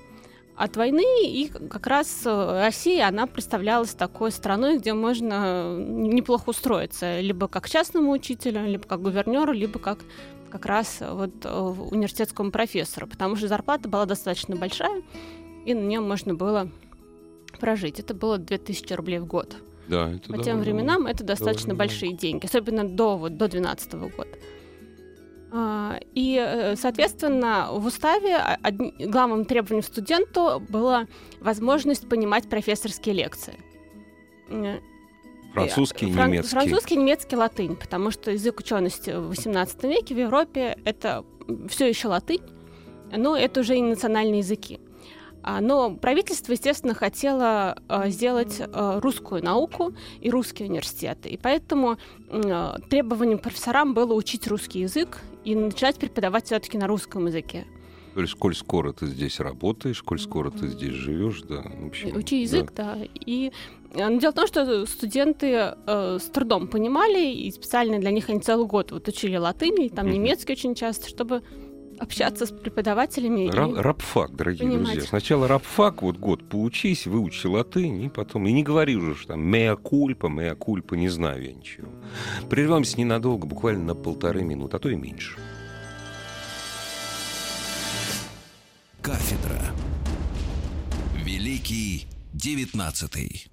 от 0.58 0.76
войны, 0.76 1.06
и 1.24 1.50
как 1.50 1.86
раз 1.86 2.24
э, 2.26 2.62
Россия, 2.66 3.08
она 3.08 3.28
представлялась 3.28 3.94
такой 3.94 4.32
страной, 4.32 4.80
где 4.80 4.94
можно 4.94 5.78
неплохо 5.78 6.50
устроиться, 6.50 7.20
либо 7.20 7.48
как 7.48 7.70
частному 7.70 8.12
учителю, 8.12 8.66
либо 8.66 8.84
как 8.84 9.02
гувернеру, 9.02 9.54
либо 9.54 9.78
как 9.78 10.00
как 10.50 10.66
раз 10.66 10.98
э, 11.02 11.14
вот 11.14 11.32
э, 11.44 11.60
университетскому 11.60 12.50
профессору, 12.50 13.06
потому 13.06 13.36
что 13.36 13.48
зарплата 13.48 13.88
была 13.88 14.06
достаточно 14.06 14.56
большая, 14.56 15.04
и 15.66 15.76
на 15.76 15.82
нее 15.82 16.00
можно 16.00 16.34
было 16.34 16.72
прожить. 17.60 18.00
Это 18.00 18.16
было 18.16 18.40
2000 18.40 18.94
рублей 18.94 19.20
в 19.20 19.28
год. 19.28 19.58
Да, 19.88 20.12
это 20.12 20.34
По 20.34 20.42
тем 20.42 20.60
временам 20.60 21.06
это 21.06 21.24
достаточно 21.24 21.70
довольно 21.70 21.78
большие 21.78 22.14
деньги, 22.14 22.46
особенно 22.46 22.84
до, 22.84 23.16
вот, 23.16 23.38
до 23.38 23.48
2012 23.48 23.94
года. 23.94 24.30
А, 25.52 26.00
И, 26.14 26.36
э, 26.36 26.76
соответственно, 26.76 27.70
в 27.72 27.86
уставе 27.86 28.38
главным 29.00 29.46
требованием 29.46 29.84
студенту 29.84 30.62
была 30.70 31.08
возможность 31.40 32.10
понимать 32.10 32.50
профессорские 32.50 33.16
лекции. 33.16 33.56
Э, 34.50 34.80
Французский 35.54 36.12
Фран- 36.12 36.32
немецкий. 36.32 36.52
Французский, 36.52 36.96
немецкий, 36.98 37.36
латынь, 37.36 37.76
потому 37.76 38.12
что 38.12 38.32
язык 38.32 38.60
учености 38.60 39.12
в 39.12 39.32
XVIII 39.32 39.88
веке 39.88 40.14
в 40.16 40.20
Европе 40.20 40.78
это 40.84 41.24
все 41.70 41.88
еще 41.88 42.10
латынь, 42.10 42.42
но 43.16 43.38
это 43.38 43.62
уже 43.62 43.78
и 43.78 43.82
национальные 43.82 44.40
языки. 44.40 44.82
А, 45.44 45.62
Но 45.62 45.92
правительство, 45.96 46.52
естественно, 46.52 46.94
хотело 46.94 47.78
э, 47.88 48.10
сделать 48.10 48.62
русскую 48.74 49.42
науку 49.42 49.94
и 50.20 50.30
русские 50.30 50.68
университеты. 50.68 51.30
И 51.30 51.38
поэтому 51.38 51.98
требованием 52.90 53.40
профессорам 53.40 53.94
было 53.94 54.14
учить 54.14 54.46
русский 54.48 54.82
язык 54.82 55.20
и 55.48 55.56
начать 55.56 55.96
преподавать 55.96 56.46
все-таки 56.48 56.78
на 56.78 56.88
русском 56.88 57.26
языке. 57.28 57.66
То 58.14 58.22
есть, 58.22 58.34
сколь 58.34 58.54
скоро 58.54 58.92
ты 58.92 59.06
здесь 59.06 59.40
работаешь, 59.40 60.00
сколь 60.00 60.20
скоро 60.20 60.50
ты 60.50 60.68
здесь 60.68 60.92
живешь, 60.92 61.42
да. 61.44 61.64
в 61.64 61.88
общем, 61.88 62.18
Учи 62.18 62.42
язык, 62.42 62.74
да. 62.76 62.98
И 63.14 63.54
э, 63.94 64.10
но 64.10 64.20
дело 64.20 64.32
в 64.32 64.36
том, 64.36 64.48
что 64.48 64.86
студенты 64.86 65.76
э, 65.86 66.18
с 66.20 66.26
трудом 66.26 66.68
понимали, 66.68 67.32
и 67.32 67.50
специально 67.52 67.98
для 68.00 68.12
них 68.12 68.30
они 68.30 68.42
целый 68.42 68.68
год 68.68 68.92
вот 68.92 69.08
учили 69.08 69.38
латынь, 69.38 69.82
и 69.84 69.90
там 69.90 70.08
Мгм. 70.08 70.16
немецкий 70.16 70.52
очень 70.52 70.76
часто, 70.76 71.08
чтобы 71.08 71.44
общаться 72.00 72.46
с 72.46 72.52
преподавателями. 72.52 73.48
и- 73.48 73.50
Ра- 73.50 73.82
Рабфак, 73.82 74.36
дорогие 74.36 74.68
понимать. 74.70 74.94
друзья. 74.94 75.10
Сначала 75.10 75.48
рабфак, 75.48 76.02
вот 76.02 76.18
год 76.18 76.48
поучись, 76.48 77.08
выучи 77.08 77.48
латынь, 77.48 78.04
и 78.04 78.10
потом... 78.10 78.48
И 78.48 78.52
не 78.54 78.64
говори 78.64 78.96
уже, 78.96 79.16
что 79.16 79.30
там 79.30 79.42
меа 79.42 79.76
кульпа, 79.76 80.28
меа 80.28 80.56
кульпа, 80.56 80.96
не 80.96 81.10
знаю 81.10 81.44
я 81.44 81.54
ничего. 81.54 81.88
Прервемся 82.50 83.00
ненадолго, 83.00 83.46
буквально 83.48 83.84
на 83.86 83.96
полторы 83.96 84.44
минуты, 84.44 84.78
а 84.78 84.80
то 84.80 84.90
и 84.90 84.96
меньше. 84.96 85.38
Кафедра. 89.02 89.62
Великий 91.24 92.08
девятнадцатый. 92.34 93.48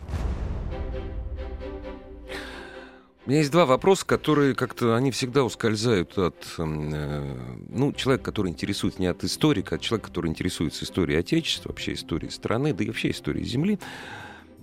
У 3.26 3.30
меня 3.30 3.38
есть 3.38 3.50
два 3.50 3.64
вопроса, 3.64 4.04
которые 4.04 4.54
как-то, 4.54 4.94
они 4.94 5.10
всегда 5.10 5.44
ускользают 5.44 6.18
от, 6.18 6.46
эм, 6.58 6.90
э, 6.92 7.36
ну, 7.70 7.92
человека, 7.94 8.24
который 8.24 8.50
интересует 8.50 8.98
не 8.98 9.06
от 9.06 9.24
историка, 9.24 9.74
а 9.74 9.78
от 9.78 9.82
человека, 9.82 10.08
который 10.08 10.30
интересуется 10.30 10.84
историей 10.84 11.18
Отечества, 11.18 11.70
вообще 11.70 11.94
историей 11.94 12.30
страны, 12.30 12.74
да 12.74 12.84
и 12.84 12.86
вообще 12.88 13.12
историей 13.12 13.46
Земли. 13.46 13.78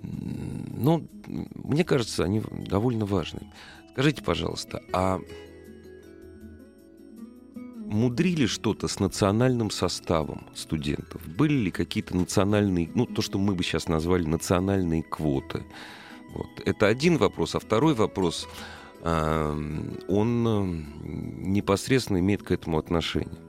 Но 0.04 1.02
м, 1.28 1.48
мне 1.56 1.84
кажется, 1.84 2.24
они 2.24 2.44
довольно 2.68 3.08
важны. 3.08 3.52
Скажите, 3.94 4.22
пожалуйста, 4.22 4.84
а 4.94 5.20
мудрили 7.56 8.46
что-то 8.46 8.88
с 8.88 9.00
национальным 9.00 9.72
составом 9.72 10.46
студентов? 10.54 11.28
Были 11.28 11.56
ли 11.56 11.72
какие-то 11.72 12.16
национальные, 12.16 12.92
ну, 12.94 13.08
то, 13.08 13.24
что 13.24 13.40
мы 13.40 13.56
бы 13.56 13.64
сейчас 13.64 13.88
назвали 13.88 14.26
национальные 14.26 15.02
квоты? 15.02 15.64
Вот. 16.34 16.62
Это 16.66 16.88
один 16.88 17.18
вопрос. 17.18 17.56
А 17.56 17.60
второй 17.60 17.94
вопрос, 17.94 18.48
а, 19.02 19.54
он 20.08 20.48
м, 20.48 21.54
непосредственно 21.54 22.20
имеет 22.20 22.44
к 22.44 22.52
этому 22.52 22.78
отношение. 22.78 23.40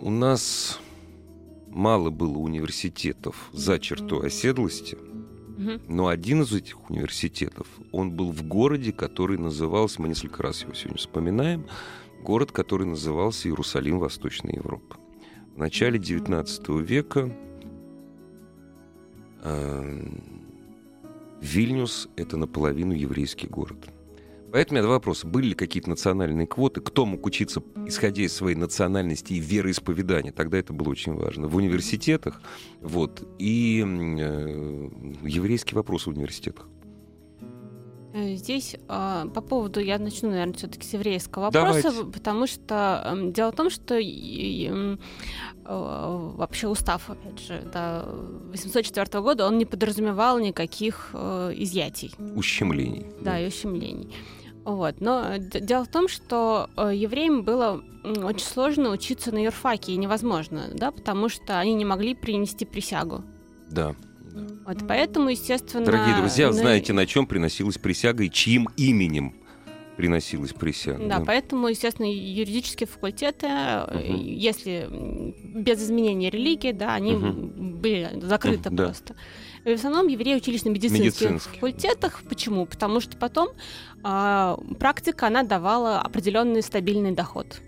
У 0.00 0.10
нас 0.10 0.80
мало 1.68 2.10
было 2.10 2.38
университетов 2.38 3.48
за 3.52 3.78
чертой 3.78 4.28
оседлости, 4.28 4.98
но 5.88 6.08
один 6.08 6.42
из 6.42 6.52
этих 6.52 6.90
университетов, 6.90 7.66
он 7.92 8.10
был 8.10 8.32
в 8.32 8.42
городе, 8.42 8.92
который 8.92 9.38
назывался, 9.38 10.02
мы 10.02 10.08
несколько 10.08 10.42
раз 10.42 10.62
его 10.62 10.74
сегодня 10.74 10.98
вспоминаем, 10.98 11.66
город, 12.22 12.50
который 12.50 12.86
назывался 12.86 13.48
Иерусалим 13.48 13.98
Восточной 13.98 14.54
Европы. 14.54 14.96
В 15.54 15.58
начале 15.58 15.98
XIX 15.98 16.82
века 16.82 17.30
э, 19.42 20.08
Вильнюс— 21.44 22.08
это 22.16 22.38
наполовину 22.38 22.94
еврейский 22.94 23.46
город. 23.46 23.76
Поэтому 24.50 24.74
у 24.74 24.74
меня 24.76 24.82
два 24.84 24.94
вопроса. 24.94 25.26
Были 25.26 25.48
ли 25.48 25.54
какие-то 25.54 25.90
национальные 25.90 26.46
квоты? 26.46 26.80
Кто 26.80 27.04
мог 27.04 27.26
учиться, 27.26 27.62
исходя 27.86 28.22
из 28.22 28.32
своей 28.32 28.56
национальности 28.56 29.34
и 29.34 29.40
вероисповедания? 29.40 30.32
Тогда 30.32 30.58
это 30.58 30.72
было 30.72 30.88
очень 30.88 31.12
важно. 31.14 31.48
В 31.48 31.56
университетах. 31.56 32.40
Вот. 32.80 33.28
И 33.38 33.84
э, 33.84 34.90
еврейский 35.22 35.74
вопрос 35.74 36.06
в 36.06 36.10
университетах. 36.10 36.66
Э, 38.14 38.36
Здесь 38.36 38.76
а, 38.88 39.26
по 39.26 39.40
поводу, 39.40 39.80
я 39.80 39.98
начну, 39.98 40.30
наверное, 40.30 40.54
все-таки 40.54 40.86
с 40.86 40.92
еврейского 40.92 41.44
вопроса, 41.44 41.82
Давайте. 41.90 42.12
потому 42.12 42.46
что 42.46 43.02
эм, 43.06 43.32
дело 43.32 43.50
в 43.50 43.56
том, 43.56 43.70
что 43.70 43.96
э, 43.96 44.96
вообще 45.66 46.68
устав, 46.68 47.10
опять 47.10 47.40
же, 47.40 47.68
да, 47.72 48.04
804 48.52 49.20
года, 49.20 49.46
он 49.46 49.58
не 49.58 49.64
подразумевал 49.64 50.38
никаких 50.38 51.10
э, 51.12 51.54
изъятий. 51.56 52.14
Ущемлений. 52.36 53.06
Да, 53.20 53.40
и 53.40 53.48
ущемлений. 53.48 54.14
Вот. 54.64 55.00
Но 55.00 55.34
э, 55.34 55.38
дело 55.40 55.84
в 55.84 55.88
том, 55.88 56.06
что 56.06 56.70
э, 56.76 56.92
евреям 56.94 57.42
было 57.42 57.82
очень 58.04 58.46
сложно 58.46 58.90
учиться 58.90 59.32
на 59.32 59.42
юрфаке, 59.42 59.92
и 59.92 59.96
невозможно, 59.96 60.68
да, 60.72 60.92
потому 60.92 61.28
что 61.28 61.58
они 61.58 61.74
не 61.74 61.84
могли 61.84 62.14
принести 62.14 62.64
присягу. 62.64 63.24
Да. 63.70 63.96
Вот, 64.66 64.78
поэтому, 64.88 65.28
естественно... 65.28 65.84
Дорогие 65.84 66.16
друзья, 66.16 66.48
на- 66.48 66.52
знаете, 66.52 66.92
на 66.92 67.06
чем 67.06 67.26
приносилась 67.26 67.78
присяга 67.78 68.24
и 68.24 68.30
чьим 68.30 68.68
именем? 68.76 69.34
приносилась 69.96 70.52
присяга. 70.52 71.06
Да, 71.06 71.18
да, 71.18 71.24
поэтому, 71.24 71.68
естественно, 71.68 72.06
юридические 72.06 72.86
факультеты, 72.88 73.46
угу. 73.46 74.16
если 74.16 74.88
без 75.54 75.82
изменения 75.82 76.30
религии, 76.30 76.72
да, 76.72 76.94
они 76.94 77.14
угу. 77.14 77.30
были 77.30 78.10
закрыты 78.20 78.70
угу, 78.70 78.76
просто. 78.76 79.14
Да. 79.64 79.70
И 79.70 79.74
в 79.74 79.78
основном 79.78 80.08
евреи 80.08 80.34
учились 80.34 80.64
на 80.64 80.70
медицинских, 80.70 81.04
медицинских. 81.04 81.54
факультетах. 81.54 82.22
Почему? 82.28 82.66
Потому 82.66 83.00
что 83.00 83.16
потом 83.16 83.50
э, 84.02 84.56
практика, 84.78 85.28
она 85.28 85.42
давала 85.44 86.00
определенный 86.00 86.62
стабильный 86.62 87.12
доход 87.12 87.60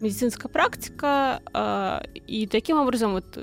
медицинская 0.00 0.50
практика, 0.50 1.40
э, 1.54 2.00
и 2.26 2.46
таким 2.46 2.78
образом 2.78 3.12
вот 3.12 3.38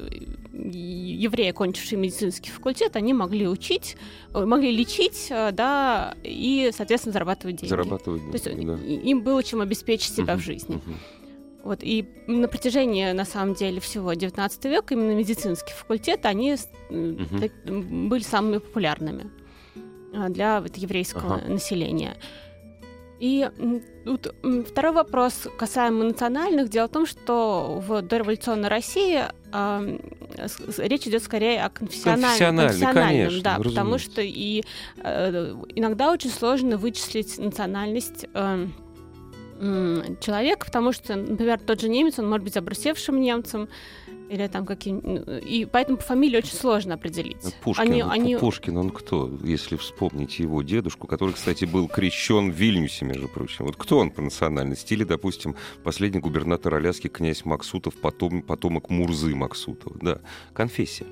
евреи, 0.53 1.51
кончившие 1.51 1.97
медицинский 1.99 2.51
факультет, 2.51 2.95
они 2.95 3.13
могли 3.13 3.47
учить, 3.47 3.97
э, 4.33 4.45
могли 4.45 4.71
лечить, 4.71 5.27
э, 5.29 5.51
да, 5.51 6.15
и, 6.23 6.71
соответственно, 6.73 7.13
зарабатывать 7.13 7.57
деньги. 7.57 7.69
Зарабатывать 7.69 8.21
деньги, 8.21 8.37
То 8.37 8.49
есть 8.49 8.65
да. 8.65 9.09
им 9.09 9.21
было 9.21 9.43
чем 9.43 9.61
обеспечить 9.61 10.13
себя 10.13 10.33
uh-huh, 10.33 10.37
в 10.37 10.41
жизни. 10.41 10.75
Uh-huh. 10.75 10.95
Вот, 11.63 11.79
и 11.81 12.07
на 12.27 12.47
протяжении, 12.47 13.11
на 13.13 13.25
самом 13.25 13.55
деле, 13.55 13.79
всего 13.79 14.13
19 14.13 14.65
века 14.65 14.93
именно 14.93 15.15
медицинские 15.15 15.75
факультеты, 15.75 16.27
они 16.27 16.53
uh-huh. 16.53 17.39
так, 17.39 17.51
были 17.65 18.23
самыми 18.23 18.59
популярными 18.59 19.31
для 20.29 20.61
вот, 20.61 20.75
еврейского 20.75 21.39
uh-huh. 21.39 21.49
населения. 21.49 22.15
И 23.19 23.49
тут 24.05 24.33
второй 24.67 24.93
вопрос 24.93 25.47
касаемо 25.57 26.03
национальных. 26.03 26.69
Дело 26.69 26.87
в 26.87 26.91
том, 26.91 27.05
что 27.05 27.81
в 27.85 28.01
дореволюционной 28.01 28.67
России 28.67 29.23
э, 29.53 29.99
речь 30.77 31.07
идет 31.07 31.23
скорее 31.23 31.63
о 31.63 31.69
конфессиональном. 31.69 32.67
конфессиональном 32.67 32.93
конечно, 32.93 33.41
да, 33.41 33.51
разумеется. 33.55 33.69
потому 33.69 33.97
что 33.97 34.21
и 34.21 34.63
э, 34.97 35.55
иногда 35.75 36.11
очень 36.11 36.31
сложно 36.31 36.77
вычислить 36.77 37.37
национальность 37.37 38.25
э, 38.33 38.67
человека, 40.19 40.65
потому 40.65 40.91
что, 40.91 41.15
например, 41.15 41.59
тот 41.59 41.79
же 41.79 41.87
немец, 41.87 42.19
он 42.19 42.27
может 42.27 42.43
быть 42.43 42.57
обрусевшим 42.57 43.21
немцем, 43.21 43.69
или 44.29 44.47
там 44.47 44.65
какие 44.65 44.93
ну, 44.93 45.37
И 45.39 45.65
поэтому 45.65 45.97
по 45.97 46.03
фамилии 46.03 46.37
очень 46.37 46.55
сложно 46.55 46.95
определить. 46.95 47.55
Пушкин, 47.61 47.83
они, 47.83 48.01
они... 48.01 48.37
Пушкин, 48.37 48.77
он 48.77 48.89
кто? 48.89 49.31
Если 49.43 49.75
вспомните 49.75 50.43
его 50.43 50.61
дедушку, 50.61 51.07
который, 51.07 51.33
кстати, 51.33 51.65
был 51.65 51.87
крещен 51.87 52.51
в 52.51 52.55
Вильнюсе, 52.55 53.05
между 53.05 53.27
прочим. 53.27 53.65
Вот 53.65 53.75
кто 53.75 53.99
он 53.99 54.11
по 54.11 54.21
национальности? 54.21 54.93
Или, 54.93 55.03
допустим, 55.03 55.55
последний 55.83 56.19
губернатор 56.19 56.73
Аляски 56.75 57.07
князь 57.07 57.45
Максутов, 57.45 57.95
потом, 57.95 58.41
потомок 58.41 58.89
Мурзы 58.89 59.35
Максутова. 59.35 59.97
Да, 60.01 60.21
конфессия. 60.53 61.05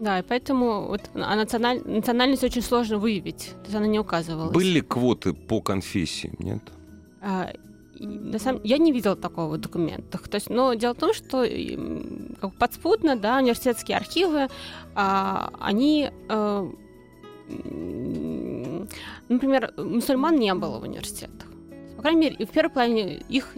Да, 0.00 0.18
и 0.18 0.22
поэтому 0.22 0.88
вот, 0.88 1.10
а 1.14 1.36
националь... 1.36 1.80
национальность 1.84 2.42
очень 2.42 2.62
сложно 2.62 2.98
выявить. 2.98 3.50
То 3.62 3.64
есть 3.64 3.74
она 3.74 3.86
не 3.86 4.00
указывалась. 4.00 4.52
Были 4.52 4.68
ли 4.68 4.80
квоты 4.80 5.32
по 5.32 5.60
конфессии? 5.60 6.32
Нет? 6.38 6.62
А, 7.20 7.52
на 8.06 8.38
самом 8.38 8.60
я 8.64 8.78
не 8.78 8.92
видела 8.92 9.16
такого 9.16 9.54
в 9.54 9.58
документах. 9.58 10.28
То 10.28 10.36
есть, 10.36 10.50
но 10.50 10.74
дело 10.74 10.94
в 10.94 10.98
том, 10.98 11.14
что 11.14 11.46
как 12.40 12.54
подспудно, 12.54 13.16
да, 13.16 13.38
университетские 13.38 13.96
архивы, 13.96 14.48
а, 14.94 15.50
они, 15.60 16.10
а, 16.28 16.68
например, 19.28 19.72
мусульман 19.76 20.36
не 20.36 20.54
было 20.54 20.78
в 20.78 20.82
университетах. 20.82 21.48
По 21.96 22.02
крайней 22.02 22.20
мере, 22.20 22.46
в 22.46 22.50
первой 22.50 22.70
половине 22.70 23.22
их 23.28 23.56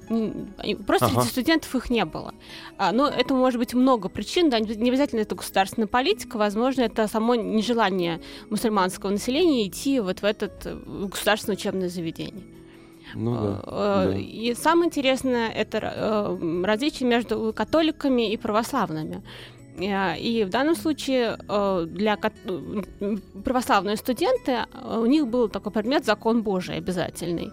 просто 0.87 1.07
ага. 1.07 1.23
среди 1.23 1.29
студентов 1.31 1.75
их 1.75 1.89
не 1.89 2.05
было. 2.05 2.35
А, 2.77 2.93
но 2.93 3.09
это 3.09 3.33
может 3.33 3.59
быть 3.59 3.73
много 3.73 4.11
причин, 4.11 4.51
да, 4.51 4.61
не 4.61 4.91
обязательно 4.91 5.21
это 5.21 5.35
государственная 5.35 5.89
политика, 5.89 6.37
возможно, 6.37 6.83
это 6.83 7.09
само 7.09 7.37
нежелание 7.37 8.21
мусульманского 8.51 9.09
населения 9.09 9.67
идти 9.67 9.99
вот 9.99 10.21
в 10.21 10.25
это 10.25 10.53
э, 10.65 11.07
государственное 11.07 11.57
учебное 11.57 11.89
заведение. 11.89 12.45
Ну, 13.15 13.35
да, 13.35 13.61
э, 13.67 14.13
да. 14.13 14.19
И 14.19 14.55
самое 14.55 14.87
интересное 14.87 15.49
это 15.49 15.79
э, 15.79 16.65
различие 16.65 17.09
между 17.09 17.53
католиками 17.53 18.33
и 18.33 18.37
православными. 18.37 19.23
Э, 19.79 20.19
и 20.19 20.45
в 20.45 20.51
данном 20.51 20.77
случае 20.77 21.37
для 21.87 22.19
православные 23.45 23.97
студенты 23.97 24.59
у 24.85 25.07
них 25.07 25.27
был 25.27 25.49
такой 25.49 25.73
предмет 25.73 26.05
закон 26.05 26.43
Божий 26.43 26.77
обязательный. 26.77 27.51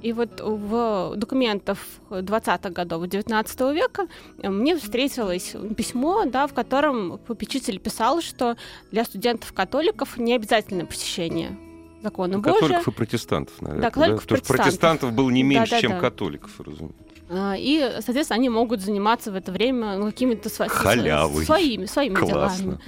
И 0.00 0.12
вот 0.12 0.40
в 0.40 1.14
документах 1.16 1.78
20-х 2.10 2.70
годов 2.70 3.08
19 3.08 3.60
века 3.74 4.06
мне 4.44 4.76
встретилось 4.76 5.56
письмо, 5.76 6.24
да, 6.24 6.46
в 6.46 6.54
котором 6.54 7.18
попечитель 7.26 7.80
писал, 7.80 8.20
что 8.20 8.56
для 8.92 9.04
студентов-католиков 9.04 10.16
не 10.16 10.36
обязательно 10.36 10.86
посещение 10.86 11.58
закона 12.02 12.38
Божия. 12.38 12.54
Католиков 12.54 12.88
и 12.88 12.90
протестантов, 12.90 13.62
наверное. 13.62 13.82
Да, 13.82 13.90
католиков 13.90 14.22
да? 14.22 14.28
протестантов. 14.28 14.64
протестантов 14.64 15.12
было 15.12 15.30
не 15.30 15.42
меньше, 15.42 15.70
да, 15.70 15.76
да, 15.76 15.80
чем 15.80 15.90
да. 15.92 16.00
католиков, 16.00 16.60
разумеется. 16.60 17.04
А, 17.30 17.54
и, 17.58 17.80
соответственно, 18.00 18.38
они 18.38 18.48
могут 18.48 18.80
заниматься 18.80 19.30
в 19.30 19.34
это 19.34 19.52
время 19.52 19.98
ну, 19.98 20.06
какими-то 20.06 20.48
сво- 20.48 20.68
Халявой. 20.68 21.44
своими, 21.44 21.84
своими 21.84 22.14
Классно. 22.14 22.62
делами. 22.62 22.80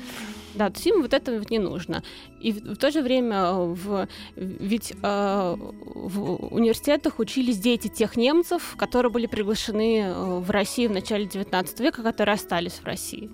Да, 0.55 0.69
то 0.69 0.75
есть 0.77 0.87
им 0.87 1.03
вот 1.03 1.15
это 1.15 1.39
вот 1.39 1.51
не 1.51 1.59
нужно. 1.59 2.03
И 2.41 2.53
в, 2.53 2.75
в 2.75 2.77
то 2.77 2.91
же 2.91 3.03
время 3.03 3.53
в, 3.53 4.09
ведь 4.35 4.93
э, 5.01 5.57
в 5.57 6.55
университетах 6.55 7.19
учились 7.19 7.59
дети 7.59 7.89
тех 7.89 8.17
немцев, 8.17 8.75
которые 8.77 9.13
были 9.13 9.27
приглашены 9.27 10.01
э, 10.01 10.39
в 10.41 10.51
Россию 10.51 10.91
в 10.91 10.93
начале 10.95 11.27
XIX 11.27 11.83
века, 11.83 12.03
которые 12.03 12.35
остались 12.35 12.75
в 12.75 12.85
России. 12.85 13.31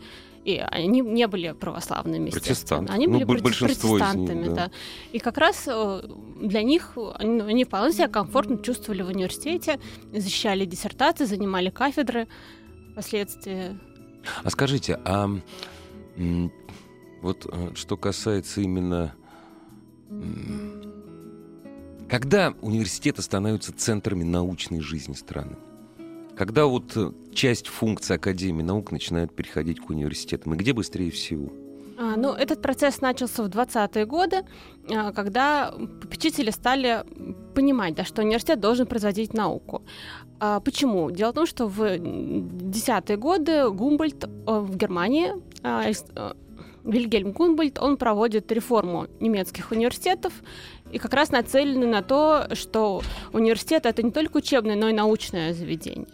И 0.47 0.59
они 0.59 1.01
не 1.01 1.27
были 1.27 1.51
православными, 1.51 2.31
Протестанты. 2.31 2.93
Они 2.93 3.09
ну, 3.09 3.27
были 3.27 3.41
протестантами, 3.41 4.45
них, 4.45 4.49
да. 4.51 4.55
да. 4.55 4.71
И 5.11 5.19
как 5.19 5.39
раз 5.39 5.65
э, 5.67 6.03
для 6.41 6.63
них 6.63 6.97
они, 7.17 7.41
они 7.41 7.65
вполне 7.65 7.93
себя 7.93 8.07
комфортно 8.07 8.59
чувствовали 8.59 9.03
в 9.03 9.09
университете, 9.09 9.81
защищали 10.13 10.65
диссертации, 10.65 11.25
занимали 11.25 11.71
кафедры 11.71 12.29
впоследствии. 12.93 13.77
А 14.45 14.51
скажите, 14.51 15.01
а 15.05 15.29
вот 17.23 17.47
э, 17.51 17.75
что 17.75 17.97
касается 17.97 18.61
именно... 18.61 19.17
Когда 22.09 22.55
университеты 22.61 23.21
становятся 23.21 23.73
центрами 23.73 24.23
научной 24.23 24.79
жизни 24.79 25.15
страны? 25.15 25.57
Когда 26.37 26.67
вот 26.67 26.97
э, 26.97 27.13
часть 27.33 27.67
функций 27.67 28.17
Академии 28.17 28.63
наук 28.63 28.93
начинает 28.93 29.35
переходить 29.35 29.81
к 29.81 29.89
университетам, 29.91 30.55
и 30.55 30.57
где 30.57 30.73
быстрее 30.73 31.11
всего? 31.11 31.51
А, 31.99 32.17
ну, 32.17 32.33
этот 32.33 32.61
процесс 32.61 33.01
начался 33.01 33.43
в 33.43 33.49
20-е 33.49 34.05
годы, 34.05 34.43
а, 34.91 35.13
когда 35.13 35.73
попечители 36.03 36.51
стали 36.51 37.05
понимать, 37.55 37.95
да, 37.95 38.05
что 38.05 38.23
университет 38.23 38.61
должен 38.61 38.87
производить 38.87 39.33
науку. 39.33 39.83
А, 40.39 40.61
почему? 40.61 41.11
Дело 41.11 41.31
в 41.31 41.35
том, 41.35 41.47
что 41.47 41.67
в 41.67 41.81
10-е 41.81 43.17
годы 43.17 43.71
Гумбольд 43.71 44.25
э, 44.25 44.29
в 44.47 44.77
Германии, 44.77 45.33
а, 45.63 45.89
э, 45.89 46.33
Вильгельм 46.85 47.33
Гумбольд, 47.33 47.79
он 47.79 47.97
проводит 47.97 48.53
реформу 48.53 49.07
немецких 49.21 49.71
университетов, 49.71 50.35
и 50.93 50.99
как 50.99 51.15
раз 51.15 51.31
нацелены 51.31 51.87
на 51.87 52.03
то, 52.03 52.49
что 52.53 53.03
университет 53.33 53.87
это 53.87 54.03
не 54.03 54.13
только 54.13 54.37
учебное, 54.37 54.77
но 54.77 54.91
и 54.91 54.93
научное 54.93 55.55
заведение. 55.55 56.07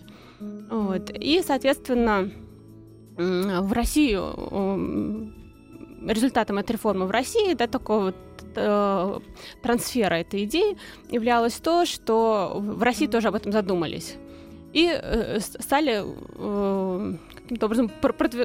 Вот. 0.72 1.10
И, 1.10 1.42
соответственно, 1.46 2.30
в 3.18 3.72
Россию 3.72 5.32
результатом 6.06 6.58
этой 6.58 6.72
реформы 6.72 7.06
в 7.06 7.10
России, 7.10 7.52
да, 7.54 7.66
такого 7.66 8.06
вот 8.06 8.16
э, 8.56 9.18
трансфера 9.62 10.14
этой 10.14 10.44
идеи 10.44 10.78
являлось 11.10 11.54
то, 11.54 11.84
что 11.84 12.56
в 12.58 12.82
России 12.82 13.06
тоже 13.06 13.28
об 13.28 13.34
этом 13.34 13.52
задумались. 13.52 14.16
И 14.72 14.88
э, 14.90 15.38
стали 15.40 16.02
э, 16.02 17.16
каким-то 17.42 17.66
образом 17.66 17.90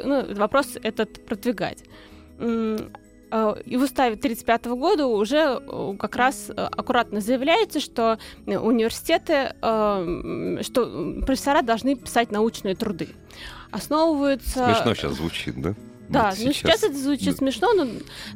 ну, 0.04 0.36
вопрос 0.36 0.78
этот 0.84 1.26
продвигать. 1.26 1.84
Э, 3.30 3.56
и 3.66 3.78
в 3.78 3.84
уставе 3.84 4.16
1935 4.16 4.66
года 4.78 5.08
уже 5.08 5.60
э, 5.60 5.96
как 6.00 6.16
раз 6.16 6.50
э, 6.50 6.54
аккуратно 6.54 7.20
заявляется, 7.20 7.80
что 7.80 8.20
университеты, 8.46 9.54
что 9.60 11.22
профессора 11.26 11.62
должны 11.62 11.96
писать 11.96 12.32
научные 12.32 12.76
труды. 12.76 13.10
Основываются... 13.72 14.66
Смешно 14.66 14.94
сейчас 14.96 15.14
звучит, 15.14 15.62
да? 15.62 15.74
Да, 16.10 16.30
вот 16.30 16.40
ну 16.40 16.54
сейчас 16.54 16.84
это 16.84 16.98
звучит 16.98 17.32
да. 17.32 17.38
смешно, 17.38 17.74
но 17.74 17.88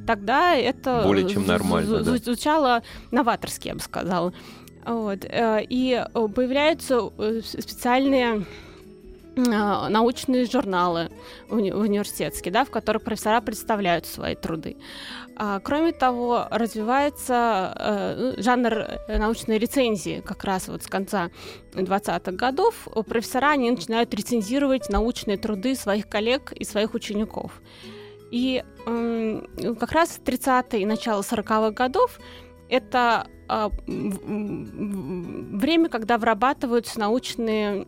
тогда 0.05 0.55
это 0.55 1.03
более 1.05 1.29
чем 1.29 1.47
нормально, 1.47 2.03
да. 2.03 2.17
звучало 2.17 2.83
новаторски, 3.11 3.69
я 3.69 3.75
бы 3.75 3.79
сказала. 3.79 4.33
Вот. 4.85 5.19
И 5.23 6.05
появляются 6.35 7.11
специальные 7.43 8.45
научные 9.35 10.45
журналы 10.45 11.09
уни- 11.49 11.73
университетские, 11.73 12.51
да, 12.51 12.65
в 12.65 12.69
которых 12.69 13.03
профессора 13.03 13.41
представляют 13.41 14.05
свои 14.05 14.35
труды. 14.35 14.77
А, 15.35 15.59
кроме 15.59 15.91
того, 15.91 16.47
развивается 16.51 17.73
э, 17.75 18.15
ну, 18.17 18.43
жанр 18.43 18.73
э, 18.73 19.17
научной 19.17 19.57
рецензии 19.57 20.21
как 20.25 20.43
раз 20.43 20.67
вот 20.67 20.83
с 20.83 20.87
конца 20.87 21.31
20-х 21.73 22.31
годов. 22.33 22.87
Профессора 23.07 23.51
они 23.51 23.71
начинают 23.71 24.13
рецензировать 24.13 24.89
научные 24.89 25.37
труды 25.37 25.75
своих 25.75 26.07
коллег 26.07 26.51
и 26.51 26.63
своих 26.63 26.93
учеников. 26.93 27.61
И 28.31 28.63
э, 28.85 29.41
как 29.79 29.91
раз 29.93 30.19
30-е 30.23 30.81
и 30.81 30.85
начало 30.85 31.21
40-х 31.21 31.71
годов 31.71 32.19
это 32.69 32.99
а, 33.09 33.27
время, 35.61 35.89
когда 35.89 36.17
вырабатываются 36.17 36.99
научные 36.99 37.85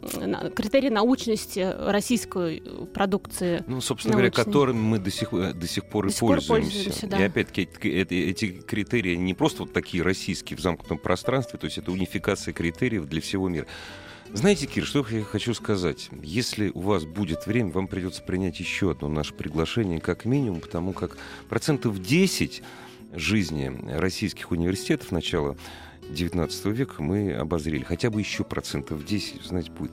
критерии 0.55 0.89
научности 0.89 1.74
российской 1.88 2.61
продукции. 2.93 3.64
Ну, 3.68 3.82
собственно 3.82 4.16
научной. 4.16 4.32
говоря, 4.32 4.45
которыми 4.45 4.80
мы 4.80 4.99
до 4.99 5.11
сих, 5.11 5.32
до 5.32 5.68
сих 5.68 5.86
пор 5.86 6.05
до 6.05 6.11
и 6.11 6.14
сих 6.14 6.20
пользуемся. 6.20 6.47
пользуемся 6.47 7.07
да. 7.07 7.20
И 7.20 7.24
опять-таки 7.24 7.70
эти, 7.82 8.14
эти 8.14 8.51
критерии 8.51 9.16
не 9.16 9.34
просто 9.34 9.64
вот 9.64 9.74
такие 9.74 10.03
российские 10.03 10.57
в 10.57 10.61
замкнутом 10.61 10.97
пространстве, 10.97 11.57
то 11.59 11.66
есть 11.66 11.78
это 11.78 11.91
унификация 11.91 12.53
критериев 12.53 13.05
для 13.07 13.22
всего 13.22 13.47
мира. 13.47 13.66
Знаете, 14.32 14.66
Кир, 14.66 14.84
что 14.86 15.05
я 15.11 15.24
хочу 15.24 15.53
сказать? 15.53 16.09
Если 16.24 16.72
у 16.74 16.80
вас 16.80 17.05
будет 17.05 17.45
время, 17.45 17.72
вам 17.72 17.88
придется 17.88 18.24
принять 18.24 18.59
еще 18.59 18.89
одно 18.91 19.07
наше 19.07 19.34
приглашение, 19.34 19.99
как 19.99 20.26
минимум, 20.26 20.59
потому 20.59 20.91
как 20.93 21.18
процентов 21.49 22.01
10 22.01 22.64
жизни 23.14 23.72
российских 23.97 24.51
университетов 24.51 25.11
начала 25.11 25.55
19 26.09 26.66
века 26.66 27.01
мы 27.01 27.34
обозрели. 27.34 27.84
Хотя 27.84 28.09
бы 28.09 28.20
еще 28.20 28.43
процентов 28.43 29.05
10, 29.05 29.43
знаете, 29.43 29.72
будет 29.72 29.91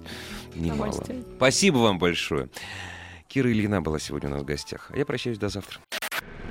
немало. 0.54 1.04
Спасибо 1.36 1.78
вам 1.78 1.98
большое. 1.98 2.48
Кира 3.28 3.50
Ильина 3.50 3.80
была 3.80 3.98
сегодня 3.98 4.28
у 4.28 4.32
нас 4.32 4.42
в 4.42 4.44
гостях. 4.44 4.90
А 4.92 4.96
я 4.96 5.06
прощаюсь 5.06 5.38
до 5.38 5.48
завтра. 5.48 5.80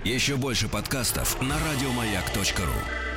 Еще 0.06 0.38
больше 0.38 0.70
подкастов 0.70 1.42
на 1.42 1.58
радиомаяк.ру 1.60 3.09